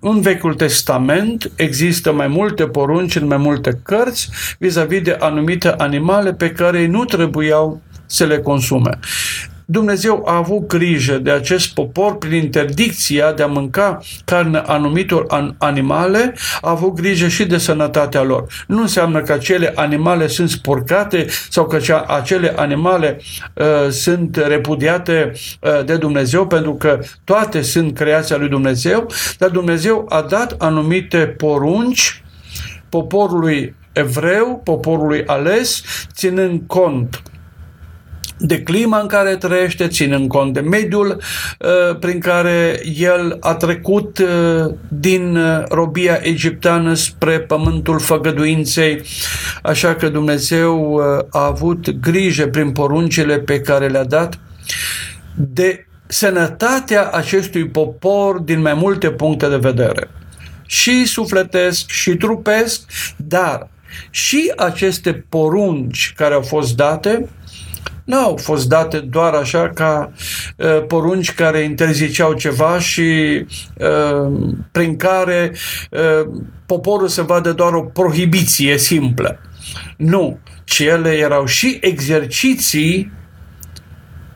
În 0.00 0.20
Vechiul 0.20 0.54
Testament 0.54 1.52
există 1.56 2.12
mai 2.12 2.26
multe 2.26 2.66
porunci 2.66 3.16
în 3.16 3.26
mai 3.26 3.36
multe 3.36 3.80
cărți 3.82 4.30
vis-a-vis 4.58 5.02
de 5.02 5.16
anumite 5.20 5.68
animale 5.68 6.34
pe 6.34 6.50
care 6.50 6.80
ei 6.80 6.86
nu 6.86 7.04
trebuiau 7.04 7.80
să 8.06 8.24
le 8.24 8.38
consume. 8.38 8.98
Dumnezeu 9.68 10.22
a 10.26 10.36
avut 10.36 10.66
grijă 10.66 11.18
de 11.18 11.30
acest 11.30 11.74
popor 11.74 12.18
prin 12.18 12.42
interdicția 12.42 13.32
de 13.32 13.42
a 13.42 13.46
mânca 13.46 13.98
carne 14.24 14.58
anumitor 14.58 15.54
animale, 15.58 16.34
a 16.60 16.70
avut 16.70 16.94
grijă 16.94 17.28
și 17.28 17.44
de 17.44 17.58
sănătatea 17.58 18.22
lor. 18.22 18.64
Nu 18.66 18.80
înseamnă 18.80 19.20
că 19.20 19.32
acele 19.32 19.72
animale 19.74 20.26
sunt 20.26 20.48
spurcate 20.48 21.26
sau 21.50 21.66
că 21.66 21.78
acele 22.06 22.52
animale 22.56 23.20
uh, 23.54 23.90
sunt 23.90 24.36
repudiate 24.36 25.32
uh, 25.32 25.84
de 25.84 25.96
Dumnezeu, 25.96 26.46
pentru 26.46 26.74
că 26.74 26.98
toate 27.24 27.62
sunt 27.62 27.94
creația 27.94 28.36
lui 28.36 28.48
Dumnezeu, 28.48 29.06
dar 29.38 29.50
Dumnezeu 29.50 30.06
a 30.08 30.20
dat 30.20 30.54
anumite 30.58 31.18
porunci 31.18 32.22
poporului 32.88 33.74
evreu, 33.92 34.60
poporului 34.64 35.22
ales, 35.26 35.82
ținând 36.12 36.62
cont 36.66 37.22
de 38.38 38.62
clima 38.62 39.00
în 39.00 39.06
care 39.06 39.36
trăiește, 39.36 39.88
ținând 39.88 40.28
cont 40.28 40.52
de 40.52 40.60
mediul 40.60 41.20
uh, 41.58 41.98
prin 41.98 42.20
care 42.20 42.80
el 42.98 43.36
a 43.40 43.54
trecut 43.54 44.18
uh, 44.18 44.74
din 44.88 45.36
uh, 45.36 45.62
robia 45.68 46.18
egipteană 46.22 46.94
spre 46.94 47.40
pământul 47.40 47.98
făgăduinței, 48.00 49.02
așa 49.62 49.94
că 49.94 50.08
Dumnezeu 50.08 50.92
uh, 50.92 51.02
a 51.30 51.46
avut 51.46 51.90
grijă 51.90 52.46
prin 52.46 52.72
poruncile 52.72 53.38
pe 53.38 53.60
care 53.60 53.88
le-a 53.88 54.04
dat 54.04 54.38
de 55.34 55.86
sănătatea 56.06 57.10
acestui 57.10 57.68
popor 57.68 58.38
din 58.38 58.60
mai 58.60 58.74
multe 58.74 59.10
puncte 59.10 59.48
de 59.48 59.56
vedere. 59.56 60.10
Și 60.66 61.06
sufletesc, 61.06 61.90
și 61.90 62.16
trupesc, 62.16 62.80
dar 63.16 63.68
și 64.10 64.52
aceste 64.56 65.24
porunci 65.28 66.12
care 66.16 66.34
au 66.34 66.40
fost 66.40 66.76
date 66.76 67.28
nu 68.06 68.16
au 68.16 68.36
fost 68.36 68.68
date 68.68 68.98
doar 68.98 69.34
așa 69.34 69.68
ca 69.68 70.12
uh, 70.56 70.84
porunci 70.86 71.32
care 71.32 71.58
interziceau 71.58 72.32
ceva 72.32 72.78
și 72.78 73.44
uh, 73.76 74.32
prin 74.72 74.96
care 74.96 75.52
uh, 75.90 76.28
poporul 76.66 77.08
să 77.08 77.22
vadă 77.22 77.52
doar 77.52 77.72
o 77.72 77.82
prohibiție 77.82 78.78
simplă. 78.78 79.40
Nu, 79.96 80.38
ci 80.64 80.78
ele 80.78 81.12
erau 81.12 81.46
și 81.46 81.78
exerciții 81.80 83.12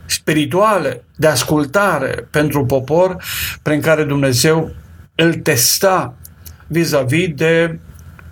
spirituale 0.06 1.04
de 1.16 1.26
ascultare 1.26 2.28
pentru 2.30 2.66
popor 2.66 3.16
prin 3.62 3.80
care 3.80 4.04
Dumnezeu 4.04 4.70
îl 5.14 5.34
testa 5.34 6.14
vis-a-vis 6.66 7.28
de 7.34 7.78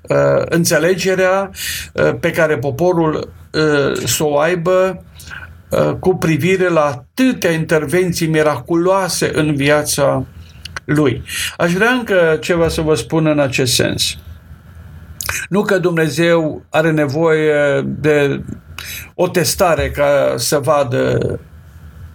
uh, 0.03 0.43
înțelegerea 0.49 1.51
uh, 1.93 2.14
pe 2.20 2.30
care 2.30 2.59
poporul 2.59 3.32
uh, 3.53 3.97
să 4.05 4.24
o 4.24 4.39
aibă 4.39 5.03
Uh, 5.03 5.08
cu 6.01 6.16
privire 6.16 6.69
la 6.69 6.85
atâtea 6.85 7.51
intervenții 7.51 8.27
miraculoase 8.27 9.31
în 9.35 9.55
viața 9.55 10.27
lui. 10.85 11.23
Aș 11.57 11.73
vrea 11.73 11.91
încă 11.91 12.39
ceva 12.41 12.69
să 12.69 12.81
vă 12.81 12.95
spun 12.95 13.27
în 13.27 13.39
acest 13.39 13.75
sens. 13.75 14.16
Nu 15.49 15.62
că 15.62 15.79
Dumnezeu 15.79 16.64
are 16.71 16.91
nevoie 16.91 17.83
de 17.87 18.43
o 19.14 19.29
testare 19.29 19.91
ca 19.91 20.35
să 20.37 20.59
vadă 20.59 21.19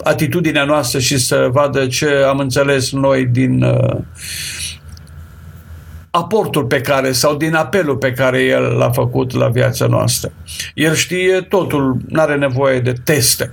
atitudinea 0.04 0.64
noastră 0.64 1.00
și 1.00 1.18
să 1.18 1.50
vadă 1.52 1.88
ce 1.88 2.08
am 2.08 2.40
înțeles 2.40 2.92
noi 2.92 3.26
din 3.26 3.64
uh, 3.64 3.98
aportul 6.16 6.66
pe 6.66 6.82
care 6.82 7.12
sau 7.12 7.36
din 7.36 7.54
apelul 7.54 7.98
pe 7.98 8.12
care 8.12 8.42
el 8.42 8.64
l-a 8.64 8.92
făcut 8.92 9.32
la 9.32 9.48
viața 9.48 9.86
noastră. 9.86 10.32
El 10.74 10.94
știe 10.94 11.42
totul, 11.42 11.98
nu 12.08 12.22
are 12.22 12.36
nevoie 12.36 12.80
de 12.80 12.94
teste. 13.04 13.52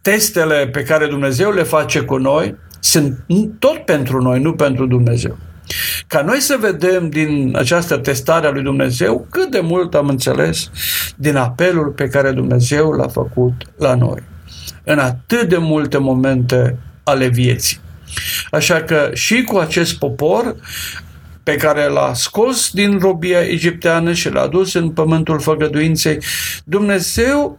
Testele 0.00 0.66
pe 0.66 0.82
care 0.82 1.06
Dumnezeu 1.06 1.50
le 1.50 1.62
face 1.62 2.00
cu 2.00 2.16
noi 2.16 2.56
sunt 2.80 3.24
tot 3.58 3.78
pentru 3.78 4.22
noi, 4.22 4.40
nu 4.40 4.52
pentru 4.52 4.86
Dumnezeu. 4.86 5.38
Ca 6.06 6.22
noi 6.22 6.40
să 6.40 6.56
vedem 6.60 7.08
din 7.08 7.52
această 7.56 7.96
testare 7.96 8.46
a 8.46 8.50
lui 8.50 8.62
Dumnezeu 8.62 9.26
cât 9.30 9.50
de 9.50 9.60
mult 9.60 9.94
am 9.94 10.08
înțeles 10.08 10.70
din 11.16 11.36
apelul 11.36 11.88
pe 11.88 12.08
care 12.08 12.30
Dumnezeu 12.30 12.90
l-a 12.90 13.08
făcut 13.08 13.52
la 13.76 13.94
noi. 13.94 14.22
În 14.84 14.98
atât 14.98 15.48
de 15.48 15.56
multe 15.56 15.98
momente 15.98 16.76
ale 17.02 17.28
vieții. 17.28 17.78
Așa 18.50 18.82
că 18.82 19.10
și 19.12 19.42
cu 19.42 19.58
acest 19.58 19.98
popor 19.98 20.56
pe 21.42 21.56
care 21.56 21.88
l-a 21.88 22.14
scos 22.14 22.70
din 22.70 22.98
robia 22.98 23.40
egipteană 23.40 24.12
și 24.12 24.30
l-a 24.30 24.46
dus 24.46 24.74
în 24.74 24.90
pământul 24.90 25.40
făgăduinței, 25.40 26.18
Dumnezeu, 26.64 27.58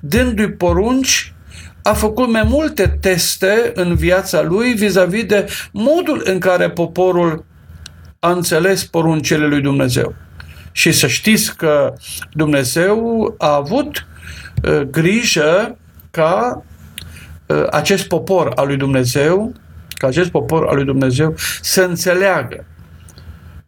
dându-i 0.00 0.52
porunci, 0.52 1.34
a 1.82 1.92
făcut 1.92 2.28
mai 2.28 2.42
multe 2.48 2.98
teste 3.00 3.72
în 3.74 3.94
viața 3.94 4.42
lui 4.42 4.72
vis-a-vis 4.72 5.24
de 5.24 5.46
modul 5.72 6.22
în 6.24 6.38
care 6.38 6.70
poporul 6.70 7.44
a 8.18 8.30
înțeles 8.30 8.84
poruncele 8.84 9.46
lui 9.46 9.60
Dumnezeu. 9.60 10.14
Și 10.72 10.92
să 10.92 11.06
știți 11.06 11.56
că 11.56 11.94
Dumnezeu 12.32 13.34
a 13.38 13.54
avut 13.54 14.06
uh, 14.62 14.80
grijă 14.80 15.78
ca 16.10 16.62
uh, 17.46 17.66
acest 17.70 18.08
popor 18.08 18.52
al 18.54 18.66
lui 18.66 18.76
Dumnezeu, 18.76 19.52
ca 19.88 20.06
acest 20.06 20.30
popor 20.30 20.66
al 20.66 20.74
lui 20.74 20.84
Dumnezeu 20.84 21.34
să 21.60 21.82
înțeleagă 21.82 22.64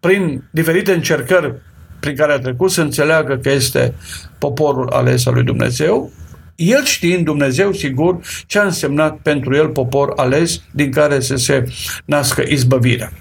prin 0.01 0.43
diferite 0.51 0.93
încercări 0.93 1.55
prin 2.01 2.17
care 2.17 2.33
a 2.33 2.39
trecut 2.39 2.71
să 2.71 2.81
înțeleagă 2.81 3.37
că 3.37 3.51
este 3.51 3.95
poporul 4.39 4.89
ales 4.89 5.27
al 5.27 5.35
lui 5.35 5.45
Dumnezeu, 5.45 6.13
el 6.57 6.85
știind 6.85 7.25
Dumnezeu 7.25 7.73
sigur 7.73 8.19
ce 8.47 8.59
a 8.59 8.65
însemnat 8.65 9.17
pentru 9.17 9.55
el 9.55 9.69
popor 9.69 10.13
ales 10.17 10.63
din 10.71 10.91
care 10.91 11.21
să 11.21 11.37
se 11.37 11.65
nască 12.05 12.43
izbăvirea. 12.49 13.13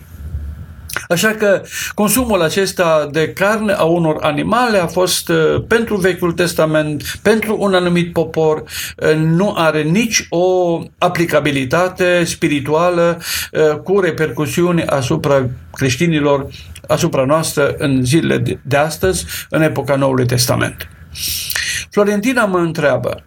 Așa 1.10 1.28
că 1.30 1.62
consumul 1.95 2.41
acesta 2.41 3.10
de 3.12 3.34
carne 3.34 3.74
a 3.74 3.84
unor 3.84 4.18
animale 4.22 4.78
a 4.78 4.88
fost 4.88 5.30
uh, 5.30 5.64
pentru 5.68 5.95
Vechiul 5.95 6.32
Testament, 6.32 7.20
pentru 7.22 7.58
un 7.60 7.74
anumit 7.74 8.14
popor, 8.14 8.64
uh, 8.98 9.16
nu 9.16 9.54
are 9.58 9.82
nici 9.82 10.26
o 10.30 10.80
aplicabilitate 10.98 12.24
spirituală 12.24 13.20
uh, 13.52 13.76
cu 13.84 14.00
repercusiuni 14.00 14.86
asupra 14.86 15.50
creștinilor, 15.72 16.48
asupra 16.88 17.26
noastră 17.26 17.76
în 17.78 18.04
zilele 18.04 18.60
de 18.62 18.78
astăzi, 18.78 19.26
în 19.50 19.62
epoca 19.62 19.95
Noului 19.95 20.26
Testament. 20.26 20.89
Florentina 21.91 22.45
mă 22.45 22.58
întreabă, 22.58 23.24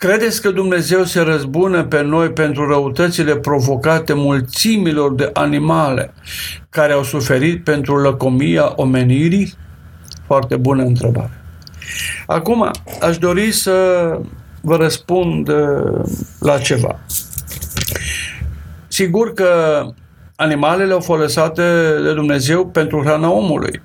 Credeți 0.00 0.42
că 0.42 0.50
Dumnezeu 0.50 1.04
se 1.04 1.20
răzbună 1.20 1.84
pe 1.84 2.02
noi 2.02 2.30
pentru 2.30 2.68
răutățile 2.68 3.36
provocate 3.36 4.12
mulțimilor 4.12 5.14
de 5.14 5.30
animale 5.32 6.12
care 6.70 6.92
au 6.92 7.02
suferit 7.02 7.64
pentru 7.64 7.96
lăcomia 7.96 8.72
omenirii? 8.76 9.54
Foarte 10.26 10.56
bună 10.56 10.82
întrebare. 10.82 11.42
Acum, 12.26 12.70
aș 13.00 13.18
dori 13.18 13.52
să 13.52 13.72
vă 14.60 14.76
răspund 14.76 15.48
uh, 15.48 16.02
la 16.38 16.58
ceva. 16.58 16.98
Sigur 18.88 19.32
că 19.32 19.82
animalele 20.36 20.92
au 20.92 21.00
fost 21.00 21.20
lăsate 21.20 21.62
de 22.02 22.14
Dumnezeu 22.14 22.66
pentru 22.66 23.02
hrana 23.02 23.30
omului. 23.30 23.82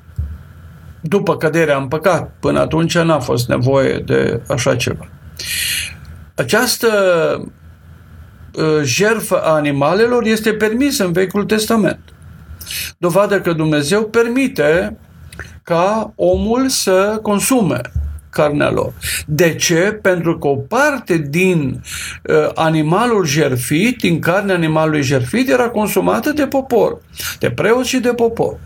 După 1.01 1.37
căderea 1.37 1.77
în 1.77 1.87
păcat, 1.87 2.33
până 2.39 2.59
atunci 2.59 2.97
n-a 2.97 3.19
fost 3.19 3.47
nevoie 3.47 3.97
de 3.97 4.41
așa 4.47 4.75
ceva. 4.75 5.07
Această 6.35 6.89
uh, 8.53 8.81
jertfă 8.83 9.41
a 9.43 9.53
animalelor 9.53 10.25
este 10.25 10.53
permisă 10.53 11.05
în 11.05 11.11
Vechiul 11.11 11.45
Testament. 11.45 11.99
Dovadă 12.97 13.41
că 13.41 13.53
Dumnezeu 13.53 14.03
permite 14.03 14.97
ca 15.63 16.13
omul 16.15 16.69
să 16.69 17.19
consume 17.21 17.81
carnea 18.29 18.71
lor. 18.71 18.93
De 19.25 19.55
ce? 19.55 19.99
Pentru 20.01 20.37
că 20.37 20.47
o 20.47 20.55
parte 20.55 21.17
din 21.17 21.81
uh, 22.23 22.49
animalul 22.55 23.25
jerfit, 23.25 23.97
din 23.97 24.19
carnea 24.19 24.55
animalului 24.55 25.01
jerfit, 25.01 25.49
era 25.49 25.69
consumată 25.69 26.31
de 26.31 26.47
popor, 26.47 27.01
de 27.39 27.51
preoți 27.51 27.89
și 27.89 27.99
de 27.99 28.13
popor. 28.13 28.57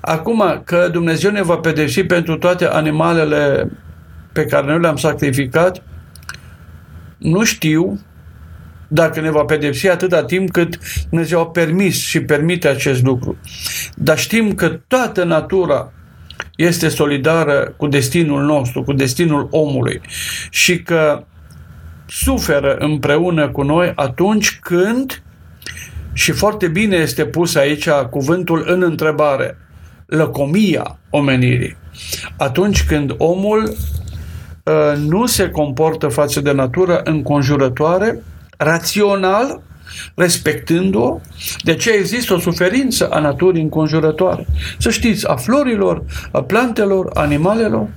Acum 0.00 0.62
că 0.64 0.88
Dumnezeu 0.92 1.30
ne 1.30 1.42
va 1.42 1.56
pedepsi 1.56 2.04
pentru 2.04 2.36
toate 2.36 2.66
animalele 2.66 3.70
pe 4.32 4.44
care 4.44 4.66
noi 4.66 4.80
le-am 4.80 4.96
sacrificat, 4.96 5.82
nu 7.22 7.44
știu 7.44 8.00
dacă 8.88 9.20
ne 9.20 9.30
va 9.30 9.44
pedepsi 9.44 9.88
atâta 9.88 10.24
timp 10.24 10.50
cât 10.50 10.78
Dumnezeu 11.08 11.40
a 11.40 11.46
permis 11.46 12.06
și 12.06 12.20
permite 12.20 12.68
acest 12.68 13.02
lucru. 13.02 13.36
Dar 13.94 14.18
știm 14.18 14.54
că 14.54 14.68
toată 14.68 15.24
natura 15.24 15.92
este 16.56 16.88
solidară 16.88 17.74
cu 17.76 17.86
destinul 17.86 18.42
nostru, 18.42 18.82
cu 18.82 18.92
destinul 18.92 19.48
omului 19.50 20.00
și 20.50 20.82
că 20.82 21.24
suferă 22.06 22.76
împreună 22.78 23.48
cu 23.48 23.62
noi 23.62 23.92
atunci 23.94 24.58
când, 24.58 25.22
și 26.12 26.32
foarte 26.32 26.68
bine 26.68 26.96
este 26.96 27.24
pus 27.24 27.54
aici 27.54 27.88
cuvântul 27.88 28.64
în 28.66 28.82
întrebare, 28.82 29.58
lăcomia 30.06 30.98
omenirii. 31.10 31.76
Atunci 32.36 32.84
când 32.84 33.14
omul 33.18 33.62
uh, 33.62 34.01
nu 34.96 35.26
se 35.26 35.50
comportă 35.50 36.08
față 36.08 36.40
de 36.40 36.52
natură 36.52 37.00
înconjurătoare, 37.04 38.22
rațional, 38.56 39.62
respectând-o, 40.14 41.20
de 41.62 41.74
ce 41.74 41.90
există 41.90 42.34
o 42.34 42.38
suferință 42.38 43.08
a 43.08 43.18
naturii 43.18 43.62
înconjurătoare. 43.62 44.46
Să 44.78 44.90
știți, 44.90 45.28
a 45.28 45.34
florilor, 45.34 46.02
a 46.30 46.42
plantelor, 46.42 47.10
animalelor, 47.14 47.88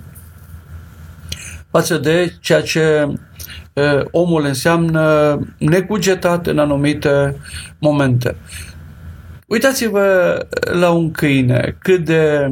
față 1.71 1.97
de 1.97 2.33
ceea 2.39 2.61
ce 2.61 3.07
omul 4.11 4.45
înseamnă 4.45 5.39
necugetat 5.57 6.47
în 6.47 6.59
anumite 6.59 7.35
momente. 7.79 8.35
Uitați-vă 9.47 10.37
la 10.71 10.89
un 10.89 11.11
câine, 11.11 11.75
cât 11.79 12.05
de 12.05 12.47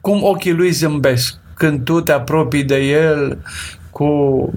cum 0.00 0.22
ochii 0.22 0.52
lui 0.52 0.70
zâmbesc 0.70 1.34
când 1.56 1.84
tu 1.84 2.00
te 2.00 2.12
apropii 2.12 2.64
de 2.64 2.76
el 2.76 3.38
cu 3.90 4.52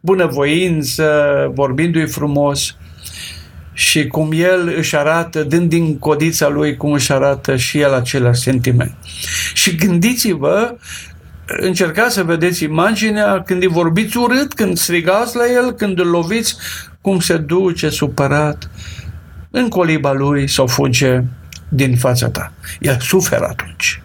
bunăvoință, 0.00 1.10
vorbindu-i 1.54 2.06
frumos 2.06 2.76
și 3.72 4.06
cum 4.06 4.32
el 4.32 4.74
își 4.76 4.96
arată, 4.96 5.42
dând 5.42 5.68
din 5.68 5.98
codița 5.98 6.48
lui, 6.48 6.76
cum 6.76 6.92
își 6.92 7.12
arată 7.12 7.56
și 7.56 7.80
el 7.80 7.94
același 7.94 8.40
sentiment. 8.40 8.94
Și 9.54 9.74
gândiți-vă 9.76 10.76
încercați 11.46 12.14
să 12.14 12.22
vedeți 12.22 12.64
imaginea 12.64 13.42
când 13.42 13.62
îi 13.62 13.68
vorbiți 13.68 14.16
urât, 14.16 14.54
când 14.54 14.76
strigați 14.78 15.36
la 15.36 15.44
el, 15.50 15.72
când 15.72 15.98
îl 15.98 16.06
loviți, 16.06 16.56
cum 17.00 17.20
se 17.20 17.36
duce 17.36 17.88
supărat 17.88 18.70
în 19.50 19.68
coliba 19.68 20.12
lui 20.12 20.48
sau 20.48 20.66
fuge 20.66 21.22
din 21.68 21.96
fața 21.96 22.28
ta. 22.28 22.52
El 22.80 22.96
suferă 23.00 23.46
atunci. 23.48 24.02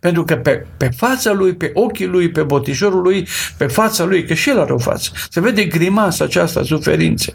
Pentru 0.00 0.24
că 0.24 0.36
pe, 0.36 0.66
pe 0.76 0.90
fața 0.96 1.32
lui, 1.32 1.54
pe 1.54 1.70
ochii 1.74 2.06
lui, 2.06 2.30
pe 2.30 2.42
botișorul 2.42 3.02
lui, 3.02 3.28
pe 3.56 3.66
fața 3.66 4.04
lui, 4.04 4.24
că 4.24 4.34
și 4.34 4.48
el 4.48 4.60
are 4.60 4.72
o 4.72 4.78
față, 4.78 5.10
se 5.30 5.40
vede 5.40 5.64
grimasa 5.64 6.24
aceasta, 6.24 6.62
suferințe. 6.62 7.34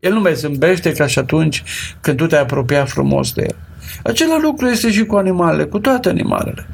El 0.00 0.12
nu 0.12 0.20
mai 0.20 0.34
zâmbește 0.34 0.92
ca 0.92 1.06
și 1.06 1.18
atunci 1.18 1.62
când 2.00 2.16
tu 2.16 2.26
te-ai 2.26 2.40
apropiat 2.40 2.88
frumos 2.88 3.32
de 3.32 3.42
el. 3.42 3.56
Același 4.02 4.42
lucru 4.42 4.66
este 4.66 4.90
și 4.90 5.04
cu 5.04 5.16
animalele, 5.16 5.64
cu 5.64 5.78
toate 5.78 6.08
animalele. 6.08 6.66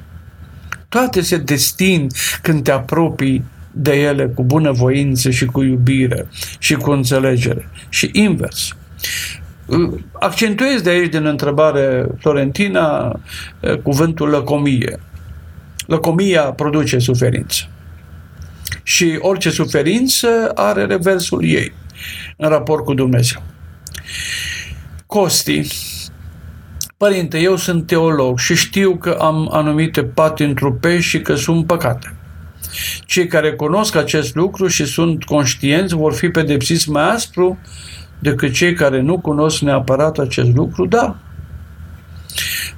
Toate 0.89 1.21
se 1.21 1.37
destin 1.37 2.07
când 2.43 2.63
te 2.63 2.71
apropii 2.71 3.45
de 3.73 3.93
ele 3.93 4.27
cu 4.27 4.45
bunăvoință 4.45 5.31
și 5.31 5.45
cu 5.45 5.63
iubire 5.63 6.27
și 6.59 6.75
cu 6.75 6.91
înțelegere. 6.91 7.69
Și 7.89 8.11
invers. 8.13 8.77
Accentuez 10.13 10.81
de 10.81 10.91
aici 10.91 11.11
din 11.11 11.27
întrebare 11.27 12.07
Florentina 12.19 13.21
cuvântul 13.83 14.29
lăcomie. 14.29 15.01
Lăcomia 15.87 16.43
produce 16.43 16.99
suferință. 16.99 17.65
Și 18.83 19.19
orice 19.21 19.51
suferință 19.51 20.51
are 20.55 20.85
reversul 20.85 21.45
ei 21.45 21.73
în 22.37 22.49
raport 22.49 22.85
cu 22.85 22.95
Dumnezeu. 22.95 23.43
Costi, 25.07 25.67
Părinte, 26.97 27.39
eu 27.39 27.57
sunt 27.57 27.87
teolog 27.87 28.39
și 28.39 28.55
știu 28.55 28.97
că 28.97 29.17
am 29.21 29.49
anumite 29.53 30.05
pati 30.05 30.47
trupești 30.55 31.09
și 31.09 31.21
că 31.21 31.35
sunt 31.35 31.67
păcate. 31.67 32.17
Cei 33.05 33.27
care 33.27 33.53
cunosc 33.53 33.95
acest 33.95 34.35
lucru 34.35 34.67
și 34.67 34.85
sunt 34.85 35.25
conștienți 35.25 35.95
vor 35.95 36.15
fi 36.15 36.29
pedepsiți 36.29 36.91
mai 36.91 37.11
aspru 37.11 37.59
decât 38.19 38.53
cei 38.53 38.75
care 38.75 39.01
nu 39.01 39.19
cunosc 39.19 39.61
neapărat 39.61 40.19
acest 40.19 40.55
lucru, 40.55 40.87
da. 40.87 41.17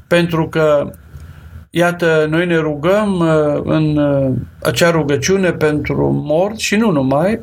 Pentru 0.07 0.49
că, 0.49 0.91
iată, 1.70 2.26
noi 2.30 2.47
ne 2.47 2.57
rugăm 2.57 3.18
uh, 3.18 3.61
în 3.64 3.97
uh, 3.97 4.32
acea 4.62 4.91
rugăciune 4.91 5.53
pentru 5.53 6.11
morți 6.24 6.64
și 6.64 6.76
nu 6.76 6.91
numai, 6.91 7.41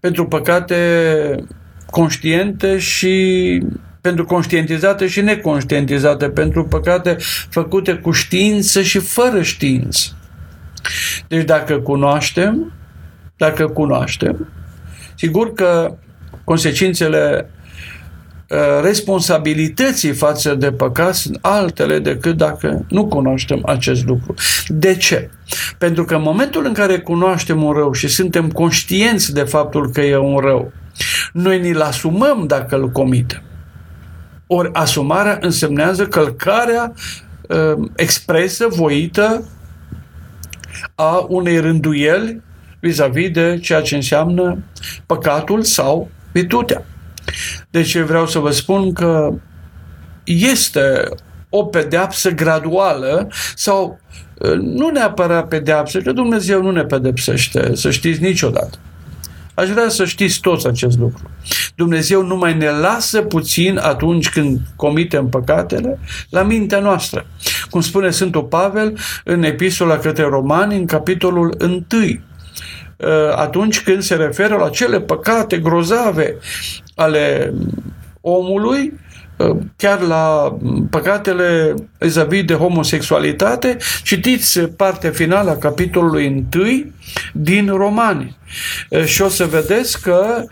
pentru 0.00 0.26
păcate 0.26 0.76
conștiente 1.90 2.78
și 2.78 3.62
pentru 4.00 4.24
conștientizate 4.24 5.06
și 5.06 5.20
neconștientizate, 5.20 6.28
pentru 6.28 6.64
păcate 6.64 7.16
făcute 7.48 7.94
cu 7.94 8.10
știință 8.10 8.82
și 8.82 8.98
fără 8.98 9.42
știință. 9.42 10.16
Deci 11.28 11.44
dacă 11.44 11.78
cunoaștem, 11.78 12.72
dacă 13.36 13.66
cunoaștem, 13.66 14.48
sigur 15.14 15.52
că 15.52 15.96
consecințele 16.44 17.50
uh, 18.48 18.58
responsabilității 18.82 20.12
față 20.12 20.54
de 20.54 20.72
păcat 20.72 21.14
sunt 21.14 21.38
altele 21.40 21.98
decât 21.98 22.36
dacă 22.36 22.84
nu 22.88 23.06
cunoaștem 23.06 23.62
acest 23.66 24.06
lucru. 24.06 24.34
De 24.66 24.96
ce? 24.96 25.30
Pentru 25.78 26.04
că 26.04 26.14
în 26.14 26.22
momentul 26.22 26.64
în 26.66 26.72
care 26.72 26.98
cunoaștem 26.98 27.62
un 27.62 27.72
rău 27.72 27.92
și 27.92 28.08
suntem 28.08 28.50
conștienți 28.50 29.32
de 29.34 29.42
faptul 29.42 29.90
că 29.90 30.00
e 30.00 30.16
un 30.16 30.38
rău, 30.38 30.72
noi 31.32 31.60
ni-l 31.60 31.80
asumăm 31.80 32.46
dacă 32.46 32.76
îl 32.76 32.90
comitem. 32.90 33.42
Ori 34.46 34.70
asumarea 34.72 35.38
însemnează 35.40 36.06
călcarea 36.06 36.92
uh, 37.48 37.88
expresă, 37.96 38.66
voită 38.70 39.44
a 40.94 41.26
unei 41.28 41.58
rânduieli 41.58 42.42
vis-a-vis 42.80 43.30
de 43.30 43.58
ceea 43.62 43.80
ce 43.80 43.94
înseamnă 43.94 44.58
păcatul 45.06 45.62
sau 45.62 46.10
virtutea. 46.32 46.84
Deci 47.70 47.98
vreau 47.98 48.26
să 48.26 48.38
vă 48.38 48.50
spun 48.50 48.92
că 48.92 49.32
este 50.24 51.08
o 51.48 51.64
pedeapsă 51.64 52.30
graduală 52.30 53.28
sau 53.54 54.00
uh, 54.38 54.52
nu 54.52 54.88
neapărat 54.88 55.48
pedeapsă, 55.48 55.98
că 55.98 56.12
Dumnezeu 56.12 56.62
nu 56.62 56.70
ne 56.70 56.82
pedepsește, 56.82 57.74
să 57.74 57.90
știți 57.90 58.22
niciodată. 58.22 58.78
Aș 59.54 59.68
vrea 59.68 59.88
să 59.88 60.04
știți 60.04 60.40
toți 60.40 60.66
acest 60.66 60.98
lucru. 60.98 61.30
Dumnezeu 61.74 62.22
nu 62.22 62.36
mai 62.36 62.56
ne 62.56 62.70
lasă 62.70 63.20
puțin 63.20 63.78
atunci 63.82 64.28
când 64.28 64.60
comitem 64.76 65.28
păcatele 65.28 65.98
la 66.30 66.42
mintea 66.42 66.80
noastră. 66.80 67.26
Cum 67.70 67.80
spune 67.80 68.10
Sfântul 68.10 68.42
Pavel 68.42 68.98
în 69.24 69.42
epistola 69.42 69.98
către 69.98 70.22
romani, 70.22 70.76
în 70.76 70.86
capitolul 70.86 71.54
1 71.60 71.74
uh, 71.74 72.16
atunci 73.34 73.82
când 73.82 74.02
se 74.02 74.14
referă 74.14 74.56
la 74.56 74.68
cele 74.68 75.00
păcate 75.00 75.58
grozave 75.58 76.36
ale 76.94 77.52
omului, 78.20 78.92
uh, 79.36 79.56
chiar 79.76 80.00
la 80.00 80.56
păcatele 80.90 81.74
vis 82.28 82.44
de 82.44 82.54
homosexualitate, 82.54 83.76
citiți 84.02 84.60
partea 84.60 85.10
finală 85.10 85.50
a 85.50 85.56
capitolului 85.56 86.46
1 86.56 86.92
din 87.32 87.66
Romani. 87.66 88.36
Și 89.04 89.22
o 89.22 89.28
să 89.28 89.44
vedeți 89.44 90.02
că 90.02 90.44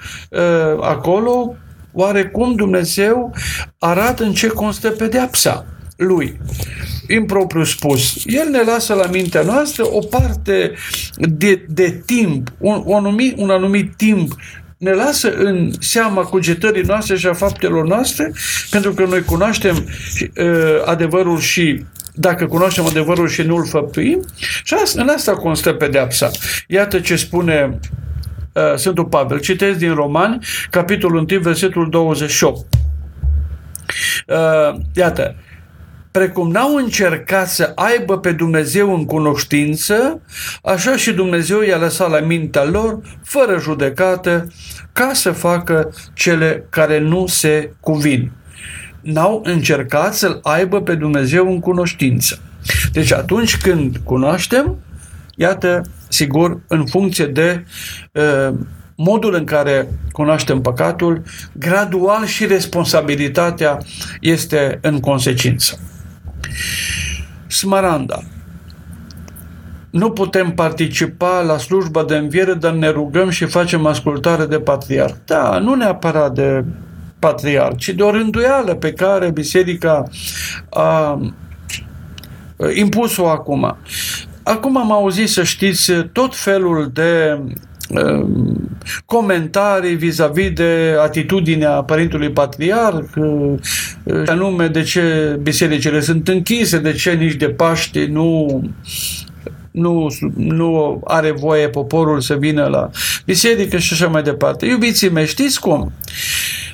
acolo 0.81 1.55
oarecum 1.93 2.55
Dumnezeu 2.55 3.35
arată 3.79 4.25
în 4.25 4.33
ce 4.33 4.47
constă 4.47 4.91
pedeapsa 4.91 5.67
lui 6.01 6.41
impropriu 7.09 7.65
spus. 7.65 8.23
El 8.25 8.49
ne 8.49 8.63
lasă 8.63 8.95
la 8.95 9.07
mintea 9.07 9.43
noastră 9.43 9.85
o 9.87 9.99
parte 9.99 10.73
de, 11.17 11.65
de 11.69 12.03
timp, 12.07 12.53
un, 12.59 12.83
un, 12.85 12.97
anumit, 12.97 13.39
un 13.39 13.51
anumit 13.51 13.97
timp 13.97 14.33
ne 14.79 14.93
lasă 14.93 15.33
în 15.33 15.73
seama 15.79 16.23
cugetării 16.23 16.83
noastre 16.83 17.17
și 17.17 17.27
a 17.27 17.33
faptelor 17.33 17.87
noastre, 17.87 18.33
pentru 18.71 18.93
că 18.93 19.05
noi 19.05 19.23
cunoaștem 19.23 19.77
uh, 19.77 20.83
adevărul 20.85 21.39
și 21.39 21.85
dacă 22.15 22.47
cunoaștem 22.47 22.87
adevărul 22.87 23.29
și 23.29 23.43
nu 23.43 23.57
îl 23.57 23.67
făptuim, 23.67 24.25
și 24.65 24.75
asta, 24.83 25.03
în 25.03 25.09
asta 25.09 25.33
constă 25.33 25.73
pedeapsa. 25.73 26.31
Iată 26.67 27.01
ce 27.01 27.17
spune 27.17 27.79
uh, 28.53 28.77
Sfântul 28.77 29.05
Pavel. 29.05 29.41
Citesc 29.41 29.79
din 29.79 29.95
Romani, 29.95 30.39
capitolul 30.71 31.27
1, 31.31 31.41
versetul 31.41 31.91
28. 31.91 32.67
Uh, 34.27 34.81
iată, 34.95 35.37
precum 36.11 36.51
n-au 36.51 36.75
încercat 36.75 37.49
să 37.49 37.73
aibă 37.75 38.19
pe 38.19 38.33
Dumnezeu 38.33 38.95
în 38.95 39.05
cunoștință, 39.05 40.21
așa 40.63 40.97
și 40.97 41.13
Dumnezeu 41.13 41.61
i-a 41.61 41.79
lăsat 41.79 42.11
la 42.11 42.21
mintea 42.21 42.65
lor, 42.65 43.01
fără 43.25 43.59
judecată, 43.59 44.47
ca 44.93 45.11
să 45.13 45.31
facă 45.31 45.95
cele 46.15 46.67
care 46.71 46.99
nu 46.99 47.27
se 47.27 47.73
cuvin 47.81 48.33
n-au 49.01 49.41
încercat 49.45 50.15
să-L 50.15 50.41
aibă 50.43 50.81
pe 50.81 50.95
Dumnezeu 50.95 51.51
în 51.53 51.61
cunoștință. 51.61 52.39
Deci 52.93 53.13
atunci 53.13 53.57
când 53.57 53.97
cunoaștem, 54.05 54.79
iată, 55.37 55.83
sigur, 56.09 56.61
în 56.67 56.87
funcție 56.87 57.27
de 57.27 57.65
uh, 58.13 58.55
modul 58.95 59.35
în 59.35 59.45
care 59.45 59.89
cunoaștem 60.13 60.61
păcatul, 60.61 61.23
gradual 61.53 62.27
și 62.27 62.47
responsabilitatea 62.47 63.79
este 64.21 64.79
în 64.83 65.01
consecință. 65.01 65.79
Smaranda. 67.47 68.23
Nu 69.91 70.11
putem 70.11 70.51
participa 70.51 71.41
la 71.41 71.59
slujba 71.59 72.05
de 72.05 72.17
înviere, 72.17 72.55
dar 72.55 72.73
ne 72.73 72.89
rugăm 72.89 73.31
și 73.31 73.45
facem 73.45 73.87
ascultare 73.87 74.47
de 74.47 74.59
patriarh. 74.59 75.15
Da, 75.25 75.59
nu 75.59 75.75
neapărat 75.75 76.33
de 76.33 76.65
patriarh, 77.19 77.77
ci 77.77 77.89
de 77.89 78.03
o 78.03 78.11
rânduială 78.11 78.75
pe 78.75 78.93
care 78.93 79.31
biserica 79.31 80.09
a 80.71 81.21
impus-o 82.75 83.29
acum. 83.29 83.77
Acum 84.43 84.77
am 84.77 84.93
auzit, 84.93 85.29
să 85.29 85.43
știți, 85.43 85.93
tot 86.13 86.37
felul 86.37 86.91
de 86.93 87.39
um, 87.39 87.53
comentarii 89.07 89.95
vis-a-vis 89.95 90.51
de 90.51 90.97
atitudinea 91.03 91.71
Părintului 91.71 92.31
Patriarh, 92.31 93.05
uh, 93.17 93.55
anume 94.27 94.67
de 94.67 94.83
ce 94.83 95.37
bisericile 95.43 96.01
sunt 96.01 96.29
închise, 96.29 96.79
de 96.79 96.93
ce 96.93 97.13
nici 97.13 97.35
de 97.35 97.49
Paște 97.49 98.07
nu 98.11 98.61
nu, 99.71 100.07
nu 100.37 101.01
are 101.05 101.31
voie 101.31 101.69
poporul 101.69 102.21
să 102.21 102.35
vină 102.35 102.67
la 102.67 102.91
biserică 103.25 103.79
și 103.79 103.93
așa 103.93 104.07
mai 104.07 104.23
departe. 104.23 104.67
Iubiții 104.67 105.11
mei, 105.11 105.27
știți 105.27 105.61
cum? 105.61 105.93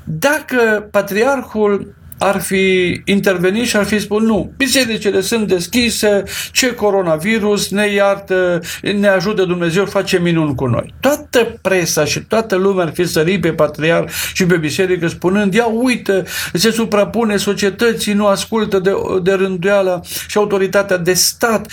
Dacă 0.04 0.88
patriarhul 0.90 1.94
ar 2.18 2.40
fi 2.40 3.00
intervenit 3.04 3.66
și 3.66 3.76
ar 3.76 3.84
fi 3.84 3.98
spus 3.98 4.22
nu, 4.22 4.52
bisericile 4.56 5.20
sunt 5.20 5.48
deschise, 5.48 6.22
ce 6.52 6.74
coronavirus, 6.74 7.70
ne 7.70 7.86
iartă, 7.86 8.60
ne 8.98 9.08
ajută 9.08 9.44
Dumnezeu, 9.44 9.84
face 9.84 10.18
minuni 10.18 10.54
cu 10.54 10.66
noi. 10.66 10.94
Toată 11.00 11.58
presa 11.62 12.04
și 12.04 12.20
toată 12.20 12.56
lumea 12.56 12.84
ar 12.84 12.92
fi 12.92 13.04
sărit 13.04 13.40
pe 13.40 13.52
patriar 13.52 14.10
și 14.32 14.46
pe 14.46 14.56
biserică 14.56 15.06
spunând, 15.06 15.54
ia 15.54 15.66
uite, 15.66 16.22
se 16.52 16.70
suprapune 16.70 17.36
societății, 17.36 18.12
nu 18.12 18.26
ascultă 18.26 18.78
de, 18.78 18.92
de 19.22 19.32
rânduiala 19.32 20.00
și 20.28 20.38
autoritatea 20.38 20.96
de 20.96 21.12
stat, 21.12 21.72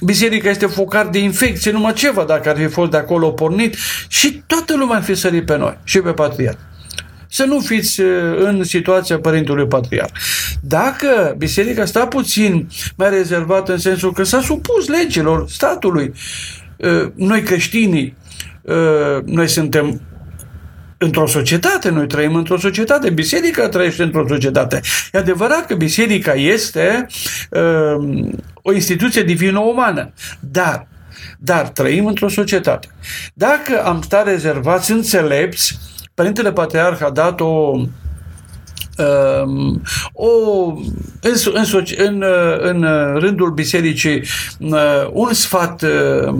biserica 0.00 0.50
este 0.50 0.66
focar 0.66 1.06
de 1.06 1.18
infecție, 1.18 1.70
numai 1.70 1.92
ceva 1.92 2.24
dacă 2.24 2.48
ar 2.48 2.56
fi 2.56 2.66
fost 2.66 2.90
de 2.90 2.96
acolo 2.96 3.30
pornit. 3.30 3.76
Și 4.08 4.42
toată 4.46 4.76
lumea 4.76 4.96
ar 4.96 5.02
fi 5.02 5.14
sărit 5.14 5.46
pe 5.46 5.56
noi 5.56 5.78
și 5.84 6.00
pe 6.00 6.10
patriar 6.10 6.56
să 7.30 7.44
nu 7.44 7.60
fiți 7.60 8.00
uh, 8.00 8.08
în 8.38 8.64
situația 8.64 9.18
Părintului 9.18 9.66
Patriar. 9.66 10.10
Dacă 10.60 11.34
biserica 11.38 11.84
sta 11.84 12.06
puțin 12.06 12.68
mai 12.96 13.10
rezervată 13.10 13.72
în 13.72 13.78
sensul 13.78 14.12
că 14.12 14.22
s-a 14.22 14.40
supus 14.40 14.88
legilor 14.88 15.48
statului, 15.48 16.12
uh, 16.76 17.10
noi 17.14 17.42
creștinii, 17.42 18.16
uh, 18.62 19.24
noi 19.24 19.48
suntem 19.48 20.00
într-o 20.98 21.26
societate, 21.26 21.90
noi 21.90 22.06
trăim 22.06 22.34
într-o 22.34 22.58
societate, 22.58 23.10
biserica 23.10 23.68
trăiește 23.68 24.02
într-o 24.02 24.26
societate. 24.28 24.80
E 25.12 25.18
adevărat 25.18 25.66
că 25.66 25.74
biserica 25.74 26.32
este 26.32 27.06
uh, 27.50 28.28
o 28.62 28.72
instituție 28.72 29.22
divină-umană, 29.22 30.12
dar 30.40 30.88
dar 31.38 31.68
trăim 31.68 32.06
într-o 32.06 32.28
societate. 32.28 32.88
Dacă 33.34 33.84
am 33.84 34.02
stat 34.02 34.26
rezervați 34.26 34.90
înțelepți, 34.90 35.78
Părintele 36.20 36.52
Patriarh 36.52 37.02
a 37.02 37.10
dat 37.10 37.40
o 37.40 37.46
um, 37.46 37.90
o, 40.12 40.28
în, 41.54 41.64
în, 41.96 41.96
în, 41.96 42.22
în 42.60 42.86
rândul 43.18 43.50
bisericii 43.50 44.22
uh, 44.58 45.08
un 45.12 45.32
sfat 45.32 45.82
uh, 45.82 46.34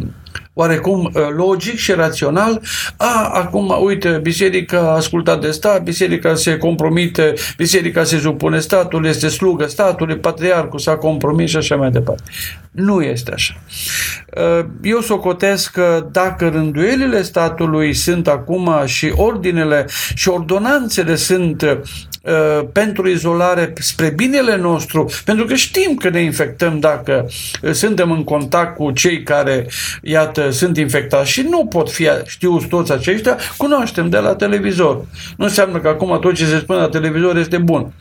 oarecum 0.54 1.10
uh, 1.14 1.22
logic 1.36 1.76
și 1.76 1.92
rațional, 1.92 2.60
a, 2.96 3.30
acum, 3.34 3.76
uite, 3.82 4.18
biserica 4.22 4.78
a 4.78 4.94
ascultat 4.94 5.40
de 5.40 5.50
stat, 5.50 5.82
biserica 5.82 6.34
se 6.34 6.56
compromite, 6.56 7.34
biserica 7.56 8.04
se 8.04 8.18
supune 8.18 8.58
statul, 8.58 9.06
este 9.06 9.28
slugă 9.28 9.66
statului, 9.66 10.16
patriarhul 10.16 10.78
s-a 10.78 10.96
compromis 10.96 11.50
și 11.50 11.56
așa 11.56 11.76
mai 11.76 11.90
departe. 11.90 12.22
Nu 12.70 13.02
este 13.02 13.32
așa. 13.32 13.54
Uh, 14.36 14.64
eu 14.82 15.00
socotesc 15.00 15.70
că 15.70 16.08
dacă 16.12 16.48
rânduielile 16.48 17.22
statului 17.22 17.94
sunt 17.94 18.28
acum 18.28 18.70
și 18.84 19.12
ordinele 19.16 19.86
și 20.14 20.28
ordonanțele 20.28 21.14
sunt 21.14 21.78
uh, 22.20 22.66
pentru 22.72 23.08
izolare 23.08 23.72
spre 23.78 24.08
binele 24.08 24.56
nostru, 24.56 25.10
pentru 25.24 25.44
că 25.44 25.54
știm 25.54 25.94
că 25.94 26.08
ne 26.08 26.20
infectăm 26.20 26.78
dacă 26.78 27.26
suntem 27.72 28.10
în 28.10 28.24
contact 28.24 28.76
cu 28.76 28.90
cei 28.90 29.22
care, 29.22 29.66
iată, 30.02 30.50
sunt 30.50 30.76
infectați 30.76 31.30
și 31.30 31.46
nu 31.48 31.66
pot 31.66 31.90
fi 31.90 32.08
știuți 32.26 32.66
toți 32.66 32.92
aceștia, 32.92 33.38
cunoaștem 33.56 34.08
de 34.08 34.18
la 34.18 34.34
televizor. 34.34 35.04
Nu 35.36 35.44
înseamnă 35.44 35.78
că 35.78 35.88
acum 35.88 36.18
tot 36.20 36.34
ce 36.34 36.44
se 36.44 36.58
spune 36.58 36.78
la 36.78 36.88
televizor 36.88 37.36
este 37.36 37.58
bun. 37.58 37.92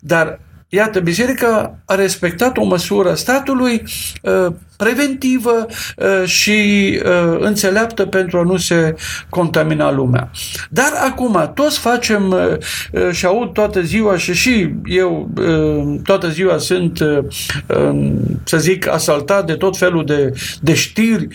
Dar 0.00 0.38
Iată, 0.74 1.00
biserica 1.00 1.78
a 1.84 1.94
respectat 1.94 2.56
o 2.56 2.64
măsură 2.64 3.14
statului 3.14 3.82
uh, 4.22 4.52
preventivă 4.82 5.66
uh, 5.96 6.28
și 6.28 6.52
uh, 7.04 7.36
înțeleaptă 7.38 8.06
pentru 8.06 8.38
a 8.38 8.42
nu 8.42 8.56
se 8.56 8.94
contamina 9.28 9.92
lumea. 9.92 10.30
Dar 10.70 10.92
acum, 11.04 11.50
toți 11.54 11.78
facem 11.78 12.34
și 13.10 13.26
aud 13.26 13.52
toată 13.52 13.80
ziua 13.80 14.16
și 14.16 14.34
și 14.34 14.68
eu 14.84 15.30
toată 16.04 16.28
ziua 16.28 16.58
sunt, 16.58 16.98
să 18.44 18.58
zic, 18.58 18.88
asaltat 18.88 19.46
de 19.46 19.52
tot 19.52 19.76
felul 19.76 20.04
de, 20.04 20.32
de 20.60 20.74
știri, 20.74 21.28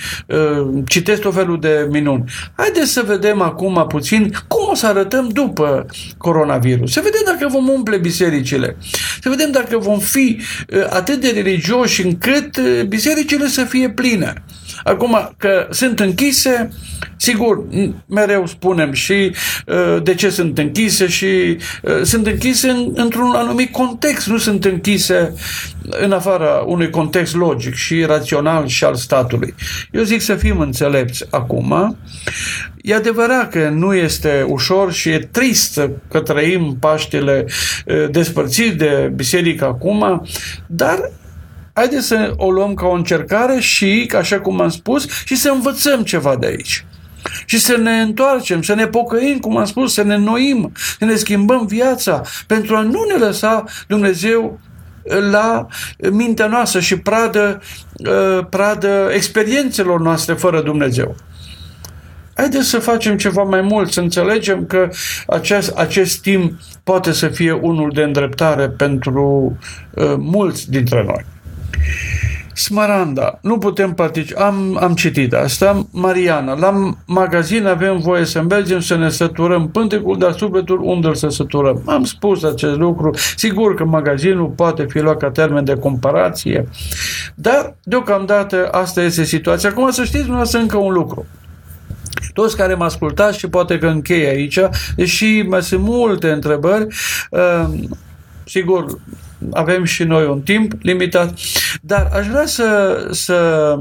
citesc 0.87 1.21
tot 1.21 1.33
felul 1.33 1.59
de 1.59 1.87
minuni. 1.91 2.23
Haideți 2.55 2.91
să 2.91 3.03
vedem 3.05 3.41
acum 3.41 3.85
puțin 3.87 4.31
cum 4.47 4.67
o 4.71 4.75
să 4.75 4.87
arătăm 4.87 5.29
după 5.33 5.85
coronavirus. 6.17 6.91
Să 6.91 7.01
vedem 7.03 7.21
dacă 7.25 7.47
vom 7.51 7.67
umple 7.67 7.97
bisericile. 7.97 8.77
Să 9.21 9.29
vedem 9.29 9.51
dacă 9.51 9.77
vom 9.77 9.99
fi 9.99 10.39
atât 10.89 11.21
de 11.21 11.29
religioși 11.29 12.05
încât 12.05 12.59
bisericile 12.87 13.36
să 13.45 13.63
fie 13.63 13.89
pline. 13.89 14.33
Acum 14.83 15.33
că 15.37 15.67
sunt 15.71 15.99
închise, 15.99 16.69
sigur, 17.17 17.63
mereu 18.05 18.45
spunem 18.45 18.91
și 18.91 19.35
uh, 19.65 20.03
de 20.03 20.15
ce 20.15 20.29
sunt 20.29 20.57
închise 20.57 21.07
și 21.07 21.25
uh, 21.25 22.01
sunt 22.03 22.27
închise 22.27 22.69
în, 22.69 22.91
într-un 22.95 23.31
anumit 23.35 23.71
context, 23.71 24.27
nu 24.27 24.37
sunt 24.37 24.65
închise 24.65 25.33
în 25.81 26.11
afara 26.11 26.63
unui 26.65 26.89
context 26.89 27.35
logic 27.35 27.73
și 27.73 28.03
rațional 28.03 28.67
și 28.67 28.83
al 28.83 28.95
statului. 28.95 29.55
Eu 29.91 30.03
zic 30.03 30.21
să 30.21 30.35
fim 30.35 30.59
înțelepți 30.59 31.25
acum. 31.29 31.97
E 32.81 32.95
adevărat 32.95 33.51
că 33.51 33.69
nu 33.69 33.93
este 33.93 34.45
ușor 34.47 34.93
și 34.93 35.09
e 35.09 35.29
trist 35.31 35.89
că 36.09 36.19
trăim 36.19 36.77
Paștele 36.79 37.45
uh, 37.85 38.09
despărțiți 38.11 38.75
de 38.75 39.11
biserică 39.15 39.65
acum, 39.65 40.27
dar 40.67 41.11
haideți 41.77 42.07
să 42.07 42.33
o 42.37 42.51
luăm 42.51 42.73
ca 42.73 42.85
o 42.85 42.91
încercare 42.91 43.59
și, 43.59 44.11
așa 44.17 44.39
cum 44.39 44.61
am 44.61 44.69
spus, 44.69 45.07
și 45.25 45.35
să 45.35 45.49
învățăm 45.49 46.03
ceva 46.03 46.35
de 46.35 46.45
aici. 46.45 46.85
Și 47.45 47.59
să 47.59 47.77
ne 47.77 48.01
întoarcem, 48.01 48.61
să 48.61 48.73
ne 48.73 48.87
pocăim, 48.87 49.39
cum 49.39 49.57
am 49.57 49.65
spus, 49.65 49.93
să 49.93 50.03
ne 50.03 50.17
noim, 50.17 50.71
să 50.99 51.05
ne 51.05 51.15
schimbăm 51.15 51.65
viața, 51.65 52.21
pentru 52.47 52.75
a 52.75 52.81
nu 52.81 53.05
ne 53.11 53.25
lăsa 53.25 53.63
Dumnezeu 53.87 54.59
la 55.31 55.67
mintea 56.11 56.47
noastră 56.47 56.79
și 56.79 56.97
pradă, 56.97 57.61
ă, 58.05 58.47
pradă 58.49 59.09
experiențelor 59.13 60.01
noastre 60.01 60.33
fără 60.33 60.61
Dumnezeu. 60.61 61.15
Haideți 62.33 62.69
să 62.69 62.79
facem 62.79 63.17
ceva 63.17 63.43
mai 63.43 63.61
mult, 63.61 63.91
să 63.91 63.99
înțelegem 63.99 64.65
că 64.65 64.89
acest, 65.27 65.77
acest 65.77 66.21
timp 66.21 66.59
poate 66.83 67.11
să 67.11 67.27
fie 67.27 67.51
unul 67.51 67.91
de 67.93 68.01
îndreptare 68.01 68.69
pentru 68.69 69.57
uh, 69.93 70.13
mulți 70.17 70.69
dintre 70.69 71.03
noi. 71.03 71.25
Smaranda, 72.53 73.39
nu 73.41 73.57
putem 73.57 73.93
participa. 73.93 74.45
Am, 74.45 74.77
am 74.81 74.93
citit 74.93 75.33
asta. 75.33 75.87
Mariana, 75.91 76.53
la 76.53 76.93
magazin 77.05 77.65
avem 77.65 77.99
voie 77.99 78.25
să 78.25 78.41
mergem 78.41 78.79
să 78.79 78.95
ne 78.95 79.09
săturăm 79.09 79.69
pântecul, 79.69 80.17
dar 80.17 80.31
sufletul 80.31 80.81
unde 80.81 81.13
să 81.13 81.27
săturăm? 81.27 81.81
Am 81.85 82.03
spus 82.03 82.43
acest 82.43 82.77
lucru. 82.77 83.15
Sigur 83.35 83.73
că 83.75 83.85
magazinul 83.85 84.47
poate 84.47 84.85
fi 84.89 84.99
luat 84.99 85.17
ca 85.17 85.31
termen 85.31 85.63
de 85.63 85.75
comparație, 85.75 86.69
dar 87.35 87.75
deocamdată 87.83 88.67
asta 88.71 89.01
este 89.01 89.23
situația. 89.23 89.69
Acum 89.69 89.89
să 89.89 90.03
știți 90.03 90.17
dumneavoastră 90.17 90.59
încă 90.59 90.77
un 90.77 90.93
lucru 90.93 91.25
toți 92.33 92.57
care 92.57 92.73
mă 92.73 92.83
ascultați 92.83 93.37
și 93.37 93.47
poate 93.47 93.77
că 93.77 93.87
închei 93.87 94.25
aici, 94.25 94.59
deși 94.95 95.41
mai 95.41 95.63
sunt 95.63 95.81
multe 95.81 96.29
întrebări, 96.29 96.87
uh, 97.29 97.69
sigur, 98.45 98.85
avem 99.51 99.83
și 99.83 100.03
noi 100.03 100.25
un 100.25 100.41
timp 100.41 100.71
limitat, 100.81 101.33
dar 101.81 102.09
aș 102.13 102.27
vrea 102.27 102.45
să, 102.45 102.97
să 103.11 103.75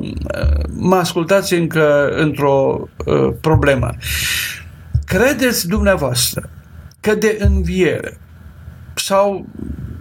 mă 0.74 0.96
ascultați 0.96 1.54
încă 1.54 2.08
într-o 2.16 2.88
uh, 3.06 3.32
problemă. 3.40 3.90
Credeți 5.04 5.68
dumneavoastră 5.68 6.50
că 7.00 7.14
de 7.14 7.36
înviere 7.40 8.18
sau 8.94 9.46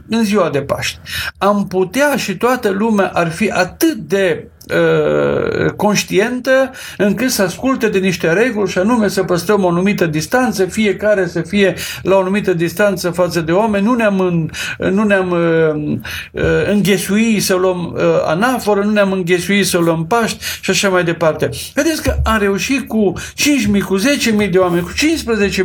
în 0.09 0.23
ziua 0.23 0.49
de 0.49 0.61
Paște. 0.61 0.99
Am 1.37 1.67
putea 1.67 2.15
și 2.15 2.37
toată 2.37 2.69
lumea 2.69 3.11
ar 3.13 3.31
fi 3.31 3.49
atât 3.49 3.93
de 3.93 4.47
uh, 4.73 5.71
conștientă 5.71 6.71
încât 6.97 7.29
să 7.29 7.41
asculte 7.41 7.89
de 7.89 7.97
niște 7.97 8.33
reguli 8.33 8.71
și 8.71 8.77
anume 8.77 9.07
să 9.07 9.23
păstrăm 9.23 9.63
o 9.63 9.69
anumită 9.69 10.05
distanță, 10.05 10.65
fiecare 10.65 11.27
să 11.27 11.41
fie 11.41 11.73
la 12.01 12.15
o 12.15 12.19
anumită 12.19 12.53
distanță 12.53 13.09
față 13.09 13.41
de 13.41 13.51
oameni, 13.51 13.85
nu 13.85 13.93
ne-am, 13.93 14.19
în, 14.19 14.49
nu 14.91 15.03
ne-am 15.03 15.31
uh, 15.31 15.97
uh, 16.31 16.69
înghesuit 16.69 17.43
să 17.43 17.55
luăm 17.55 17.93
uh, 17.97 18.01
anaforă, 18.25 18.83
nu 18.83 18.91
ne-am 18.91 19.11
înghesuit 19.11 19.65
să 19.65 19.77
luăm 19.77 20.05
Paști 20.05 20.43
și 20.61 20.69
așa 20.69 20.89
mai 20.89 21.03
departe. 21.03 21.49
Vedeți 21.73 22.01
că 22.01 22.15
am 22.23 22.39
reușit 22.39 22.87
cu 22.87 23.13
5.000, 23.75 23.81
cu 23.85 23.97
10.000 23.99 24.49
de 24.51 24.57
oameni, 24.57 24.83
cu 24.83 24.91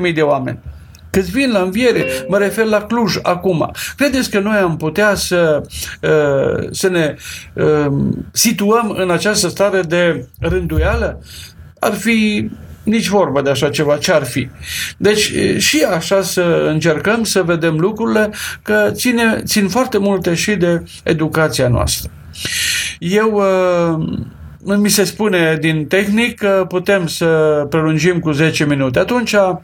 15.000 0.07 0.15
de 0.15 0.23
oameni 0.23 0.59
Câți 1.11 1.31
vin 1.31 1.51
la 1.51 1.61
înviere, 1.61 2.07
mă 2.29 2.39
refer 2.39 2.65
la 2.65 2.83
Cluj 2.83 3.17
acum. 3.23 3.71
Credeți 3.97 4.31
că 4.31 4.39
noi 4.39 4.57
am 4.57 4.77
putea 4.77 5.15
să, 5.15 5.63
uh, 6.01 6.69
să 6.71 6.89
ne 6.89 7.15
uh, 7.55 7.93
situăm 8.33 8.95
în 8.99 9.11
această 9.11 9.49
stare 9.49 9.81
de 9.81 10.27
rânduială? 10.41 11.23
Ar 11.79 11.93
fi 11.93 12.51
nici 12.83 13.09
vorba 13.09 13.43
de 13.43 13.51
așa 13.51 13.71
ceva, 13.71 13.97
ce 13.97 14.13
ar 14.13 14.25
fi. 14.25 14.49
Deci 14.97 15.33
și 15.59 15.83
așa 15.83 16.23
să 16.23 16.67
încercăm 16.69 17.25
să 17.25 17.43
vedem 17.43 17.79
lucrurile, 17.79 18.31
că 18.63 18.91
ține, 18.93 19.43
țin 19.45 19.69
foarte 19.69 19.99
multe 19.99 20.35
și 20.35 20.55
de 20.55 20.83
educația 21.03 21.69
noastră. 21.69 22.11
Eu 22.99 23.33
uh, 23.33 24.19
mi 24.65 24.89
se 24.89 25.05
spune 25.05 25.57
din 25.61 25.87
tehnic 25.87 26.39
că 26.39 26.65
putem 26.69 27.07
să 27.07 27.27
prelungim 27.71 28.19
cu 28.19 28.31
10 28.31 28.65
minute. 28.65 28.99
Atunci, 28.99 29.33
uh, 29.33 29.57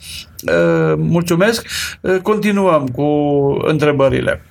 mulțumesc, 0.97 1.67
uh, 2.01 2.17
continuăm 2.23 2.87
cu 2.87 3.03
întrebările. 3.67 4.43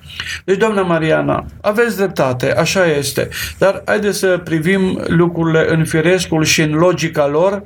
Deci, 0.44 0.56
doamna 0.56 0.82
Mariana, 0.82 1.46
aveți 1.60 1.96
dreptate, 1.96 2.52
așa 2.52 2.86
este, 2.86 3.28
dar 3.58 3.82
haideți 3.84 4.18
să 4.18 4.40
privim 4.44 5.02
lucrurile 5.06 5.66
în 5.68 5.84
firescul 5.84 6.44
și 6.44 6.62
în 6.62 6.72
logica 6.72 7.26
lor, 7.26 7.62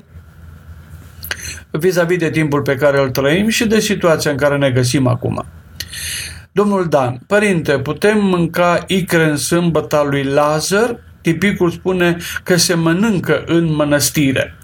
vis-a-vis 1.70 2.18
de 2.18 2.30
timpul 2.30 2.62
pe 2.62 2.74
care 2.74 3.00
îl 3.00 3.10
trăim 3.10 3.48
și 3.48 3.66
de 3.66 3.80
situația 3.80 4.30
în 4.30 4.36
care 4.36 4.56
ne 4.56 4.70
găsim 4.70 5.06
acum. 5.06 5.44
Domnul 6.52 6.86
Dan, 6.88 7.20
părinte, 7.26 7.78
putem 7.78 8.24
mânca 8.24 8.84
icre 8.86 9.24
în 9.24 9.36
sâmbăta 9.36 10.02
lui 10.02 10.22
Lazar? 10.22 10.98
Tipicul 11.20 11.70
spune 11.70 12.16
că 12.42 12.56
se 12.56 12.74
mănâncă 12.74 13.42
în 13.46 13.74
mănăstire. 13.74 14.54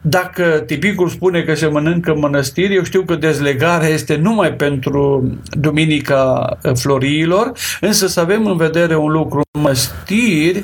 Dacă 0.00 0.42
tipicul 0.66 1.08
spune 1.08 1.42
că 1.42 1.54
se 1.54 1.66
mănâncă 1.66 2.12
în 2.12 2.18
mănăstiri, 2.18 2.74
eu 2.74 2.82
știu 2.82 3.02
că 3.02 3.14
dezlegarea 3.14 3.88
este 3.88 4.16
numai 4.16 4.52
pentru 4.52 5.32
Duminica 5.50 6.48
Floriilor, 6.74 7.52
însă 7.80 8.06
să 8.06 8.20
avem 8.20 8.46
în 8.46 8.56
vedere 8.56 8.96
un 8.96 9.10
lucru. 9.10 9.40
Mănăstiri 9.58 10.62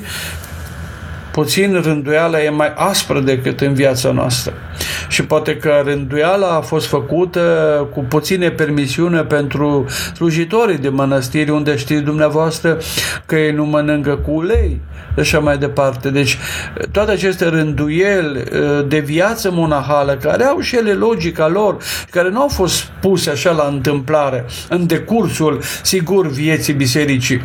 puțin 1.35 1.81
rânduiala 1.83 2.43
e 2.43 2.49
mai 2.49 2.73
aspră 2.75 3.19
decât 3.19 3.61
în 3.61 3.73
viața 3.73 4.11
noastră. 4.11 4.53
Și 5.07 5.25
poate 5.25 5.57
că 5.57 5.81
rânduiala 5.85 6.47
a 6.47 6.61
fost 6.61 6.87
făcută 6.87 7.41
cu 7.93 7.99
puține 7.99 8.49
permisiune 8.49 9.21
pentru 9.21 9.85
slujitorii 10.13 10.77
de 10.77 10.89
mănăstiri, 10.89 11.49
unde 11.49 11.77
știți 11.77 12.01
dumneavoastră 12.01 12.77
că 13.25 13.35
ei 13.35 13.51
nu 13.51 13.65
mănâncă 13.65 14.15
cu 14.15 14.31
ulei 14.31 14.81
și 15.15 15.19
așa 15.19 15.39
mai 15.39 15.57
departe. 15.57 16.09
Deci 16.09 16.37
toate 16.91 17.11
aceste 17.11 17.45
rânduieli 17.45 18.37
uh, 18.37 18.87
de 18.87 18.99
viață 18.99 19.51
monahală, 19.51 20.17
care 20.21 20.43
au 20.43 20.59
și 20.59 20.75
ele 20.75 20.93
logica 20.93 21.47
lor, 21.47 21.77
care 22.09 22.29
nu 22.29 22.41
au 22.41 22.47
fost 22.47 22.83
puse 23.01 23.29
așa 23.29 23.51
la 23.51 23.67
întâmplare, 23.71 24.45
în 24.69 24.87
decursul, 24.87 25.61
sigur, 25.83 26.27
vieții 26.27 26.73
bisericii. 26.73 27.41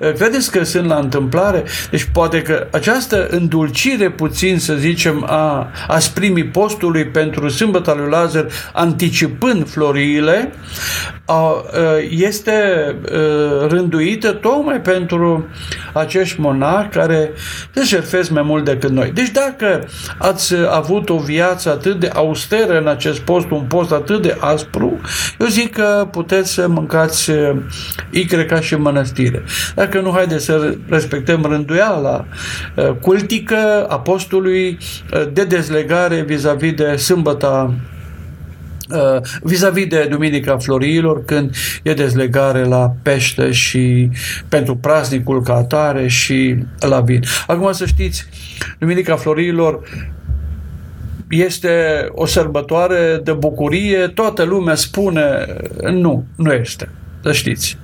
Uh, 0.00 0.12
credeți 0.12 0.50
că 0.50 0.64
sunt 0.64 0.86
la 0.86 0.96
întâmplare? 0.96 1.62
Deci 1.90 2.08
poate 2.12 2.42
că 2.42 2.66
această 2.70 3.27
îndulcire 3.30 4.10
puțin, 4.10 4.58
să 4.58 4.74
zicem, 4.74 5.24
a 5.28 5.70
asprimii 5.88 6.44
postului 6.44 7.04
pentru 7.04 7.48
sâmbăta 7.48 7.94
lui 7.94 8.10
Lazar, 8.10 8.46
anticipând 8.72 9.68
floriile, 9.68 10.52
este 12.10 12.52
rânduită 13.68 14.32
tocmai 14.32 14.80
pentru 14.80 15.46
acești 15.92 16.40
monari 16.40 16.88
care 16.88 17.30
se 17.74 17.84
șerfesc 17.84 18.30
mai 18.30 18.42
mult 18.42 18.64
decât 18.64 18.90
noi. 18.90 19.10
Deci 19.14 19.30
dacă 19.30 19.84
ați 20.18 20.54
avut 20.70 21.08
o 21.08 21.16
viață 21.16 21.70
atât 21.70 22.00
de 22.00 22.10
austeră 22.14 22.78
în 22.78 22.86
acest 22.88 23.18
post, 23.18 23.50
un 23.50 23.64
post 23.68 23.92
atât 23.92 24.22
de 24.22 24.36
aspru, 24.40 25.00
eu 25.38 25.46
zic 25.46 25.72
că 25.74 26.08
puteți 26.10 26.52
să 26.52 26.68
mâncați 26.68 27.30
icre 28.10 28.44
ca 28.44 28.60
și 28.60 28.74
mănăstire. 28.74 29.42
Dacă 29.74 30.00
nu, 30.00 30.10
haideți 30.10 30.44
să 30.44 30.76
respectăm 30.88 31.42
rânduiala, 31.48 32.24
cultică 33.18 33.86
a 33.88 34.00
postului 34.00 34.78
de 35.32 35.44
dezlegare 35.44 36.22
vis-a-vis 36.22 36.72
de 36.72 36.96
sâmbăta 36.96 37.74
Uh, 38.90 39.20
vis-a-vis 39.42 39.86
de 39.86 40.06
Duminica 40.10 40.58
Floriilor, 40.58 41.24
când 41.24 41.54
e 41.82 41.94
dezlegare 41.94 42.64
la 42.64 42.94
pește 43.02 43.50
și 43.50 44.10
pentru 44.48 44.76
praznicul 44.76 45.42
ca 45.42 45.54
atare 45.54 46.06
și 46.06 46.56
la 46.80 47.00
vin. 47.00 47.22
Acum 47.46 47.72
să 47.72 47.86
știți, 47.86 48.26
Duminica 48.78 49.16
Floriilor 49.16 49.80
este 51.28 52.06
o 52.12 52.26
sărbătoare 52.26 53.20
de 53.24 53.32
bucurie, 53.32 54.06
toată 54.06 54.42
lumea 54.42 54.74
spune 54.74 55.46
nu, 55.90 56.24
nu 56.36 56.52
este. 56.52 56.88
Să 57.22 57.32
știți. 57.32 57.78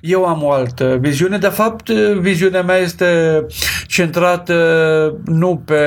Eu 0.00 0.24
am 0.24 0.42
o 0.42 0.50
altă 0.50 0.98
viziune. 1.00 1.38
De 1.38 1.48
fapt, 1.48 1.90
viziunea 2.20 2.62
mea 2.62 2.76
este 2.76 3.06
centrată 3.86 5.18
nu 5.24 5.62
pe 5.64 5.80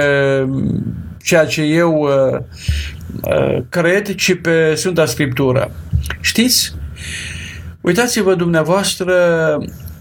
ceea 1.23 1.45
ce 1.45 1.61
eu 1.61 1.93
uh, 2.01 2.39
uh, 3.21 3.63
cred, 3.69 4.15
ci 4.15 4.41
pe 4.41 4.75
Sfânta 4.75 5.05
Scriptură. 5.05 5.71
Știți? 6.21 6.75
Uitați-vă 7.81 8.35
dumneavoastră 8.35 9.13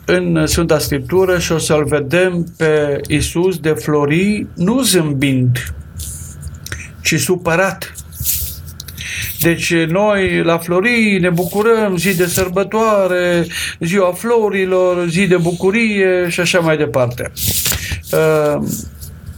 în 0.05 0.47
Sfânta 0.47 0.79
Scriptură 0.79 1.39
și 1.39 1.53
o 1.53 1.59
să-L 1.59 1.85
vedem 1.85 2.47
pe 2.57 3.01
Isus 3.09 3.59
de 3.59 3.71
flori 3.71 4.47
nu 4.55 4.83
zâmbind, 4.83 5.75
ci 7.03 7.21
supărat. 7.21 7.93
Deci 9.41 9.75
noi 9.75 10.43
la 10.43 10.59
Florii 10.59 11.19
ne 11.19 11.31
bucurăm 11.31 11.97
zi 11.97 12.17
de 12.17 12.27
sărbătoare, 12.27 13.47
ziua 13.81 14.13
florilor, 14.13 15.09
zi 15.09 15.27
de 15.27 15.37
bucurie 15.37 16.29
și 16.29 16.41
așa 16.41 16.59
mai 16.59 16.77
departe. 16.77 17.33
Uh, 18.13 18.63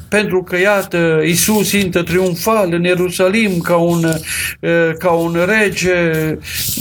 pentru 0.09 0.43
că, 0.43 0.59
iată, 0.59 1.21
Isus 1.25 1.73
intră 1.73 2.03
triumfal 2.03 2.73
în 2.73 2.85
Ierusalim 2.85 3.59
ca 3.59 3.77
un, 3.77 4.05
uh, 4.05 4.91
ca 4.99 5.11
un 5.11 5.39
rege 5.47 5.93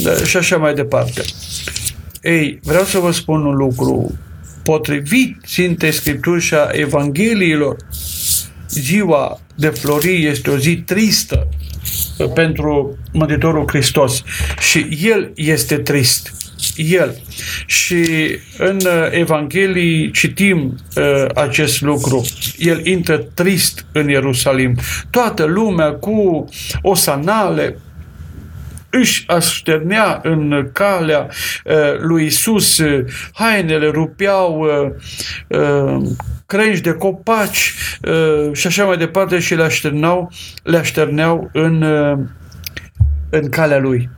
uh, 0.05 0.24
și 0.26 0.38
așa 0.38 0.57
mai 0.57 0.74
departe. 0.74 1.22
Ei, 2.22 2.59
vreau 2.63 2.84
să 2.84 2.97
vă 2.97 3.11
spun 3.11 3.45
un 3.45 3.55
lucru. 3.55 4.18
Potrivit 4.63 5.38
Sfinte 5.45 5.91
Scripturi 5.91 6.41
și 6.41 6.53
a 6.53 6.70
Evangheliilor, 6.72 7.76
ziua 8.70 9.39
de 9.55 9.68
florii 9.68 10.26
este 10.26 10.49
o 10.49 10.57
zi 10.57 10.76
tristă, 10.86 11.47
pentru 12.34 12.97
Mântuitorul 13.13 13.65
Hristos 13.68 14.24
și 14.59 14.88
El 15.03 15.32
este 15.36 15.78
trist. 15.78 16.32
El. 16.76 17.15
Și 17.65 18.05
în 18.57 18.76
uh, 18.76 19.07
Evanghelii 19.11 20.11
citim 20.11 20.76
uh, 20.95 21.26
acest 21.36 21.82
lucru. 21.82 22.26
El 22.57 22.86
intră 22.86 23.18
trist 23.18 23.86
în 23.91 24.09
Ierusalim. 24.09 24.76
Toată 25.09 25.45
lumea 25.45 25.91
cu 25.91 26.49
osanale, 26.82 27.78
își 28.89 29.24
așternea 29.28 30.20
în 30.24 30.70
calea 30.74 31.28
uh, 31.65 31.99
lui 31.99 32.26
Isus, 32.26 32.82
hainele 33.34 33.88
rupeau, 33.88 34.59
uh, 34.59 35.59
uh, 35.59 36.09
crengi 36.48 36.82
de 36.82 36.91
copaci 36.91 37.74
uh, 38.02 38.50
și 38.54 38.68
așa 38.68 38.86
mai 38.86 38.98
departe 38.98 39.39
și 39.39 39.56
le 39.56 39.64
așterneau, 39.64 40.32
le 40.64 40.78
așterneau 40.78 41.50
în, 41.54 41.82
uh, 41.82 42.18
în 43.30 43.50
calea 43.50 43.78
lui. 43.78 44.10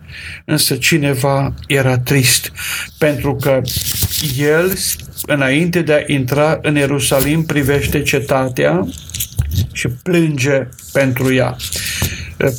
Însă 0.46 0.76
cineva 0.76 1.54
era 1.68 1.98
trist 1.98 2.52
pentru 2.98 3.36
că 3.36 3.62
el, 4.38 4.74
înainte 5.26 5.82
de 5.82 5.94
a 5.94 6.14
intra 6.14 6.60
în 6.62 6.76
Ierusalim, 6.76 7.44
privește 7.44 8.02
cetatea 8.02 8.88
și 9.72 9.88
plânge 9.88 10.68
pentru 10.92 11.34
ea. 11.34 11.56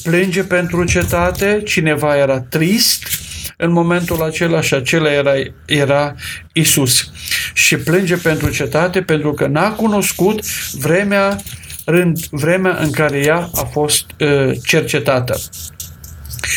Plânge 0.02 0.42
pentru 0.42 0.84
cetate, 0.84 1.62
cineva 1.64 2.16
era 2.16 2.40
trist, 2.40 3.19
în 3.60 3.72
momentul 3.72 4.22
acela 4.22 4.60
și 4.60 4.74
acela 4.74 5.12
era, 5.12 5.32
era 5.64 6.14
Isus. 6.52 7.10
Și 7.54 7.76
plânge 7.76 8.16
pentru 8.16 8.50
cetate 8.50 9.02
pentru 9.02 9.32
că 9.32 9.46
n-a 9.46 9.70
cunoscut 9.72 10.44
vremea, 10.72 11.36
rând, 11.84 12.18
vremea 12.30 12.78
în 12.80 12.90
care 12.90 13.18
ea 13.18 13.50
a 13.54 13.62
fost 13.70 14.04
uh, 14.20 14.50
cercetată. 14.64 15.38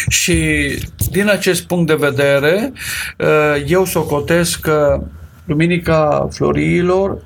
Și 0.08 0.68
din 1.12 1.30
acest 1.30 1.64
punct 1.64 1.88
de 1.88 1.96
vedere, 1.96 2.72
eu 3.68 3.86
socotesc 3.86 4.60
că 4.60 5.04
Duminica 5.46 6.28
Floriilor 6.32 7.18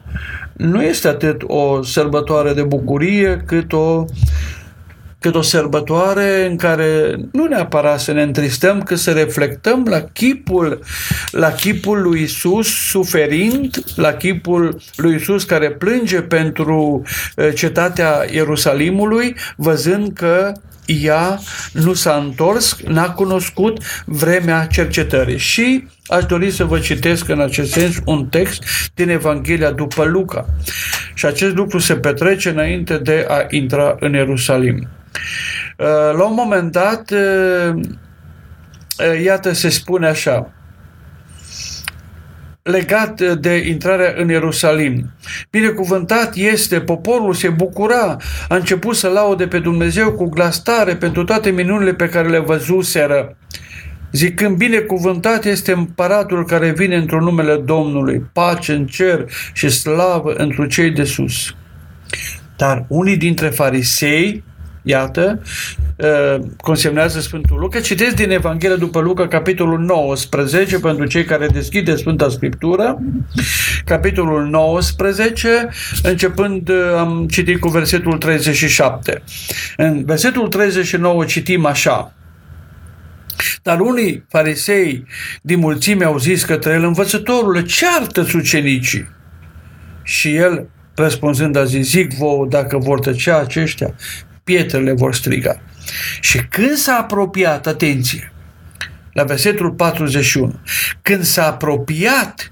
nu 0.54 0.84
este 0.84 1.08
atât 1.08 1.42
o 1.46 1.84
sărbătoare 1.84 2.54
de 2.54 2.64
bucurie, 2.64 3.44
cât 3.46 3.74
o 3.74 4.06
cât 5.20 5.36
o 5.36 5.42
sărbătoare 5.42 6.46
în 6.50 6.58
care 6.58 7.16
nu 7.32 7.46
neapărat 7.46 8.00
să 8.00 8.12
ne 8.12 8.22
întristăm, 8.22 8.82
că 8.82 8.96
să 8.96 9.12
reflectăm 9.12 9.86
la 9.90 10.02
chipul, 10.02 10.80
la 11.32 11.52
chipul 11.52 12.02
lui 12.02 12.22
Isus 12.22 12.68
suferind, 12.90 13.84
la 13.96 14.14
chipul 14.14 14.82
lui 14.96 15.16
Isus 15.16 15.44
care 15.44 15.72
plânge 15.72 16.22
pentru 16.22 17.04
uh, 17.36 17.50
cetatea 17.56 18.26
Ierusalimului, 18.32 19.36
văzând 19.56 20.14
că 20.14 20.52
ea 20.86 21.40
nu 21.72 21.94
s-a 21.94 22.24
întors, 22.26 22.78
n-a 22.88 23.12
cunoscut 23.12 23.78
vremea 24.06 24.66
cercetării. 24.66 25.38
Și 25.38 25.88
aș 26.08 26.26
dori 26.26 26.52
să 26.52 26.64
vă 26.64 26.80
citesc 26.80 27.30
în 27.30 27.42
acest 27.42 27.72
sens 27.72 27.96
un 28.06 28.26
text 28.26 28.64
din 28.94 29.10
Evanghelia 29.10 29.72
după 29.72 30.04
Luca. 30.04 30.46
Și 31.14 31.26
acest 31.26 31.56
lucru 31.56 31.78
se 31.78 31.96
petrece 31.96 32.50
înainte 32.50 32.98
de 32.98 33.26
a 33.30 33.46
intra 33.50 33.96
în 34.00 34.14
Ierusalim. 34.14 34.88
Uh, 35.78 36.18
la 36.18 36.24
un 36.24 36.34
moment 36.34 36.72
dat, 36.72 37.12
uh, 37.12 37.74
uh, 37.76 39.24
iată, 39.24 39.54
se 39.54 39.70
spune 39.70 40.08
așa, 40.08 40.52
legat 42.62 43.22
de 43.22 43.56
intrarea 43.68 44.14
în 44.18 44.30
Ierusalim. 44.30 45.12
Binecuvântat 45.50 46.36
este, 46.36 46.80
poporul 46.80 47.34
se 47.34 47.50
bucura, 47.50 48.18
a 48.50 48.56
început 48.56 48.96
să 48.96 49.08
laude 49.08 49.48
pe 49.48 49.60
Dumnezeu 49.60 50.12
cu 50.12 50.30
glas 50.30 50.64
tare 50.64 50.96
pentru 50.96 51.24
toate 51.24 51.50
minunile 51.50 51.94
pe 51.94 52.10
care 52.10 52.28
le 52.28 52.40
văzuseră, 52.40 53.38
zicând, 54.12 54.58
binecuvântat 54.58 55.46
este 55.46 55.72
împăratul 55.72 56.46
care 56.46 56.72
vine 56.72 56.96
într-un 56.96 57.24
numele 57.24 57.56
Domnului, 57.56 58.26
pace 58.34 58.74
în 58.74 58.86
cer 58.86 59.26
și 59.54 59.70
slavă 59.70 60.34
într 60.34 60.66
cei 60.68 60.92
de 60.92 61.04
sus. 61.04 61.56
Dar 62.58 62.86
unii 62.88 63.18
dintre 63.18 63.50
farisei, 63.50 64.44
iată, 64.88 65.42
uh, 65.96 66.36
consemnează 66.58 67.20
Sfântul 67.20 67.60
Luca. 67.60 67.80
Citesc 67.80 68.16
din 68.16 68.32
Evanghelia 68.32 68.76
după 68.76 69.00
Luca, 69.00 69.28
capitolul 69.28 69.80
19, 69.80 70.80
pentru 70.80 71.06
cei 71.06 71.24
care 71.24 71.48
deschide 71.48 71.96
Sfânta 71.96 72.30
Scriptură, 72.30 72.98
capitolul 73.86 74.46
19, 74.46 75.70
începând, 76.04 76.70
uh, 76.70 76.76
am 76.98 77.28
citit 77.30 77.60
cu 77.60 77.70
versetul 77.70 78.18
37. 78.18 79.24
În 79.78 80.06
versetul 80.06 80.48
39 80.48 81.26
citim 81.26 81.66
așa, 81.66 82.12
dar 83.64 83.80
unii 83.80 84.26
farisei 84.30 85.06
din 85.42 85.60
mulțime 85.60 86.06
au 86.06 86.18
zis 86.18 86.44
către 86.44 86.74
el, 86.74 86.84
învățătorule, 86.84 87.64
ceartă-ți 87.64 88.36
ucenicii. 88.36 89.10
Și 90.04 90.36
el, 90.36 90.70
răspunzând, 90.96 91.56
a 91.56 91.64
zis, 91.64 91.90
zic 91.90 92.14
vouă, 92.14 92.46
dacă 92.50 92.78
vor 92.78 93.00
tăcea 93.00 93.38
aceștia, 93.38 93.94
pietrele 94.48 94.92
vor 94.92 95.14
striga. 95.16 95.62
Și 96.20 96.38
când 96.50 96.76
s-a 96.76 96.98
apropiat, 96.98 97.68
atenție, 97.68 98.32
la 99.14 99.24
versetul 99.24 99.72
41, 99.72 100.60
când 101.02 101.24
s-a 101.24 101.46
apropiat, 101.46 102.52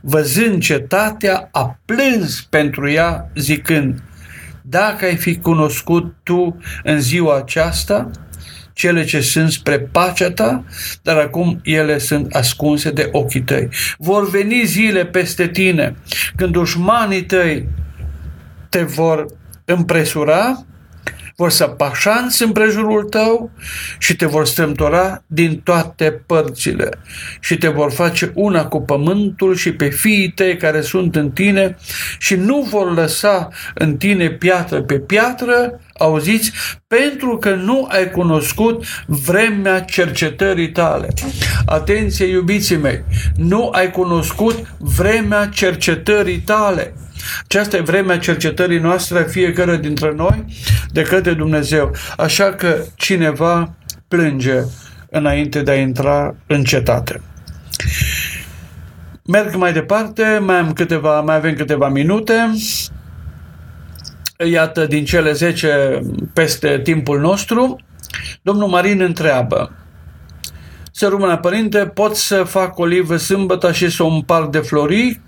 văzând 0.00 0.62
cetatea, 0.62 1.48
a 1.52 1.78
plâns 1.84 2.40
pentru 2.40 2.90
ea, 2.90 3.30
zicând, 3.36 4.02
dacă 4.62 5.04
ai 5.04 5.16
fi 5.16 5.36
cunoscut 5.38 6.14
tu 6.22 6.56
în 6.82 7.00
ziua 7.00 7.36
aceasta 7.36 8.10
cele 8.72 9.04
ce 9.04 9.20
sunt 9.20 9.52
spre 9.52 9.78
pacea 9.78 10.30
ta, 10.30 10.64
dar 11.02 11.16
acum 11.16 11.60
ele 11.62 11.98
sunt 11.98 12.34
ascunse 12.34 12.90
de 12.90 13.08
ochii 13.12 13.42
tăi. 13.42 13.68
Vor 13.98 14.30
veni 14.30 14.64
zile 14.64 15.06
peste 15.06 15.48
tine 15.48 15.96
când 16.36 16.52
dușmanii 16.52 17.24
tăi 17.24 17.68
te 18.68 18.82
vor 18.82 19.26
împresura 19.64 20.64
vor 21.36 21.50
să 21.50 21.64
pașanți 21.66 22.42
împrejurul 22.42 23.04
tău 23.04 23.50
și 23.98 24.16
te 24.16 24.26
vor 24.26 24.46
strâmtora 24.46 25.22
din 25.26 25.60
toate 25.60 26.22
părțile 26.26 26.88
și 27.40 27.56
te 27.56 27.68
vor 27.68 27.92
face 27.92 28.32
una 28.34 28.66
cu 28.66 28.80
pământul 28.80 29.54
și 29.54 29.72
pe 29.72 29.88
fiii 29.88 30.30
tăi 30.30 30.56
care 30.56 30.80
sunt 30.80 31.16
în 31.16 31.30
tine 31.30 31.76
și 32.18 32.34
nu 32.34 32.66
vor 32.70 32.94
lăsa 32.94 33.48
în 33.74 33.96
tine 33.96 34.30
piatră 34.30 34.82
pe 34.82 34.98
piatră, 34.98 35.80
auziți, 35.98 36.52
pentru 36.86 37.36
că 37.38 37.54
nu 37.54 37.88
ai 37.90 38.10
cunoscut 38.10 38.84
vremea 39.06 39.80
cercetării 39.80 40.72
tale. 40.72 41.08
Atenție, 41.66 42.26
iubiții 42.26 42.76
mei, 42.76 43.04
nu 43.36 43.68
ai 43.68 43.90
cunoscut 43.90 44.74
vremea 44.78 45.46
cercetării 45.46 46.38
tale. 46.38 46.94
Aceasta 47.44 47.76
e 47.76 47.80
vremea 47.80 48.18
cercetării 48.18 48.78
noastre, 48.78 49.26
fiecare 49.28 49.76
dintre 49.76 50.12
noi, 50.16 50.44
de 50.92 51.02
către 51.02 51.32
Dumnezeu. 51.32 51.94
Așa 52.16 52.52
că 52.52 52.84
cineva 52.94 53.74
plânge 54.08 54.62
înainte 55.10 55.62
de 55.62 55.70
a 55.70 55.74
intra 55.74 56.34
în 56.46 56.64
cetate. 56.64 57.20
Merg 59.26 59.54
mai 59.54 59.72
departe, 59.72 60.38
mai, 60.42 60.56
am 60.56 60.72
câteva, 60.72 61.20
mai 61.20 61.34
avem 61.34 61.54
câteva 61.54 61.88
minute. 61.88 62.52
Iată, 64.50 64.86
din 64.86 65.04
cele 65.04 65.32
10 65.32 66.00
peste 66.32 66.80
timpul 66.82 67.20
nostru, 67.20 67.76
domnul 68.42 68.68
Marin 68.68 69.00
întreabă, 69.00 69.72
să 70.90 71.08
rămână 71.08 71.36
părinte, 71.36 71.78
pot 71.78 72.16
să 72.16 72.42
fac 72.42 72.78
olivă 72.78 73.16
sâmbătă 73.16 73.72
și 73.72 73.90
să 73.90 74.02
o 74.02 74.06
împart 74.06 74.52
de 74.52 74.58
florii 74.58 75.20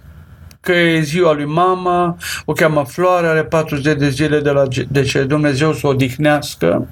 că 0.67 0.73
e 0.73 1.01
ziua 1.01 1.33
lui 1.33 1.45
mama, 1.45 2.17
o 2.45 2.53
cheamă 2.53 2.85
Floare, 2.85 3.27
are 3.27 3.45
40 3.45 3.99
de 3.99 4.09
zile 4.09 4.41
de, 4.41 4.51
la, 4.51 4.63
de 4.89 5.03
ce 5.03 5.23
Dumnezeu 5.23 5.73
să 5.73 5.87
o 5.87 5.91
odihnească, 5.91 6.89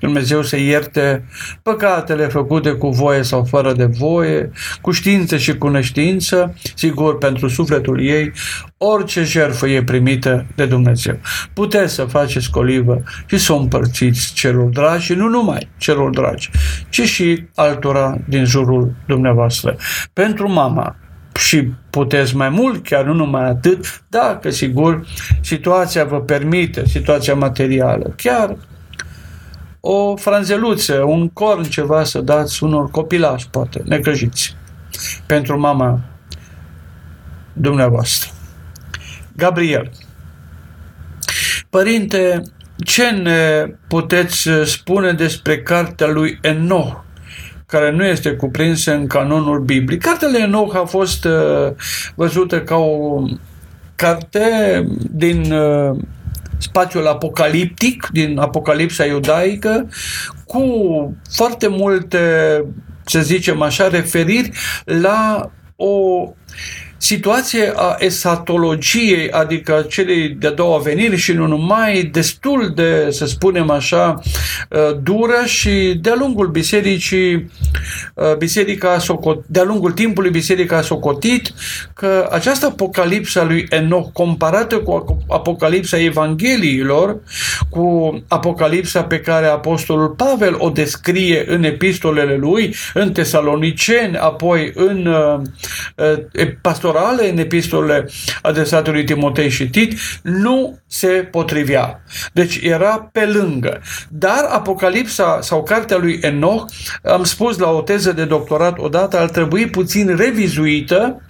Dumnezeu 0.00 0.42
să 0.42 0.56
ierte 0.56 1.24
păcatele 1.62 2.26
făcute 2.26 2.70
cu 2.70 2.88
voie 2.88 3.22
sau 3.22 3.44
fără 3.44 3.72
de 3.72 3.84
voie, 3.84 4.50
cu 4.80 4.90
știință 4.90 5.36
și 5.36 5.56
cu 5.56 5.68
neștiință, 5.68 6.54
sigur 6.74 7.18
pentru 7.18 7.48
sufletul 7.48 8.06
ei, 8.06 8.32
orice 8.76 9.22
jertfă 9.22 9.68
e 9.68 9.82
primită 9.82 10.46
de 10.54 10.66
Dumnezeu. 10.66 11.18
Puteți 11.52 11.94
să 11.94 12.04
faceți 12.04 12.50
colivă 12.50 13.02
și 13.26 13.38
să 13.38 13.52
o 13.52 13.56
împărțiți 13.56 14.32
celor 14.32 14.68
dragi 14.68 15.04
și 15.04 15.14
nu 15.14 15.28
numai 15.28 15.68
celor 15.76 16.10
dragi, 16.10 16.50
ci 16.88 17.02
și 17.02 17.44
altora 17.54 18.18
din 18.28 18.44
jurul 18.44 18.94
dumneavoastră. 19.06 19.76
Pentru 20.12 20.52
mama, 20.52 20.96
și 21.40 21.72
puteți 21.90 22.36
mai 22.36 22.48
mult, 22.48 22.84
chiar 22.84 23.04
nu 23.04 23.12
numai 23.12 23.48
atât, 23.48 24.02
dacă, 24.08 24.50
sigur, 24.50 25.06
situația 25.40 26.04
vă 26.04 26.20
permite, 26.20 26.86
situația 26.86 27.34
materială. 27.34 28.14
Chiar 28.16 28.56
o 29.80 30.16
franzeluță, 30.16 30.94
un 30.94 31.28
corn, 31.28 31.62
ceva 31.62 32.04
să 32.04 32.20
dați 32.20 32.62
unor 32.62 32.90
copilași, 32.90 33.48
poate, 33.48 33.82
necăjiți, 33.84 34.56
pentru 35.26 35.58
mama 35.58 36.00
dumneavoastră. 37.52 38.30
Gabriel. 39.36 39.90
Părinte, 41.70 42.42
ce 42.84 43.10
ne 43.10 43.74
puteți 43.88 44.48
spune 44.64 45.12
despre 45.12 45.62
cartea 45.62 46.06
lui 46.06 46.38
Enoch? 46.42 47.08
Care 47.70 47.90
nu 47.90 48.04
este 48.04 48.30
cuprinsă 48.30 48.94
în 48.94 49.06
canonul 49.06 49.60
biblic. 49.60 50.02
Cartele 50.02 50.38
Enoch 50.38 50.74
a 50.76 50.84
fost 50.84 51.24
uh, 51.24 51.72
văzută 52.14 52.60
ca 52.60 52.76
o 52.76 53.22
carte 53.96 54.84
din 55.10 55.52
uh, 55.52 55.96
spațiul 56.58 57.06
apocaliptic, 57.06 58.08
din 58.12 58.38
Apocalipsa 58.38 59.04
iudaică, 59.04 59.88
cu 60.46 60.62
foarte 61.30 61.66
multe, 61.68 62.18
să 63.04 63.20
zicem 63.20 63.62
așa, 63.62 63.88
referiri 63.88 64.50
la 64.84 65.50
o 65.76 66.24
situație 67.02 67.72
a 67.76 67.96
esatologiei, 67.98 69.30
adică 69.30 69.86
celei 69.88 70.28
de-a 70.28 70.50
doua 70.50 70.78
veniri 70.78 71.16
și 71.16 71.32
nu 71.32 71.46
numai, 71.46 72.02
destul 72.02 72.72
de, 72.74 73.08
să 73.10 73.26
spunem 73.26 73.70
așa, 73.70 74.20
uh, 74.68 74.96
dură 75.02 75.42
și 75.44 75.98
de-a 76.00 76.14
lungul 76.18 76.46
bisericii, 76.46 77.50
uh, 78.14 78.36
biserica 78.38 78.98
socot, 78.98 79.44
de-a 79.46 79.64
lungul 79.64 79.92
timpului 79.92 80.30
biserica 80.30 80.76
a 80.76 80.82
socotit 80.82 81.52
că 81.94 82.28
această 82.30 82.66
apocalipsa 82.66 83.44
lui 83.44 83.66
Enoch 83.70 84.12
comparată 84.12 84.78
cu 84.78 85.16
apocalipsa 85.28 85.98
Evangheliilor, 85.98 87.16
cu 87.68 88.14
apocalipsa 88.28 89.02
pe 89.02 89.20
care 89.20 89.46
apostolul 89.46 90.08
Pavel 90.08 90.54
o 90.58 90.68
descrie 90.70 91.44
în 91.46 91.64
epistolele 91.64 92.36
lui, 92.36 92.74
în 92.94 93.12
Tesaloniceni, 93.12 94.16
apoi 94.16 94.72
în 94.74 95.06
uh, 95.06 95.40
pastor 96.60 96.89
pastorale 96.90 97.30
în 97.30 97.38
epistolele 97.38 98.08
adresate 98.42 98.90
lui 98.90 99.04
Timotei 99.04 99.48
și 99.48 99.70
Tit 99.70 99.98
nu 100.22 100.78
se 100.86 101.08
potrivea. 101.08 102.02
Deci 102.32 102.58
era 102.62 103.08
pe 103.12 103.24
lângă. 103.24 103.80
Dar 104.08 104.46
Apocalipsa 104.48 105.38
sau 105.42 105.62
cartea 105.62 105.96
lui 105.96 106.18
Enoch, 106.22 106.64
am 107.04 107.24
spus 107.24 107.58
la 107.58 107.70
o 107.70 107.80
teză 107.80 108.12
de 108.12 108.24
doctorat 108.24 108.78
odată, 108.78 109.18
ar 109.18 109.28
trebui 109.28 109.66
puțin 109.66 110.16
revizuită 110.16 111.22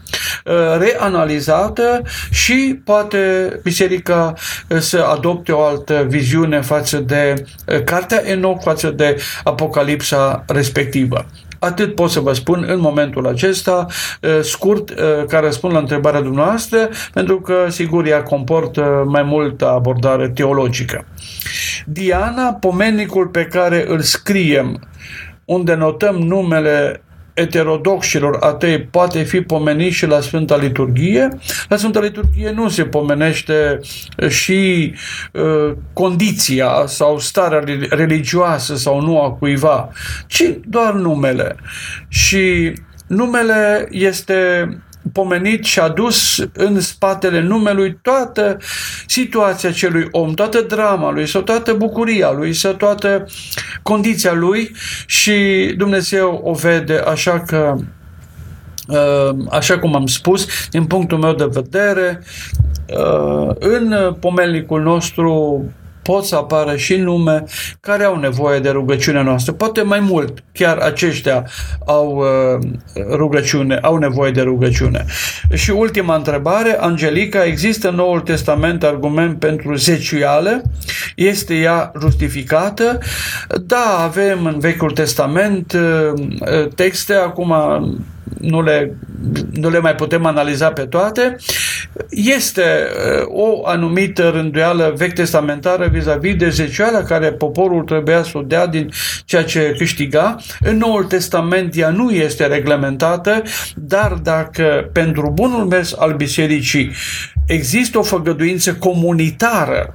uh, 0.44 0.52
reanalizată 0.78 2.02
și 2.30 2.80
poate 2.84 3.18
biserica 3.62 4.34
uh, 4.68 4.78
să 4.78 4.98
adopte 4.98 5.52
o 5.52 5.62
altă 5.62 6.06
viziune 6.08 6.60
față 6.60 6.98
de 6.98 7.44
uh, 7.66 7.84
cartea 7.84 8.22
Enoch, 8.24 8.62
față 8.62 8.90
de 8.90 9.22
Apocalipsa 9.44 10.44
respectivă. 10.46 11.26
Atât 11.62 11.94
pot 11.94 12.10
să 12.10 12.20
vă 12.20 12.32
spun 12.32 12.64
în 12.68 12.80
momentul 12.80 13.26
acesta, 13.26 13.86
scurt, 14.42 14.90
ca 15.28 15.40
răspund 15.40 15.72
la 15.72 15.78
întrebarea 15.78 16.20
dumneavoastră, 16.20 16.88
pentru 17.12 17.40
că, 17.40 17.54
sigur, 17.68 18.06
ea 18.06 18.22
comportă 18.22 19.04
mai 19.06 19.22
multă 19.22 19.68
abordare 19.68 20.28
teologică. 20.28 21.06
Diana, 21.86 22.52
pomenicul 22.52 23.26
pe 23.26 23.44
care 23.44 23.84
îl 23.88 24.00
scriem, 24.00 24.88
unde 25.44 25.74
notăm 25.74 26.16
numele 26.16 27.02
eterodoxilor 27.40 28.36
atei 28.40 28.80
poate 28.80 29.22
fi 29.22 29.40
pomenit 29.40 29.92
și 29.92 30.06
la 30.06 30.20
Sfânta 30.20 30.56
Liturghie. 30.56 31.28
La 31.68 31.76
Sfânta 31.76 32.00
Liturghie 32.00 32.50
nu 32.50 32.68
se 32.68 32.84
pomenește 32.84 33.80
și 34.28 34.92
uh, 35.32 35.72
condiția 35.92 36.84
sau 36.86 37.18
starea 37.18 37.62
religioasă 37.90 38.76
sau 38.76 39.00
nu 39.00 39.22
a 39.22 39.30
cuiva, 39.30 39.88
ci 40.26 40.44
doar 40.66 40.92
numele. 40.92 41.56
Și 42.08 42.72
numele 43.06 43.88
este 43.90 44.68
pomenit 45.12 45.64
și 45.64 45.80
adus 45.80 46.44
în 46.52 46.80
spatele 46.80 47.40
numelui 47.40 47.98
toată 48.02 48.56
situația 49.06 49.70
celui 49.70 50.08
om, 50.10 50.34
toată 50.34 50.60
drama 50.60 51.10
lui 51.10 51.26
sau 51.26 51.42
toată 51.42 51.72
bucuria 51.72 52.30
lui 52.32 52.52
sau 52.52 52.72
toată 52.72 53.26
condiția 53.82 54.32
lui 54.32 54.70
și 55.06 55.34
Dumnezeu 55.76 56.40
o 56.44 56.52
vede 56.52 57.02
așa 57.06 57.40
că 57.40 57.76
uh, 58.88 59.36
așa 59.50 59.78
cum 59.78 59.94
am 59.94 60.06
spus, 60.06 60.46
din 60.70 60.84
punctul 60.84 61.18
meu 61.18 61.34
de 61.34 61.48
vedere, 61.50 62.22
uh, 62.88 63.54
în 63.58 64.14
pomelnicul 64.20 64.82
nostru 64.82 65.64
pot 66.02 66.24
să 66.24 66.36
apară 66.36 66.76
și 66.76 66.96
nume 66.96 67.44
care 67.80 68.04
au 68.04 68.16
nevoie 68.16 68.58
de 68.58 68.70
rugăciunea 68.70 69.22
noastră. 69.22 69.52
Poate 69.52 69.82
mai 69.82 70.00
mult, 70.00 70.42
chiar 70.52 70.78
aceștia 70.78 71.46
au 71.86 72.16
uh, 72.16 72.68
rugăciune, 73.10 73.78
au 73.82 73.96
nevoie 73.96 74.30
de 74.30 74.40
rugăciune. 74.40 75.04
Și 75.54 75.70
ultima 75.70 76.14
întrebare, 76.14 76.76
Angelica, 76.80 77.44
există 77.44 77.88
în 77.88 77.94
Noul 77.94 78.20
Testament 78.20 78.82
argument 78.82 79.38
pentru 79.38 79.74
zeciuială? 79.74 80.62
Este 81.16 81.54
ea 81.54 81.92
justificată? 82.00 82.98
Da, 83.66 83.98
avem 84.02 84.46
în 84.46 84.58
Vechiul 84.58 84.90
Testament 84.90 85.72
uh, 85.72 86.68
texte, 86.74 87.14
acum 87.14 87.54
nu 88.38 88.62
le, 88.62 88.96
nu 89.50 89.70
le 89.70 89.78
mai 89.78 89.94
putem 89.94 90.26
analiza 90.26 90.72
pe 90.72 90.82
toate, 90.82 91.36
este 92.10 92.62
uh, 92.62 93.26
o 93.26 93.66
anumită 93.66 94.28
rânduială 94.28 94.92
vechi 94.96 95.12
testamentară 95.12 95.88
vis-a-vis 95.92 96.36
de 96.36 96.48
zecioala 96.48 97.02
care 97.02 97.32
poporul 97.32 97.82
trebuia 97.82 98.22
să 98.22 98.38
o 98.38 98.42
dea 98.42 98.66
din 98.66 98.90
ceea 99.24 99.44
ce 99.44 99.74
câștiga. 99.78 100.36
În 100.60 100.76
Noul 100.76 101.04
Testament 101.04 101.76
ea 101.76 101.90
nu 101.90 102.10
este 102.10 102.46
reglementată, 102.46 103.42
dar 103.74 104.12
dacă 104.12 104.90
pentru 104.92 105.30
bunul 105.34 105.64
mers 105.64 105.94
al 105.98 106.14
bisericii 106.14 106.90
există 107.46 107.98
o 107.98 108.02
făgăduință 108.02 108.74
comunitară, 108.74 109.94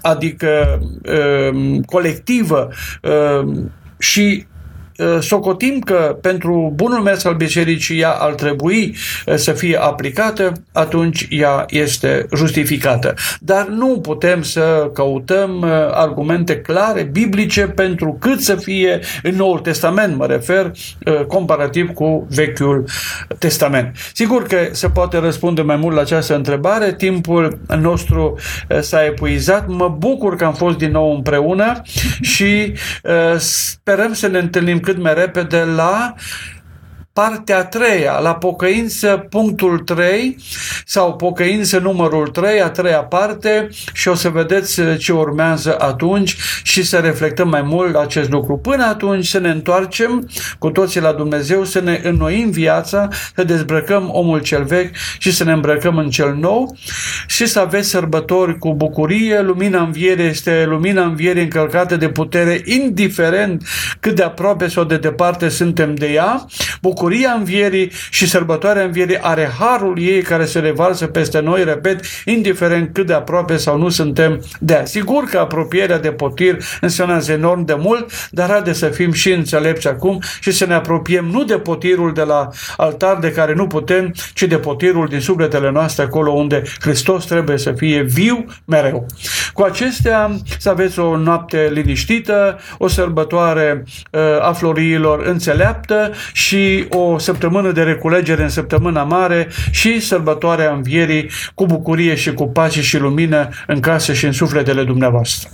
adică 0.00 0.80
uh, 1.02 1.80
colectivă 1.86 2.68
uh, 3.02 3.56
și 3.98 4.46
Uh, 4.57 4.57
socotim 5.20 5.78
că 5.78 6.18
pentru 6.20 6.72
bunul 6.74 7.00
mers 7.00 7.24
al 7.24 7.34
bisericii 7.34 8.00
ea 8.00 8.10
ar 8.10 8.34
trebui 8.34 8.96
uh, 9.26 9.34
să 9.34 9.52
fie 9.52 9.76
aplicată, 9.76 10.52
atunci 10.72 11.26
ea 11.30 11.64
este 11.68 12.26
justificată. 12.36 13.14
Dar 13.40 13.66
nu 13.66 14.00
putem 14.00 14.42
să 14.42 14.90
căutăm 14.94 15.60
uh, 15.60 15.70
argumente 15.90 16.56
clare, 16.56 17.02
biblice, 17.02 17.66
pentru 17.66 18.16
cât 18.20 18.40
să 18.40 18.54
fie 18.54 19.00
în 19.22 19.34
Noul 19.34 19.58
Testament, 19.58 20.16
mă 20.16 20.26
refer, 20.26 20.70
comparativ 21.26 21.92
cu 21.92 22.26
Vechiul 22.30 22.84
Testament. 23.38 23.96
Sigur 24.12 24.42
că 24.42 24.56
se 24.70 24.88
poate 24.88 25.18
răspunde 25.18 25.62
mai 25.62 25.76
mult 25.76 25.94
la 25.94 26.00
această 26.00 26.34
întrebare, 26.34 26.94
timpul 26.94 27.58
nostru 27.80 28.38
s-a 28.80 29.04
epuizat, 29.04 29.68
mă 29.68 29.94
bucur 29.98 30.36
că 30.36 30.44
am 30.44 30.54
fost 30.54 30.78
din 30.78 30.90
nou 30.90 31.14
împreună 31.14 31.82
și 32.20 32.72
sperăm 33.38 34.12
să 34.12 34.26
ne 34.26 34.38
întâlnim 34.38 34.80
cât 34.88 34.98
mai 34.98 35.14
repede 35.14 35.64
la 35.64 36.14
partea 37.18 37.58
a 37.58 37.64
treia, 37.64 38.18
la 38.18 38.34
pocăință 38.34 39.26
punctul 39.30 39.78
3 39.78 40.36
sau 40.84 41.16
pocăință 41.16 41.78
numărul 41.78 42.26
3, 42.28 42.60
a 42.60 42.70
treia 42.70 43.02
parte 43.02 43.68
și 43.92 44.08
o 44.08 44.14
să 44.14 44.28
vedeți 44.28 44.80
ce 44.98 45.12
urmează 45.12 45.76
atunci 45.78 46.36
și 46.62 46.82
să 46.82 46.96
reflectăm 46.96 47.48
mai 47.48 47.62
mult 47.62 47.92
la 47.92 48.00
acest 48.00 48.30
lucru. 48.30 48.56
Până 48.56 48.84
atunci 48.84 49.26
să 49.26 49.38
ne 49.38 49.50
întoarcem 49.50 50.28
cu 50.58 50.70
toții 50.70 51.00
la 51.00 51.12
Dumnezeu, 51.12 51.64
să 51.64 51.80
ne 51.80 52.00
înnoim 52.02 52.50
viața, 52.50 53.08
să 53.34 53.44
dezbrăcăm 53.44 54.08
omul 54.12 54.40
cel 54.40 54.64
vechi 54.64 54.94
și 55.18 55.32
să 55.32 55.44
ne 55.44 55.52
îmbrăcăm 55.52 55.96
în 55.96 56.10
cel 56.10 56.34
nou 56.34 56.76
și 57.26 57.46
să 57.46 57.60
aveți 57.60 57.88
sărbători 57.88 58.58
cu 58.58 58.74
bucurie. 58.74 59.40
Lumina 59.40 59.82
înviere 59.82 60.22
este 60.22 60.64
lumina 60.68 61.04
înviere 61.04 61.40
încălcată 61.40 61.96
de 61.96 62.08
putere, 62.08 62.62
indiferent 62.64 63.62
cât 64.00 64.14
de 64.14 64.22
aproape 64.22 64.68
sau 64.68 64.84
de 64.84 64.96
departe 64.96 65.48
suntem 65.48 65.94
de 65.94 66.06
ea. 66.06 66.46
Bucurie 66.80 67.06
bucuria 67.08 67.32
învierii 67.32 67.90
și 68.10 68.28
sărbătoarea 68.28 68.84
învierii 68.84 69.18
are 69.20 69.50
harul 69.58 69.98
ei 70.00 70.22
care 70.22 70.44
se 70.44 70.58
revarsă 70.58 71.06
peste 71.06 71.40
noi, 71.40 71.64
repet, 71.64 72.00
indiferent 72.24 72.90
cât 72.92 73.06
de 73.06 73.12
aproape 73.12 73.56
sau 73.56 73.78
nu 73.78 73.88
suntem 73.88 74.44
de 74.60 74.72
ea. 74.72 74.84
Sigur 74.84 75.24
că 75.24 75.38
apropierea 75.38 75.98
de 75.98 76.08
potir 76.12 76.56
înseamnă 76.80 77.20
enorm 77.28 77.64
de 77.64 77.76
mult, 77.78 78.28
dar 78.30 78.50
haideți 78.50 78.78
să 78.78 78.86
fim 78.86 79.12
și 79.12 79.32
înțelepți 79.32 79.88
acum 79.88 80.22
și 80.40 80.50
să 80.50 80.66
ne 80.66 80.74
apropiem 80.74 81.24
nu 81.24 81.44
de 81.44 81.58
potirul 81.58 82.12
de 82.12 82.22
la 82.22 82.48
altar 82.76 83.16
de 83.16 83.32
care 83.32 83.54
nu 83.54 83.66
putem, 83.66 84.14
ci 84.34 84.42
de 84.42 84.56
potirul 84.56 85.06
din 85.06 85.20
sufletele 85.20 85.70
noastre 85.70 86.02
acolo 86.02 86.30
unde 86.30 86.62
Hristos 86.80 87.24
trebuie 87.24 87.58
să 87.58 87.72
fie 87.72 88.02
viu 88.02 88.44
mereu. 88.64 89.06
Cu 89.52 89.62
acestea 89.62 90.30
să 90.58 90.68
aveți 90.68 90.98
o 90.98 91.16
noapte 91.16 91.70
liniștită, 91.72 92.58
o 92.78 92.88
sărbătoare 92.88 93.84
uh, 94.10 94.20
a 94.40 94.52
floriilor 94.52 95.26
înțeleaptă 95.26 96.12
și 96.32 96.86
o 96.88 96.97
o 96.98 97.18
săptămână 97.18 97.72
de 97.72 97.82
reculegere 97.82 98.42
în 98.42 98.48
săptămâna 98.48 99.02
mare 99.02 99.48
și 99.70 100.00
sărbătoarea 100.00 100.72
învierii 100.72 101.30
cu 101.54 101.66
bucurie 101.66 102.14
și 102.14 102.32
cu 102.32 102.48
pace 102.48 102.82
și 102.82 102.98
lumină 102.98 103.48
în 103.66 103.80
case 103.80 104.12
și 104.12 104.24
în 104.24 104.32
sufletele 104.32 104.84
dumneavoastră. 104.84 105.48